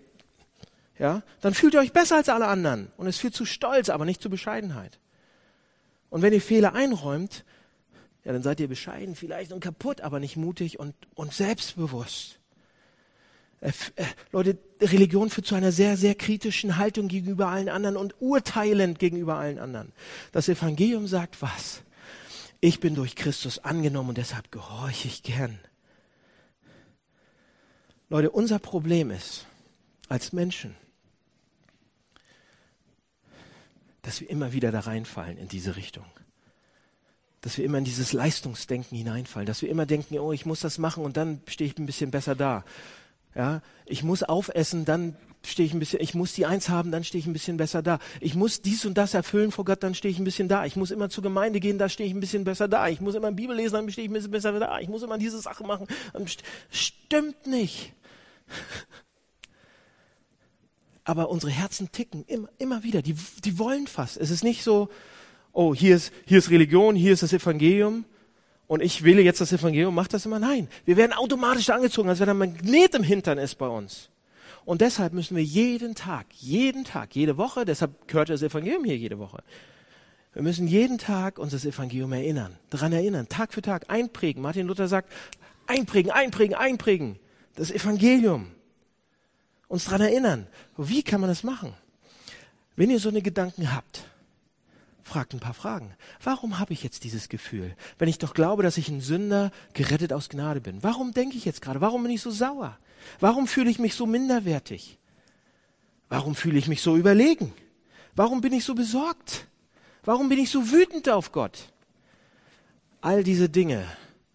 ja, 0.99 1.23
dann 1.43 1.53
fühlt 1.53 1.75
ihr 1.75 1.81
euch 1.81 1.93
besser 1.93 2.17
als 2.17 2.31
alle 2.31 2.47
anderen. 2.47 2.91
Und 2.97 3.09
es 3.09 3.19
führt 3.19 3.35
zu 3.35 3.45
Stolz, 3.45 3.91
aber 3.91 4.07
nicht 4.07 4.23
zu 4.23 4.31
Bescheidenheit. 4.31 4.99
Und 6.09 6.23
wenn 6.23 6.33
ihr 6.33 6.41
Fehler 6.41 6.73
einräumt, 6.73 7.45
ja, 8.25 8.33
dann 8.33 8.43
seid 8.43 8.59
ihr 8.59 8.69
bescheiden 8.69 9.17
vielleicht 9.17 9.53
und 9.53 9.61
kaputt, 9.61 10.01
aber 10.01 10.19
nicht 10.19 10.37
mutig 10.37 10.79
und, 10.79 10.95
und 11.15 11.35
selbstbewusst. 11.35 12.39
Äh, 13.61 13.73
äh, 13.97 14.05
Leute, 14.33 14.59
Religion 14.81 15.31
führt 15.31 15.47
zu 15.47 15.55
einer 15.55 15.73
sehr, 15.73 15.97
sehr 15.97 16.15
kritischen 16.15 16.77
Haltung 16.77 17.09
gegenüber 17.09 17.49
allen 17.49 17.69
anderen 17.69 17.97
und 17.97 18.15
urteilend 18.21 18.99
gegenüber 18.99 19.37
allen 19.37 19.59
anderen. 19.59 19.93
Das 20.33 20.49
Evangelium 20.49 21.07
sagt 21.07 21.43
was? 21.43 21.83
Ich 22.61 22.81
bin 22.81 22.95
durch 22.95 23.15
Christus 23.17 23.59
angenommen 23.61 24.11
und 24.11 24.19
deshalb 24.19 24.51
gehorche 24.51 25.09
ich 25.09 25.23
gern. 25.23 25.59
Leute, 28.09 28.31
unser 28.31 28.59
Problem 28.59 29.11
ist, 29.11 29.47
als 30.09 30.33
Menschen, 30.33 30.75
dass 34.03 34.21
wir 34.21 34.31
immer 34.31 34.53
wieder 34.53 34.73
da 34.73 34.81
reinfallen 34.81 35.37
in 35.37 35.49
diese 35.49 35.77
Richtung. 35.77 36.07
Dass 37.43 37.59
wir 37.59 37.65
immer 37.65 37.79
in 37.79 37.85
dieses 37.85 38.13
Leistungsdenken 38.13 38.97
hineinfallen, 38.97 39.47
dass 39.47 39.63
wir 39.63 39.69
immer 39.69 39.87
denken, 39.87 40.19
oh, 40.19 40.33
ich 40.33 40.47
muss 40.47 40.61
das 40.61 40.79
machen 40.79 41.05
und 41.05 41.17
dann 41.17 41.43
stehe 41.47 41.71
ich 41.71 41.79
ein 41.79 41.87
bisschen 41.87 42.11
besser 42.11 42.35
da. 42.35 42.65
Ja, 43.35 43.63
ich 43.87 44.03
muss 44.03 44.23
aufessen, 44.23 44.85
dann 44.85 45.17
stehe 45.45 45.67
ich 45.67 45.73
ein 45.73 45.79
bisschen, 45.79 46.01
ich 46.01 46.15
muss 46.15 46.33
die 46.33 46.47
Eins 46.47 46.69
haben, 46.69 46.91
dann 46.91 47.05
stehe 47.05 47.21
ich 47.21 47.27
ein 47.27 47.33
bisschen 47.33 47.57
besser 47.57 47.83
da. 47.83 47.99
Ich 48.21 48.35
muss 48.35 48.61
dies 48.63 48.85
und 48.85 48.95
das 48.95 49.15
erfüllen 49.15 49.53
vor 49.53 49.65
Gott, 49.65 49.83
dann 49.83 49.95
stehe 49.95 50.13
ich 50.13 50.19
ein 50.19 50.25
bisschen 50.25 50.49
da. 50.49 50.65
Ich 50.65 50.77
muss 50.77 50.91
immer 50.91 51.09
zur 51.09 51.23
Gemeinde 51.23 51.61
gehen, 51.61 51.79
da 51.79 51.89
stehe 51.89 52.09
ich 52.09 52.15
ein 52.15 52.21
bisschen 52.21 52.45
besser 52.45 52.69
da. 52.69 52.89
Ich 52.89 53.01
muss 53.01 53.15
immer 53.15 53.31
Bibel 53.33 53.57
lesen, 53.57 53.75
dann 53.75 53.91
stehe 53.91 54.05
ich 54.05 54.11
ein 54.11 54.15
bisschen 54.15 54.31
besser 54.31 54.59
da. 54.59 54.79
Ich 54.81 54.89
muss 54.89 55.03
immer 55.03 55.19
diese 55.19 55.41
Sache 55.41 55.65
machen. 55.65 55.87
Stimmt 56.71 57.47
nicht. 57.47 57.95
Aber 61.05 61.31
unsere 61.31 61.53
Herzen 61.53 61.91
ticken 61.91 62.25
immer, 62.27 62.49
immer 62.59 62.83
wieder. 62.83 63.01
Die, 63.01 63.15
die 63.45 63.59
wollen 63.59 63.87
fast. 63.87 64.19
Es 64.19 64.31
ist 64.31 64.45
nicht 64.45 64.63
so, 64.63 64.91
oh, 65.53 65.75
hier 65.75 65.97
ist, 65.97 66.13
hier 66.27 66.39
ist 66.39 66.51
Religion, 66.51 66.95
hier 66.97 67.13
ist 67.13 67.23
das 67.23 67.33
Evangelium 67.33 68.05
und 68.69 68.83
ich 68.83 69.03
wähle 69.03 69.23
jetzt 69.23 69.41
das 69.41 69.53
Evangelium, 69.53 69.95
macht 69.95 70.15
das 70.15 70.27
immer. 70.27 70.39
Nein, 70.39 70.69
wir 70.85 70.97
werden 70.97 71.15
automatisch 71.15 71.71
angezogen, 71.71 72.09
als 72.09 72.21
wenn 72.21 72.29
ein 72.29 72.39
Magnet 72.39 72.95
im 72.95 73.03
Hintern 73.03 73.39
ist 73.39 73.57
bei 73.57 73.67
uns. 73.67 74.11
Und 74.65 74.83
deshalb 74.83 75.15
müssen 75.15 75.37
wir 75.37 75.43
jeden 75.43 75.95
Tag, 75.95 76.27
jeden 76.35 76.85
Tag, 76.85 77.17
jede 77.17 77.39
Woche, 77.39 77.65
deshalb 77.65 78.07
gehört 78.07 78.29
das 78.29 78.43
Evangelium 78.43 78.85
hier 78.85 78.99
jede 78.99 79.19
Woche. 79.19 79.43
Wir 80.35 80.43
müssen 80.43 80.69
jeden 80.69 80.99
Tag 80.99 81.39
uns 81.39 81.53
das 81.53 81.65
Evangelium 81.65 82.13
erinnern, 82.13 82.57
daran 82.69 82.93
erinnern, 82.93 83.29
Tag 83.29 83.55
für 83.55 83.63
Tag 83.63 83.87
einprägen. 83.89 84.43
Martin 84.43 84.67
Luther 84.67 84.87
sagt, 84.87 85.11
einprägen, 85.67 86.13
einprägen, 86.13 86.55
einprägen. 86.55 87.19
Das 87.57 87.71
Evangelium. 87.71 88.49
Uns 89.69 89.87
daran 89.87 90.03
erinnern. 90.03 90.47
Wie 90.77 91.03
kann 91.03 91.21
man 91.23 91.31
das 91.31 91.43
machen? 91.43 91.73
Wenn 92.77 92.91
ihr 92.91 93.01
so 93.01 93.09
eine 93.09 93.23
Gedanken 93.23 93.75
habt, 93.75 94.05
fragt 95.09 95.35
ein 95.35 95.41
paar 95.41 95.55
Fragen. 95.55 95.95
Warum 96.23 96.59
habe 96.59 96.73
ich 96.73 96.85
jetzt 96.85 97.03
dieses 97.03 97.29
Gefühl, 97.29 97.75
wenn 97.99 98.09
ich 98.09 98.19
doch 98.19 98.35
glaube, 98.35 98.63
dass 98.63 98.77
ich 98.77 98.89
ein 98.89 99.01
Sünder 99.01 99.51
gerettet 99.73 100.13
aus 100.13 100.29
Gnade 100.29 100.61
bin? 100.61 100.83
Warum 100.83 101.13
denke 101.13 101.37
ich 101.37 101.45
jetzt 101.45 101.63
gerade? 101.63 101.81
Warum 101.81 102.03
bin 102.05 102.13
ich 102.13 102.23
so 102.23 102.31
sauer? 102.31 102.79
Warum 103.19 103.47
fühle 103.47 103.71
ich 103.71 103.79
mich 103.79 103.95
so 103.95 104.07
minderwertig? 104.07 104.99
Warum 106.09 106.35
fühle 106.35 106.59
ich 106.59 106.69
mich 106.69 106.83
so 106.83 106.97
überlegen? 106.97 107.53
Warum 108.15 108.41
bin 108.41 108.53
ich 108.53 108.65
so 108.65 108.75
besorgt? 108.75 109.47
Warum 110.05 110.29
bin 110.29 110.39
ich 110.39 110.51
so 110.51 110.71
wütend 110.71 111.09
auf 111.09 111.33
Gott? 111.33 111.73
All 113.01 113.25
diese 113.25 113.49
Dinge 113.49 113.85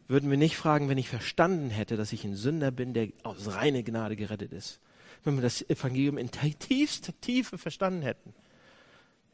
würden 0.08 0.30
wir 0.30 0.38
nicht 0.38 0.58
fragen, 0.58 0.90
wenn 0.90 0.98
ich 0.98 1.10
verstanden 1.10 1.70
hätte, 1.70 1.98
dass 1.98 2.14
ich 2.14 2.24
ein 2.24 2.36
Sünder 2.36 2.72
bin, 2.72 2.94
der 2.94 3.10
aus 3.24 3.56
reiner 3.56 3.84
Gnade 3.84 4.16
gerettet 4.16 4.52
ist. 4.52 4.80
Wenn 5.24 5.36
wir 5.36 5.42
das 5.42 5.62
Evangelium 5.70 6.18
in 6.18 6.30
tiefster 6.32 7.14
Tiefe 7.22 7.58
verstanden 7.58 8.02
hätten, 8.02 8.34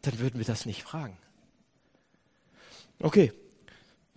dann 0.02 0.20
würden 0.20 0.38
wir 0.38 0.46
das 0.46 0.66
nicht 0.66 0.84
fragen. 0.84 1.18
Okay, 3.02 3.32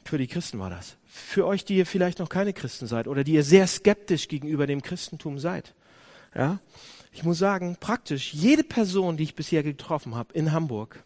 für 0.05 0.19
die 0.19 0.27
Christen 0.27 0.59
war 0.59 0.71
das. 0.71 0.97
Für 1.07 1.47
euch, 1.47 1.65
die 1.65 1.77
ihr 1.77 1.87
vielleicht 1.87 2.19
noch 2.19 2.29
keine 2.29 2.53
Christen 2.53 2.87
seid 2.87 3.07
oder 3.07 3.23
die 3.23 3.33
ihr 3.33 3.45
sehr 3.45 3.67
skeptisch 3.67 4.29
gegenüber 4.29 4.67
dem 4.67 4.83
Christentum 4.83 5.39
seid. 5.39 5.75
Ja, 6.35 6.61
ich 7.13 7.23
muss 7.23 7.39
sagen, 7.39 7.77
praktisch 7.79 8.33
jede 8.33 8.65
Person, 8.65 9.17
die 9.17 9.25
ich 9.25 9.35
bisher 9.35 9.63
getroffen 9.63 10.15
habe 10.15 10.33
in 10.35 10.53
Hamburg, 10.53 11.05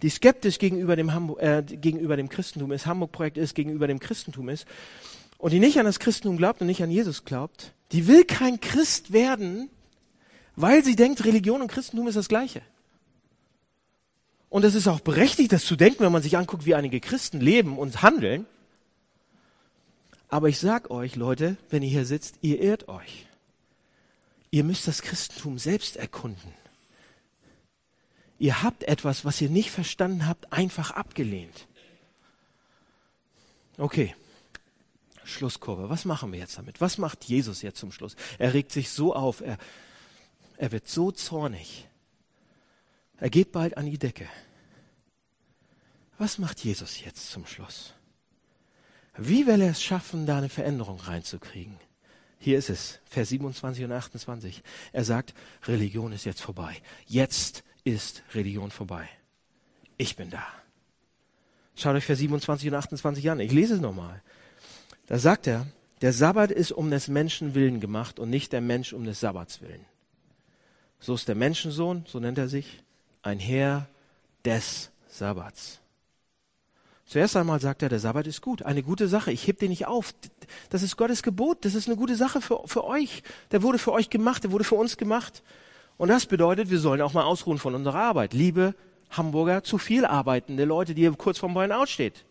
die 0.00 0.08
skeptisch 0.08 0.58
gegenüber 0.58 0.96
dem, 0.96 1.12
Hamburg, 1.12 1.42
äh, 1.42 1.62
gegenüber 1.62 2.16
dem 2.16 2.28
Christentum 2.28 2.72
ist, 2.72 2.86
Hamburg-Projekt 2.86 3.38
ist, 3.38 3.54
gegenüber 3.54 3.86
dem 3.86 4.00
Christentum 4.00 4.48
ist, 4.48 4.66
und 5.38 5.52
die 5.52 5.58
nicht 5.58 5.78
an 5.78 5.86
das 5.86 5.98
Christentum 5.98 6.36
glaubt 6.36 6.60
und 6.60 6.68
nicht 6.68 6.82
an 6.82 6.90
Jesus 6.90 7.24
glaubt, 7.24 7.74
die 7.90 8.06
will 8.06 8.24
kein 8.24 8.60
Christ 8.60 9.12
werden, 9.12 9.68
weil 10.54 10.84
sie 10.84 10.96
denkt, 10.96 11.24
Religion 11.24 11.60
und 11.60 11.68
Christentum 11.68 12.06
ist 12.06 12.16
das 12.16 12.28
Gleiche. 12.28 12.62
Und 14.52 14.66
es 14.66 14.74
ist 14.74 14.86
auch 14.86 15.00
berechtigt, 15.00 15.50
das 15.50 15.64
zu 15.64 15.76
denken, 15.76 16.00
wenn 16.00 16.12
man 16.12 16.20
sich 16.20 16.36
anguckt, 16.36 16.66
wie 16.66 16.74
einige 16.74 17.00
Christen 17.00 17.40
leben 17.40 17.78
und 17.78 18.02
handeln. 18.02 18.44
Aber 20.28 20.50
ich 20.50 20.58
sag 20.58 20.90
euch, 20.90 21.16
Leute, 21.16 21.56
wenn 21.70 21.82
ihr 21.82 21.88
hier 21.88 22.04
sitzt, 22.04 22.34
ihr 22.42 22.60
irrt 22.60 22.86
euch. 22.86 23.26
Ihr 24.50 24.62
müsst 24.62 24.86
das 24.86 25.00
Christentum 25.00 25.58
selbst 25.58 25.96
erkunden. 25.96 26.52
Ihr 28.38 28.62
habt 28.62 28.84
etwas, 28.84 29.24
was 29.24 29.40
ihr 29.40 29.48
nicht 29.48 29.70
verstanden 29.70 30.26
habt, 30.26 30.52
einfach 30.52 30.90
abgelehnt. 30.90 31.66
Okay. 33.78 34.14
Schlusskurve. 35.24 35.88
Was 35.88 36.04
machen 36.04 36.30
wir 36.30 36.40
jetzt 36.40 36.58
damit? 36.58 36.78
Was 36.82 36.98
macht 36.98 37.24
Jesus 37.24 37.62
jetzt 37.62 37.78
zum 37.78 37.90
Schluss? 37.90 38.16
Er 38.38 38.52
regt 38.52 38.70
sich 38.70 38.90
so 38.90 39.16
auf, 39.16 39.40
er, 39.40 39.56
er 40.58 40.72
wird 40.72 40.88
so 40.88 41.10
zornig. 41.10 41.88
Er 43.22 43.30
geht 43.30 43.52
bald 43.52 43.76
an 43.76 43.86
die 43.86 43.98
Decke. 43.98 44.26
Was 46.18 46.38
macht 46.38 46.58
Jesus 46.58 47.04
jetzt 47.04 47.30
zum 47.30 47.46
Schluss? 47.46 47.94
Wie 49.16 49.46
will 49.46 49.60
er 49.60 49.70
es 49.70 49.80
schaffen, 49.80 50.26
da 50.26 50.38
eine 50.38 50.48
Veränderung 50.48 50.98
reinzukriegen? 50.98 51.76
Hier 52.40 52.58
ist 52.58 52.68
es, 52.68 52.98
Vers 53.04 53.28
27 53.28 53.84
und 53.84 53.92
28. 53.92 54.64
Er 54.90 55.04
sagt, 55.04 55.34
Religion 55.68 56.10
ist 56.10 56.24
jetzt 56.24 56.40
vorbei. 56.40 56.82
Jetzt 57.06 57.62
ist 57.84 58.24
Religion 58.34 58.72
vorbei. 58.72 59.08
Ich 59.98 60.16
bin 60.16 60.28
da. 60.28 60.44
Schaut 61.76 61.94
euch 61.94 62.04
Vers 62.04 62.18
27 62.18 62.70
und 62.70 62.74
28 62.74 63.30
an. 63.30 63.38
Ich 63.38 63.52
lese 63.52 63.74
es 63.74 63.80
nochmal. 63.80 64.20
Da 65.06 65.20
sagt 65.20 65.46
er, 65.46 65.68
der 66.00 66.12
Sabbat 66.12 66.50
ist 66.50 66.72
um 66.72 66.90
des 66.90 67.06
Menschen 67.06 67.54
willen 67.54 67.78
gemacht 67.78 68.18
und 68.18 68.30
nicht 68.30 68.52
der 68.52 68.62
Mensch 68.62 68.92
um 68.92 69.04
des 69.04 69.20
Sabbats 69.20 69.60
willen. 69.60 69.84
So 70.98 71.14
ist 71.14 71.28
der 71.28 71.36
Menschensohn, 71.36 72.04
so 72.08 72.18
nennt 72.18 72.38
er 72.38 72.48
sich, 72.48 72.82
ein 73.22 73.38
Herr 73.38 73.88
des 74.44 74.90
Sabbats. 75.08 75.80
Zuerst 77.06 77.36
einmal 77.36 77.60
sagt 77.60 77.82
er, 77.82 77.90
der 77.90 77.98
Sabbat 77.98 78.26
ist 78.26 78.40
gut, 78.40 78.62
eine 78.62 78.82
gute 78.82 79.06
Sache. 79.06 79.32
Ich 79.32 79.46
heb 79.46 79.58
den 79.58 79.68
nicht 79.68 79.86
auf. 79.86 80.14
Das 80.70 80.82
ist 80.82 80.96
Gottes 80.96 81.22
Gebot. 81.22 81.64
Das 81.64 81.74
ist 81.74 81.86
eine 81.86 81.96
gute 81.96 82.16
Sache 82.16 82.40
für, 82.40 82.62
für 82.64 82.84
euch. 82.84 83.22
Der 83.50 83.62
wurde 83.62 83.78
für 83.78 83.92
euch 83.92 84.08
gemacht. 84.08 84.44
Der 84.44 84.50
wurde 84.50 84.64
für 84.64 84.76
uns 84.76 84.96
gemacht. 84.96 85.42
Und 85.98 86.08
das 86.08 86.24
bedeutet, 86.24 86.70
wir 86.70 86.78
sollen 86.78 87.02
auch 87.02 87.12
mal 87.12 87.24
ausruhen 87.24 87.58
von 87.58 87.74
unserer 87.74 87.98
Arbeit. 87.98 88.32
Liebe 88.32 88.74
Hamburger, 89.10 89.62
zu 89.62 89.76
viel 89.76 90.06
arbeitende 90.06 90.64
Leute, 90.64 90.94
die 90.94 91.06
kurz 91.10 91.38
vorm 91.38 91.52
Burnout 91.52 91.86
steht. 91.86 92.24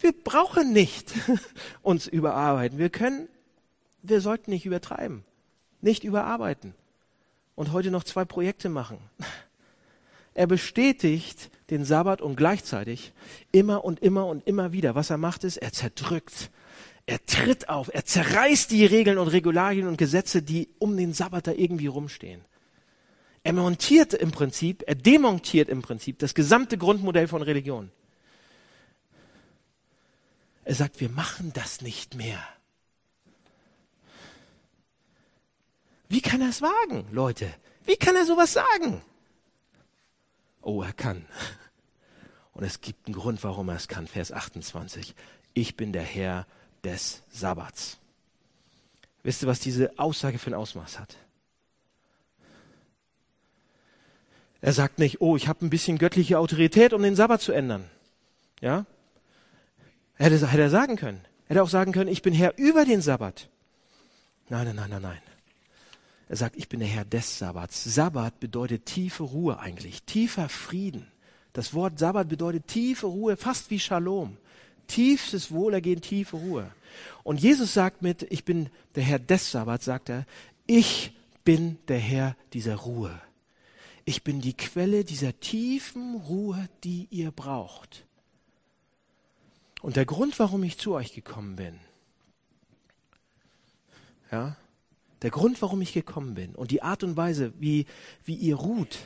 Wir 0.00 0.12
brauchen 0.12 0.72
nicht 0.72 1.12
uns 1.82 2.06
überarbeiten. 2.06 2.78
Wir 2.78 2.88
können, 2.88 3.28
wir 4.02 4.22
sollten 4.22 4.50
nicht 4.50 4.64
übertreiben. 4.64 5.24
Nicht 5.82 6.04
überarbeiten. 6.04 6.74
Und 7.54 7.72
heute 7.72 7.90
noch 7.90 8.04
zwei 8.04 8.24
Projekte 8.24 8.70
machen. 8.70 8.98
Er 10.34 10.46
bestätigt 10.46 11.50
den 11.70 11.84
Sabbat 11.84 12.20
und 12.20 12.36
gleichzeitig 12.36 13.12
immer 13.50 13.84
und 13.84 14.00
immer 14.00 14.26
und 14.26 14.46
immer 14.46 14.72
wieder, 14.72 14.94
was 14.94 15.10
er 15.10 15.18
macht, 15.18 15.44
ist, 15.44 15.58
er 15.58 15.72
zerdrückt, 15.72 16.50
er 17.06 17.24
tritt 17.26 17.68
auf, 17.68 17.90
er 17.92 18.04
zerreißt 18.04 18.70
die 18.70 18.86
Regeln 18.86 19.18
und 19.18 19.28
Regularien 19.28 19.88
und 19.88 19.98
Gesetze, 19.98 20.42
die 20.42 20.68
um 20.78 20.96
den 20.96 21.12
Sabbat 21.12 21.48
da 21.48 21.52
irgendwie 21.52 21.88
rumstehen. 21.88 22.44
Er 23.42 23.52
montiert 23.52 24.14
im 24.14 24.30
Prinzip, 24.30 24.84
er 24.86 24.94
demontiert 24.94 25.68
im 25.68 25.82
Prinzip 25.82 26.18
das 26.20 26.34
gesamte 26.34 26.78
Grundmodell 26.78 27.26
von 27.26 27.42
Religion. 27.42 27.90
Er 30.64 30.74
sagt, 30.74 31.00
wir 31.00 31.08
machen 31.08 31.52
das 31.52 31.80
nicht 31.80 32.14
mehr. 32.14 32.38
Wie 36.08 36.20
kann 36.20 36.40
er 36.40 36.50
es 36.50 36.62
wagen, 36.62 37.06
Leute? 37.10 37.52
Wie 37.84 37.96
kann 37.96 38.14
er 38.14 38.26
sowas 38.26 38.52
sagen? 38.52 39.02
Oh, 40.62 40.82
er 40.82 40.92
kann. 40.92 41.26
Und 42.52 42.64
es 42.64 42.80
gibt 42.80 43.06
einen 43.06 43.14
Grund, 43.14 43.42
warum 43.44 43.68
er 43.68 43.76
es 43.76 43.88
kann. 43.88 44.06
Vers 44.06 44.32
28. 44.32 45.14
Ich 45.54 45.76
bin 45.76 45.92
der 45.92 46.02
Herr 46.02 46.46
des 46.84 47.22
Sabbats. 47.30 47.98
Wisst 49.22 49.42
ihr, 49.42 49.48
was 49.48 49.60
diese 49.60 49.98
Aussage 49.98 50.38
für 50.38 50.50
ein 50.50 50.54
Ausmaß 50.54 50.98
hat? 50.98 51.16
Er 54.60 54.72
sagt 54.72 54.98
nicht, 54.98 55.20
oh, 55.20 55.36
ich 55.36 55.48
habe 55.48 55.64
ein 55.66 55.70
bisschen 55.70 55.98
göttliche 55.98 56.38
Autorität, 56.38 56.92
um 56.92 57.02
den 57.02 57.16
Sabbat 57.16 57.40
zu 57.40 57.52
ändern. 57.52 57.90
Ja? 58.60 58.86
Hätte, 60.14 60.46
hätte 60.46 60.62
er 60.62 60.70
sagen 60.70 60.96
können. 60.96 61.20
Hätte 61.46 61.62
auch 61.62 61.68
sagen 61.68 61.92
können, 61.92 62.10
ich 62.10 62.22
bin 62.22 62.32
Herr 62.32 62.56
über 62.56 62.84
den 62.84 63.02
Sabbat. 63.02 63.48
Nein, 64.48 64.66
nein, 64.66 64.76
nein, 64.76 64.90
nein, 64.90 65.02
nein. 65.02 65.31
Er 66.32 66.38
sagt, 66.38 66.56
ich 66.56 66.70
bin 66.70 66.80
der 66.80 66.88
Herr 66.88 67.04
des 67.04 67.40
Sabbats. 67.40 67.84
Sabbat 67.84 68.40
bedeutet 68.40 68.86
tiefe 68.86 69.22
Ruhe 69.22 69.58
eigentlich, 69.58 70.02
tiefer 70.04 70.48
Frieden. 70.48 71.06
Das 71.52 71.74
Wort 71.74 71.98
Sabbat 71.98 72.26
bedeutet 72.30 72.68
tiefe 72.68 73.04
Ruhe, 73.04 73.36
fast 73.36 73.70
wie 73.70 73.78
Shalom. 73.78 74.38
Tiefstes 74.86 75.50
Wohlergehen, 75.50 76.00
tiefe 76.00 76.38
Ruhe. 76.38 76.74
Und 77.22 77.38
Jesus 77.38 77.74
sagt 77.74 78.00
mit, 78.00 78.22
ich 78.32 78.46
bin 78.46 78.70
der 78.94 79.02
Herr 79.02 79.18
des 79.18 79.50
Sabbats, 79.50 79.84
sagt 79.84 80.08
er, 80.08 80.24
ich 80.66 81.12
bin 81.44 81.76
der 81.88 81.98
Herr 81.98 82.34
dieser 82.54 82.76
Ruhe. 82.76 83.20
Ich 84.06 84.24
bin 84.24 84.40
die 84.40 84.56
Quelle 84.56 85.04
dieser 85.04 85.38
tiefen 85.38 86.14
Ruhe, 86.14 86.66
die 86.82 87.08
ihr 87.10 87.30
braucht. 87.30 88.06
Und 89.82 89.96
der 89.96 90.06
Grund, 90.06 90.38
warum 90.38 90.62
ich 90.62 90.78
zu 90.78 90.94
euch 90.94 91.12
gekommen 91.12 91.56
bin, 91.56 91.78
ja, 94.30 94.56
der 95.22 95.30
Grund, 95.30 95.62
warum 95.62 95.80
ich 95.80 95.92
gekommen 95.92 96.34
bin 96.34 96.54
und 96.54 96.70
die 96.70 96.82
Art 96.82 97.02
und 97.04 97.16
Weise, 97.16 97.52
wie, 97.58 97.86
wie 98.24 98.34
ihr 98.34 98.56
ruht, 98.56 98.98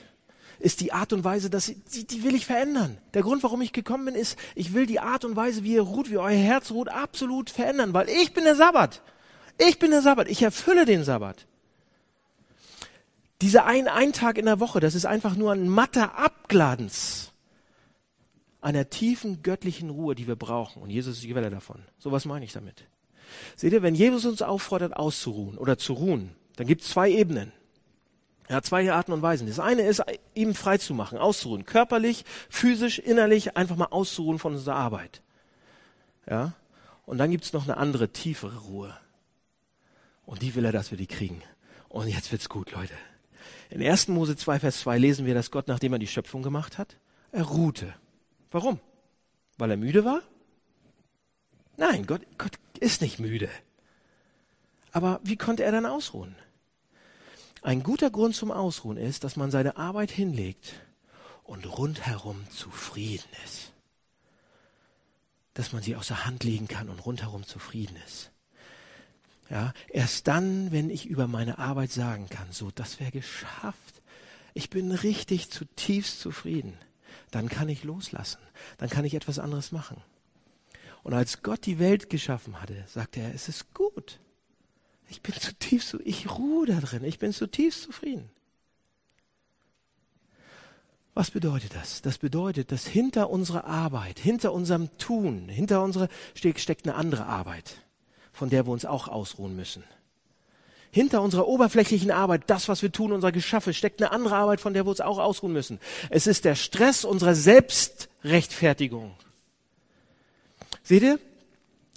ist 0.58 0.80
die 0.80 0.92
Art 0.92 1.12
und 1.12 1.24
Weise, 1.24 1.50
dass 1.50 1.66
die, 1.66 2.06
die 2.06 2.24
will 2.24 2.34
ich 2.34 2.46
verändern. 2.46 2.98
Der 3.14 3.22
Grund, 3.22 3.42
warum 3.42 3.60
ich 3.60 3.72
gekommen 3.72 4.06
bin, 4.06 4.14
ist, 4.14 4.38
ich 4.54 4.72
will 4.72 4.86
die 4.86 5.00
Art 5.00 5.24
und 5.24 5.36
Weise, 5.36 5.62
wie 5.62 5.74
ihr 5.74 5.82
ruht, 5.82 6.10
wie 6.10 6.16
euer 6.16 6.30
Herz 6.30 6.70
ruht, 6.70 6.88
absolut 6.88 7.50
verändern, 7.50 7.92
weil 7.92 8.08
ich 8.08 8.32
bin 8.32 8.44
der 8.44 8.56
Sabbat. 8.56 9.02
Ich 9.58 9.78
bin 9.78 9.90
der 9.90 10.02
Sabbat. 10.02 10.28
Ich 10.28 10.42
erfülle 10.42 10.86
den 10.86 11.04
Sabbat. 11.04 11.46
Dieser 13.42 13.66
ein, 13.66 13.86
ein 13.86 14.14
Tag 14.14 14.38
in 14.38 14.46
der 14.46 14.60
Woche, 14.60 14.80
das 14.80 14.94
ist 14.94 15.04
einfach 15.04 15.36
nur 15.36 15.52
ein 15.52 15.68
matter 15.68 16.18
Abgladens 16.18 17.32
einer 18.66 18.90
tiefen 18.90 19.42
göttlichen 19.42 19.90
Ruhe, 19.90 20.16
die 20.16 20.26
wir 20.26 20.34
brauchen. 20.34 20.82
Und 20.82 20.90
Jesus 20.90 21.16
ist 21.16 21.22
die 21.22 21.30
Quelle 21.30 21.50
davon. 21.50 21.82
So 21.98 22.10
was 22.10 22.24
meine 22.24 22.44
ich 22.44 22.52
damit. 22.52 22.88
Seht 23.56 23.72
ihr, 23.72 23.82
wenn 23.82 23.94
Jesus 23.94 24.24
uns 24.24 24.42
auffordert, 24.42 24.96
auszuruhen 24.96 25.58
oder 25.58 25.78
zu 25.78 25.92
ruhen, 25.94 26.34
dann 26.56 26.66
gibt 26.66 26.82
es 26.82 26.88
zwei 26.88 27.10
Ebenen. 27.10 27.52
Ja, 28.48 28.62
zwei 28.62 28.90
Arten 28.92 29.12
und 29.12 29.22
Weisen. 29.22 29.48
Das 29.48 29.58
eine 29.58 29.82
ist, 29.82 30.02
ihm 30.34 30.54
frei 30.54 30.78
zu 30.78 30.94
machen, 30.94 31.18
auszuruhen. 31.18 31.64
Körperlich, 31.64 32.24
physisch, 32.48 32.98
innerlich, 32.98 33.56
einfach 33.56 33.76
mal 33.76 33.86
auszuruhen 33.86 34.38
von 34.38 34.54
unserer 34.54 34.76
Arbeit. 34.76 35.22
Ja. 36.28 36.52
Und 37.06 37.18
dann 37.18 37.30
gibt's 37.30 37.52
noch 37.52 37.64
eine 37.64 37.76
andere, 37.76 38.08
tiefere 38.08 38.58
Ruhe. 38.58 38.96
Und 40.24 40.42
die 40.42 40.54
will 40.54 40.64
er, 40.64 40.72
dass 40.72 40.90
wir 40.90 40.98
die 40.98 41.06
kriegen. 41.06 41.42
Und 41.88 42.08
jetzt 42.08 42.30
wird's 42.30 42.48
gut, 42.48 42.72
Leute. 42.72 42.94
In 43.70 43.82
1. 43.82 44.08
Mose 44.08 44.36
2, 44.36 44.60
Vers 44.60 44.80
2 44.80 44.98
lesen 44.98 45.26
wir, 45.26 45.34
dass 45.34 45.50
Gott, 45.50 45.68
nachdem 45.68 45.92
er 45.92 45.98
die 45.98 46.06
Schöpfung 46.06 46.42
gemacht 46.42 46.78
hat, 46.78 46.96
er 47.32 47.44
ruhte. 47.44 47.94
Warum? 48.50 48.80
Weil 49.58 49.72
er 49.72 49.76
müde 49.76 50.04
war? 50.04 50.22
Nein, 51.76 52.06
Gott, 52.06 52.22
Gott 52.38 52.52
ist 52.80 53.00
nicht 53.02 53.18
müde. 53.18 53.50
Aber 54.92 55.20
wie 55.22 55.36
konnte 55.36 55.62
er 55.62 55.72
dann 55.72 55.86
ausruhen? 55.86 56.34
Ein 57.62 57.82
guter 57.82 58.10
Grund 58.10 58.34
zum 58.34 58.50
Ausruhen 58.50 58.96
ist, 58.96 59.24
dass 59.24 59.36
man 59.36 59.50
seine 59.50 59.76
Arbeit 59.76 60.10
hinlegt 60.10 60.74
und 61.42 61.66
rundherum 61.78 62.48
zufrieden 62.50 63.28
ist. 63.44 63.72
Dass 65.54 65.72
man 65.72 65.82
sie 65.82 65.96
aus 65.96 66.08
der 66.08 66.24
Hand 66.24 66.44
legen 66.44 66.68
kann 66.68 66.88
und 66.88 67.04
rundherum 67.04 67.44
zufrieden 67.44 67.96
ist. 68.06 68.30
Ja, 69.50 69.72
erst 69.88 70.26
dann, 70.26 70.72
wenn 70.72 70.90
ich 70.90 71.06
über 71.06 71.28
meine 71.28 71.58
Arbeit 71.58 71.92
sagen 71.92 72.28
kann, 72.28 72.50
so, 72.50 72.70
das 72.70 72.98
wäre 72.98 73.12
geschafft. 73.12 74.02
Ich 74.54 74.70
bin 74.70 74.90
richtig 74.90 75.50
zutiefst 75.50 76.20
zufrieden. 76.20 76.78
Dann 77.30 77.48
kann 77.48 77.68
ich 77.68 77.84
loslassen. 77.84 78.40
Dann 78.78 78.88
kann 78.88 79.04
ich 79.04 79.14
etwas 79.14 79.38
anderes 79.38 79.72
machen. 79.72 80.02
Und 81.06 81.14
als 81.14 81.44
Gott 81.44 81.66
die 81.66 81.78
Welt 81.78 82.10
geschaffen 82.10 82.60
hatte, 82.60 82.82
sagte 82.88 83.20
er, 83.20 83.32
es 83.32 83.48
ist 83.48 83.72
gut. 83.74 84.18
Ich 85.08 85.22
bin 85.22 85.34
zutiefst, 85.34 85.96
ich 86.04 86.28
ruhe 86.36 86.66
da 86.66 86.80
drin. 86.80 87.04
Ich 87.04 87.20
bin 87.20 87.32
zutiefst 87.32 87.82
zufrieden. 87.82 88.28
Was 91.14 91.30
bedeutet 91.30 91.76
das? 91.76 92.02
Das 92.02 92.18
bedeutet, 92.18 92.72
dass 92.72 92.88
hinter 92.88 93.30
unserer 93.30 93.66
Arbeit, 93.66 94.18
hinter 94.18 94.52
unserem 94.52 94.98
Tun, 94.98 95.48
hinter 95.48 95.80
unserer 95.84 96.08
steckt 96.34 96.88
eine 96.88 96.96
andere 96.96 97.26
Arbeit 97.26 97.76
von 98.36 98.50
der 98.50 98.66
wir 98.66 98.72
uns 98.72 98.84
auch 98.84 99.08
ausruhen 99.08 99.56
müssen. 99.56 99.82
Hinter 100.90 101.22
unserer 101.22 101.48
oberflächlichen 101.48 102.10
Arbeit, 102.10 102.42
das, 102.48 102.68
was 102.68 102.82
wir 102.82 102.92
tun, 102.92 103.12
unser 103.12 103.32
Geschaffe, 103.32 103.72
steckt 103.72 104.02
eine 104.02 104.12
andere 104.12 104.36
Arbeit, 104.36 104.60
von 104.60 104.74
der 104.74 104.84
wir 104.84 104.90
uns 104.90 105.00
auch 105.00 105.18
ausruhen 105.18 105.52
müssen. 105.52 105.80
Es 106.10 106.26
ist 106.26 106.44
der 106.44 106.54
Stress 106.54 107.04
unserer 107.04 107.34
Selbstrechtfertigung. 107.34 109.14
Seht 110.86 111.02
ihr? 111.02 111.18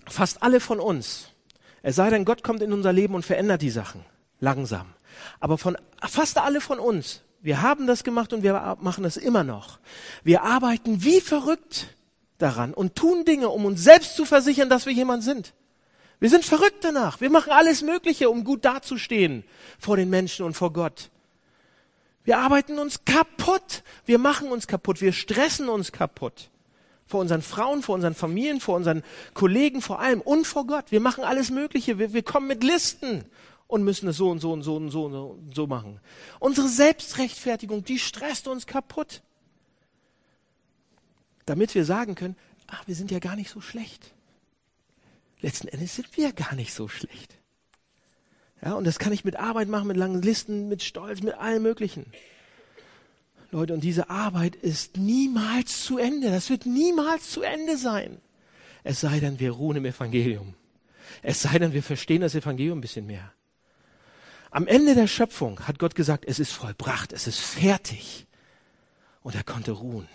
Fast 0.08 0.42
alle 0.42 0.60
von 0.60 0.80
uns, 0.80 1.28
es 1.84 1.96
sei 1.96 2.10
denn, 2.10 2.26
Gott 2.26 2.44
kommt 2.44 2.64
in 2.64 2.74
unser 2.74 2.92
Leben 2.92 3.14
und 3.14 3.24
verändert 3.24 3.62
die 3.62 3.70
Sachen. 3.70 4.04
Langsam. 4.40 4.88
Aber 5.40 5.60
von 5.60 5.78
fast 6.02 6.40
alle 6.40 6.60
von 6.60 6.80
uns, 6.80 7.22
wir 7.40 7.62
haben 7.62 7.86
das 7.86 8.04
gemacht 8.04 8.34
und 8.34 8.42
wir 8.42 8.78
machen 8.82 9.04
das 9.04 9.16
immer 9.16 9.44
noch. 9.44 9.80
Wir 10.24 10.42
arbeiten 10.42 11.04
wie 11.04 11.22
verrückt 11.22 11.96
daran 12.40 12.74
und 12.74 12.96
tun 12.96 13.26
Dinge, 13.26 13.50
um 13.50 13.66
uns 13.66 13.84
selbst 13.84 14.16
zu 14.16 14.26
versichern, 14.26 14.70
dass 14.72 14.88
wir 14.88 14.94
jemand 14.94 15.24
sind. 15.24 15.54
Wir 16.20 16.32
sind 16.32 16.44
verrückt 16.44 16.84
danach. 16.84 17.22
Wir 17.22 17.30
machen 17.30 17.52
alles 17.52 17.84
Mögliche, 17.84 18.32
um 18.32 18.44
gut 18.44 18.66
dazustehen 18.66 19.44
vor 19.78 19.98
den 19.98 20.10
Menschen 20.10 20.46
und 20.46 20.56
vor 20.56 20.74
Gott. 20.74 21.12
Wir 22.24 22.40
arbeiten 22.40 22.80
uns 22.80 23.06
kaputt. 23.06 23.84
Wir 24.06 24.18
machen 24.18 24.52
uns 24.52 24.66
kaputt. 24.66 25.00
Wir 25.00 25.14
stressen 25.14 25.70
uns 25.70 25.92
kaputt. 25.92 26.50
Vor 27.10 27.20
unseren 27.20 27.42
Frauen, 27.42 27.82
vor 27.82 27.96
unseren 27.96 28.16
Familien, 28.16 28.62
vor 28.62 28.78
unseren 28.78 29.04
Kollegen, 29.34 29.82
vor 29.82 30.00
allem 30.00 30.22
und 30.22 30.48
vor 30.48 30.66
Gott. 30.66 30.86
Wir 30.92 31.02
machen 31.02 31.26
alles 31.26 31.52
Mögliche. 31.52 32.00
Wir, 32.00 32.14
wir 32.14 32.24
kommen 32.24 32.48
mit 32.48 32.64
Listen 32.64 33.26
und 33.68 33.84
müssen 33.84 34.08
es 34.08 34.16
so 34.16 34.30
und 34.30 34.40
so 34.40 34.54
und 34.54 34.64
so 34.64 34.78
und 34.78 34.90
so 34.92 35.04
und 35.04 35.54
so 35.54 35.68
machen. 35.68 36.00
Unsere 36.40 36.70
Selbstrechtfertigung, 36.70 37.84
die 37.84 38.00
stresst 38.00 38.48
uns 38.48 38.66
kaputt. 38.66 39.22
Damit 41.46 41.76
wir 41.76 41.84
sagen 41.84 42.16
können, 42.16 42.38
ach, 42.68 42.88
wir 42.88 42.96
sind 42.96 43.12
ja 43.12 43.20
gar 43.20 43.36
nicht 43.36 43.50
so 43.50 43.60
schlecht 43.60 44.14
letzten 45.42 45.68
Endes 45.68 45.96
sind 45.96 46.16
wir 46.18 46.34
gar 46.34 46.56
nicht 46.56 46.74
so 46.74 46.88
schlecht. 46.88 47.38
Ja, 48.62 48.74
und 48.74 48.86
das 48.86 49.00
kann 49.00 49.14
ich 49.14 49.24
mit 49.24 49.38
Arbeit 49.38 49.70
machen, 49.70 49.88
mit 49.88 49.98
langen 49.98 50.22
Listen, 50.22 50.68
mit 50.68 50.84
Stolz, 50.84 51.22
mit 51.22 51.36
allem 51.36 51.64
Möglichen. 51.64 52.06
Leute, 53.52 53.74
und 53.74 53.84
diese 53.84 54.10
Arbeit 54.10 54.56
ist 54.56 54.98
niemals 54.98 55.84
zu 55.84 55.98
Ende. 55.98 56.30
Das 56.30 56.50
wird 56.50 56.66
niemals 56.66 57.32
zu 57.32 57.42
Ende 57.42 57.78
sein. 57.78 58.20
Es 58.84 59.02
sei 59.02 59.20
denn, 59.20 59.40
wir 59.40 59.52
ruhen 59.52 59.78
im 59.78 59.86
Evangelium. 59.86 60.54
Es 61.22 61.42
sei 61.42 61.58
denn, 61.60 61.74
wir 61.74 61.84
verstehen 61.84 62.22
das 62.22 62.36
Evangelium 62.36 62.78
ein 62.78 62.82
bisschen 62.82 63.08
mehr. 63.08 63.34
Am 64.52 64.68
Ende 64.68 64.96
der 64.96 65.08
Schöpfung 65.08 65.60
hat 65.68 65.80
Gott 65.80 65.96
gesagt, 65.96 66.26
es 66.26 66.40
ist 66.40 66.52
vollbracht, 66.52 67.14
es 67.14 67.28
ist 67.28 67.40
fertig. 67.40 68.28
Und 69.22 69.36
er 69.36 69.44
konnte 69.44 69.72
ruhen. 69.72 70.08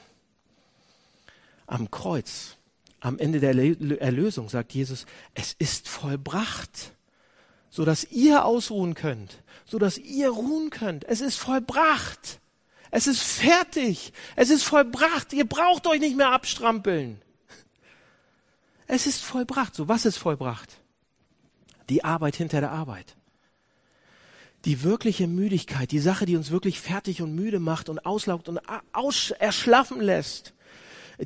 Am 1.67 1.91
Kreuz 1.91 2.57
am 3.05 3.19
Ende 3.19 3.39
der 3.39 3.55
Erlösung 4.01 4.49
sagt 4.49 4.73
Jesus, 4.73 5.05
es 5.35 5.53
ist 5.59 5.89
vollbracht, 5.89 6.95
so 7.69 7.85
dass 7.85 8.05
ihr 8.05 8.47
ausruhen 8.47 8.95
könnt, 8.95 9.43
so 9.67 9.79
dass 9.79 9.99
ihr 9.99 10.31
ruhen 10.31 10.71
könnt. 10.71 11.05
Es 11.05 11.21
ist 11.21 11.37
vollbracht. 11.37 12.41
Es 12.97 13.09
ist 13.09 13.23
fertig. 13.23 14.13
Es 14.37 14.51
ist 14.51 14.63
vollbracht. 14.63 15.33
Ihr 15.33 15.49
braucht 15.49 15.89
euch 15.89 15.99
nicht 15.99 16.17
mehr 16.17 16.31
abstrampeln. 16.31 17.21
Es 18.87 19.09
ist 19.09 19.21
vollbracht. 19.21 19.75
So, 19.75 19.89
was 19.89 20.07
ist 20.07 20.17
vollbracht? 20.17 20.81
Die 21.89 22.05
Arbeit 22.05 22.37
hinter 22.37 22.61
der 22.61 22.71
Arbeit. 22.71 23.17
Die 24.65 24.85
wirkliche 24.85 25.27
Müdigkeit, 25.27 25.91
die 25.91 25.99
Sache, 25.99 26.25
die 26.25 26.37
uns 26.37 26.53
wirklich 26.53 26.81
fertig 26.81 27.21
und 27.21 27.35
müde 27.35 27.59
macht 27.59 27.89
und 27.89 28.07
auslaugt 28.07 28.49
und 28.49 28.61
erschlaffen 29.41 30.01
lässt 30.01 30.55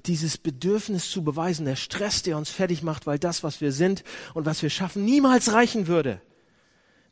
dieses 0.07 0.37
Bedürfnis 0.39 1.11
zu 1.11 1.23
beweisen, 1.23 1.65
der 1.65 1.77
Stress, 1.77 2.23
der 2.23 2.37
uns 2.37 2.51
fertig 2.51 2.83
macht, 2.83 3.07
weil 3.07 3.19
das, 3.19 3.43
was 3.43 3.61
wir 3.61 3.73
sind 3.73 4.05
und 4.35 4.45
was 4.45 4.63
wir 4.63 4.69
schaffen, 4.69 5.05
niemals 5.05 5.53
reichen 5.53 5.87
würde, 5.87 6.21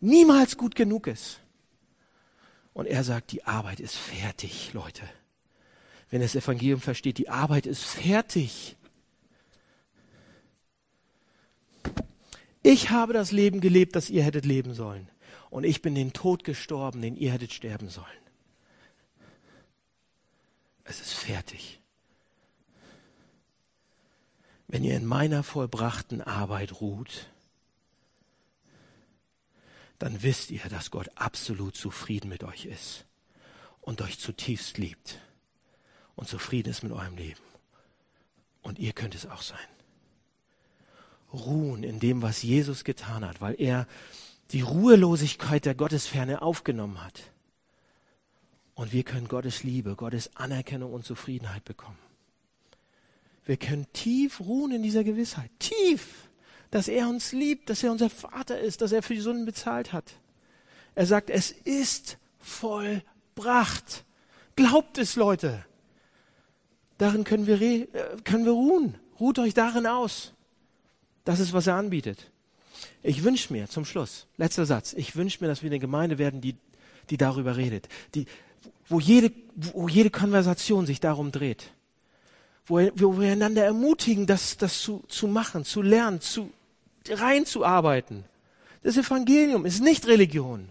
niemals 0.00 0.56
gut 0.56 0.74
genug 0.74 1.06
ist. 1.06 1.40
Und 2.76 2.84
er 2.84 3.04
sagt, 3.04 3.32
die 3.32 3.44
Arbeit 3.44 3.80
ist 3.80 3.96
fertig, 3.96 4.74
Leute. 4.74 5.02
Wenn 6.10 6.20
das 6.20 6.34
Evangelium 6.34 6.80
versteht, 6.80 7.16
die 7.16 7.30
Arbeit 7.30 7.64
ist 7.64 7.82
fertig. 7.82 8.76
Ich 12.62 12.90
habe 12.90 13.14
das 13.14 13.32
Leben 13.32 13.62
gelebt, 13.62 13.96
das 13.96 14.10
ihr 14.10 14.22
hättet 14.22 14.44
leben 14.44 14.74
sollen. 14.74 15.08
Und 15.48 15.64
ich 15.64 15.80
bin 15.80 15.94
den 15.94 16.12
Tod 16.12 16.44
gestorben, 16.44 17.00
den 17.00 17.16
ihr 17.16 17.32
hättet 17.32 17.54
sterben 17.54 17.88
sollen. 17.88 18.06
Es 20.84 21.00
ist 21.00 21.14
fertig 21.14 21.80
wenn 24.68 24.84
ihr 24.84 24.96
in 24.96 25.06
meiner 25.06 25.42
vollbrachten 25.42 26.20
Arbeit 26.20 26.80
ruht, 26.80 27.28
dann 29.98 30.22
wisst 30.22 30.50
ihr, 30.50 30.60
dass 30.68 30.90
Gott 30.90 31.10
absolut 31.14 31.76
zufrieden 31.76 32.28
mit 32.28 32.44
euch 32.44 32.66
ist 32.66 33.06
und 33.80 34.02
euch 34.02 34.18
zutiefst 34.18 34.78
liebt 34.78 35.20
und 36.14 36.28
zufrieden 36.28 36.70
ist 36.70 36.82
mit 36.82 36.92
eurem 36.92 37.16
Leben. 37.16 37.40
Und 38.62 38.78
ihr 38.78 38.92
könnt 38.92 39.14
es 39.14 39.26
auch 39.26 39.42
sein. 39.42 39.58
Ruhen 41.32 41.82
in 41.82 42.00
dem, 42.00 42.22
was 42.22 42.42
Jesus 42.42 42.84
getan 42.84 43.24
hat, 43.24 43.40
weil 43.40 43.54
er 43.60 43.86
die 44.50 44.60
Ruhelosigkeit 44.60 45.64
der 45.64 45.74
Gottesferne 45.74 46.42
aufgenommen 46.42 47.02
hat. 47.02 47.30
Und 48.74 48.92
wir 48.92 49.04
können 49.04 49.28
Gottes 49.28 49.62
Liebe, 49.62 49.96
Gottes 49.96 50.36
Anerkennung 50.36 50.92
und 50.92 51.04
Zufriedenheit 51.04 51.64
bekommen. 51.64 51.98
Wir 53.44 53.56
können 53.56 53.86
tief 53.92 54.40
ruhen 54.40 54.72
in 54.72 54.82
dieser 54.82 55.04
Gewissheit. 55.04 55.50
Tief. 55.58 56.25
Dass 56.70 56.88
er 56.88 57.08
uns 57.08 57.32
liebt, 57.32 57.70
dass 57.70 57.82
er 57.82 57.92
unser 57.92 58.10
Vater 58.10 58.58
ist, 58.58 58.80
dass 58.80 58.92
er 58.92 59.02
für 59.02 59.14
die 59.14 59.20
Sünden 59.20 59.44
bezahlt 59.44 59.92
hat. 59.92 60.14
Er 60.94 61.06
sagt, 61.06 61.30
es 61.30 61.50
ist 61.50 62.18
vollbracht. 62.40 64.04
Glaubt 64.56 64.98
es, 64.98 65.16
Leute. 65.16 65.64
Darin 66.98 67.24
können 67.24 67.46
wir, 67.46 67.60
äh, 67.60 67.86
können 68.24 68.44
wir 68.44 68.52
ruhen. 68.52 68.96
Ruht 69.20 69.38
euch 69.38 69.54
darin 69.54 69.86
aus. 69.86 70.32
Das 71.24 71.40
ist, 71.40 71.52
was 71.52 71.66
er 71.66 71.74
anbietet. 71.74 72.30
Ich 73.02 73.22
wünsche 73.24 73.52
mir 73.52 73.68
zum 73.68 73.84
Schluss, 73.84 74.26
letzter 74.36 74.66
Satz, 74.66 74.92
ich 74.92 75.16
wünsche 75.16 75.38
mir, 75.40 75.48
dass 75.48 75.62
wir 75.62 75.70
eine 75.70 75.78
Gemeinde 75.78 76.18
werden, 76.18 76.40
die, 76.40 76.56
die 77.10 77.16
darüber 77.16 77.56
redet, 77.56 77.88
die, 78.14 78.26
wo 78.88 79.00
jede, 79.00 79.32
wo 79.54 79.88
jede 79.88 80.10
Konversation 80.10 80.86
sich 80.86 81.00
darum 81.00 81.32
dreht. 81.32 81.72
Wo, 82.66 82.80
wo 82.96 83.20
wir 83.20 83.32
einander 83.32 83.64
ermutigen, 83.64 84.26
das, 84.26 84.56
das 84.56 84.80
zu, 84.80 85.04
zu 85.08 85.28
machen, 85.28 85.64
zu 85.64 85.82
lernen, 85.82 86.20
zu, 86.20 86.50
reinzuarbeiten. 87.12 88.24
Das 88.82 88.96
Evangelium 88.96 89.66
ist 89.66 89.82
nicht 89.82 90.06
Religion. 90.06 90.68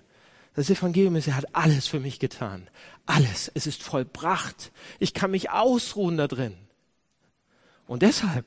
Das 0.55 0.69
Evangelium 0.69 1.15
ist, 1.15 1.27
er 1.27 1.35
hat 1.35 1.53
alles 1.53 1.87
für 1.87 1.99
mich 1.99 2.19
getan. 2.19 2.67
Alles. 3.05 3.51
Es 3.53 3.67
ist 3.67 3.83
vollbracht. 3.83 4.71
Ich 4.99 5.13
kann 5.13 5.31
mich 5.31 5.49
ausruhen 5.49 6.17
da 6.17 6.27
drin. 6.27 6.55
Und 7.87 8.01
deshalb, 8.01 8.45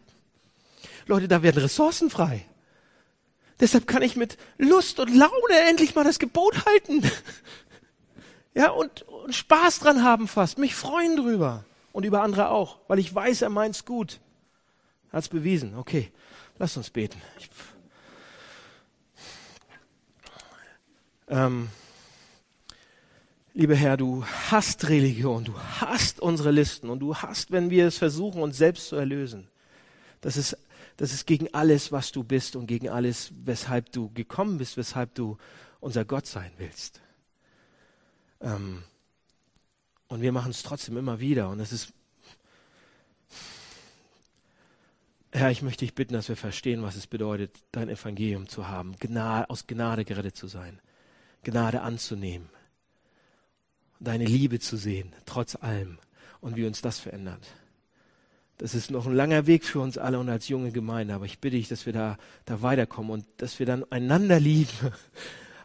Leute, 1.06 1.28
da 1.28 1.42
werden 1.42 1.62
Ressourcen 1.62 2.10
frei. 2.10 2.44
Deshalb 3.60 3.86
kann 3.86 4.02
ich 4.02 4.16
mit 4.16 4.38
Lust 4.56 5.00
und 5.00 5.14
Laune 5.14 5.60
endlich 5.68 5.94
mal 5.94 6.04
das 6.04 6.18
Gebot 6.18 6.64
halten. 6.66 7.02
Ja, 8.54 8.70
und, 8.70 9.02
und 9.02 9.36
Spaß 9.36 9.78
dran 9.78 10.02
haben 10.02 10.26
fast, 10.26 10.58
mich 10.58 10.74
freuen 10.74 11.14
drüber. 11.14 11.64
Und 11.92 12.04
über 12.04 12.22
andere 12.22 12.48
auch, 12.48 12.78
weil 12.88 12.98
ich 12.98 13.14
weiß, 13.14 13.42
er 13.42 13.50
meint's 13.50 13.84
gut. 13.84 14.18
Hat's 15.12 15.28
bewiesen. 15.28 15.76
Okay, 15.76 16.10
lass 16.58 16.76
uns 16.76 16.90
beten. 16.90 17.20
Ich, 17.38 17.50
ähm, 21.28 21.68
lieber 23.54 23.74
Herr, 23.74 23.96
du 23.96 24.24
hast 24.50 24.88
Religion, 24.88 25.44
du 25.44 25.58
hast 25.58 26.20
unsere 26.20 26.50
Listen 26.50 26.90
und 26.90 27.00
du 27.00 27.16
hast, 27.16 27.50
wenn 27.50 27.70
wir 27.70 27.86
es 27.86 27.98
versuchen, 27.98 28.42
uns 28.42 28.56
selbst 28.56 28.88
zu 28.88 28.96
erlösen. 28.96 29.48
Das 30.20 30.36
ist, 30.36 30.56
das 30.96 31.12
ist 31.12 31.26
gegen 31.26 31.52
alles, 31.54 31.92
was 31.92 32.12
du 32.12 32.24
bist 32.24 32.56
und 32.56 32.66
gegen 32.66 32.88
alles, 32.88 33.32
weshalb 33.44 33.92
du 33.92 34.10
gekommen 34.12 34.58
bist, 34.58 34.76
weshalb 34.76 35.14
du 35.14 35.36
unser 35.80 36.04
Gott 36.04 36.26
sein 36.26 36.50
willst. 36.58 37.00
Ähm, 38.40 38.82
und 40.08 40.22
wir 40.22 40.32
machen 40.32 40.50
es 40.50 40.62
trotzdem 40.62 40.96
immer 40.96 41.20
wieder. 41.20 41.50
Und 41.50 41.60
es 41.60 41.72
ist, 41.72 41.92
Herr, 45.30 45.50
ich 45.50 45.62
möchte 45.62 45.84
dich 45.84 45.94
bitten, 45.94 46.14
dass 46.14 46.28
wir 46.28 46.36
verstehen, 46.36 46.82
was 46.82 46.96
es 46.96 47.06
bedeutet, 47.06 47.62
dein 47.70 47.90
Evangelium 47.90 48.48
zu 48.48 48.66
haben, 48.66 48.96
Gnade, 48.96 49.50
aus 49.50 49.66
Gnade 49.66 50.04
gerettet 50.04 50.36
zu 50.36 50.46
sein, 50.46 50.80
Gnade 51.44 51.82
anzunehmen, 51.82 52.48
deine 54.00 54.24
Liebe 54.24 54.60
zu 54.60 54.76
sehen, 54.76 55.14
trotz 55.26 55.56
allem, 55.56 55.98
und 56.40 56.56
wie 56.56 56.66
uns 56.66 56.82
das 56.82 56.98
verändert. 56.98 57.46
Das 58.58 58.74
ist 58.74 58.90
noch 58.90 59.06
ein 59.06 59.14
langer 59.14 59.46
Weg 59.46 59.64
für 59.64 59.80
uns 59.80 59.98
alle 59.98 60.18
und 60.18 60.28
als 60.28 60.48
junge 60.48 60.72
Gemeinde, 60.72 61.14
aber 61.14 61.26
ich 61.26 61.38
bitte 61.38 61.56
dich, 61.56 61.68
dass 61.68 61.86
wir 61.86 61.92
da, 61.92 62.18
da 62.44 62.60
weiterkommen 62.62 63.12
und 63.12 63.26
dass 63.36 63.58
wir 63.58 63.66
dann 63.66 63.84
einander 63.90 64.40
lieben 64.40 64.70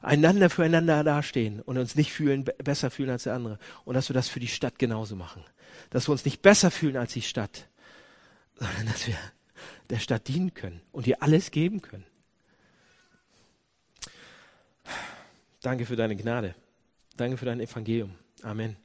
einander 0.03 0.49
füreinander 0.49 1.03
dastehen 1.03 1.61
und 1.61 1.78
uns 1.78 1.95
nicht 1.95 2.11
fühlen, 2.11 2.45
besser 2.63 2.91
fühlen 2.91 3.09
als 3.09 3.24
der 3.24 3.34
andere. 3.34 3.57
Und 3.86 3.95
dass 3.95 4.09
wir 4.09 4.13
das 4.13 4.28
für 4.28 4.39
die 4.39 4.47
Stadt 4.47 4.78
genauso 4.78 5.15
machen. 5.15 5.43
Dass 5.89 6.07
wir 6.07 6.11
uns 6.11 6.26
nicht 6.26 6.41
besser 6.41 6.69
fühlen 6.69 6.97
als 6.97 7.13
die 7.13 7.21
Stadt, 7.21 7.67
sondern 8.59 8.86
dass 8.88 9.07
wir 9.07 9.17
der 9.89 9.99
Stadt 9.99 10.28
dienen 10.28 10.53
können 10.53 10.82
und 10.91 11.07
ihr 11.07 11.24
alles 11.24 11.51
geben 11.51 11.82
können. 11.82 12.05
Danke 15.64 15.86
für 15.86 15.95
deine 15.95 16.16
Gnade. 16.16 16.53
Danke 17.18 17.38
für 17.38 17.45
dein 17.45 17.61
Evangelium. 17.61 18.11
Amen. 18.43 18.76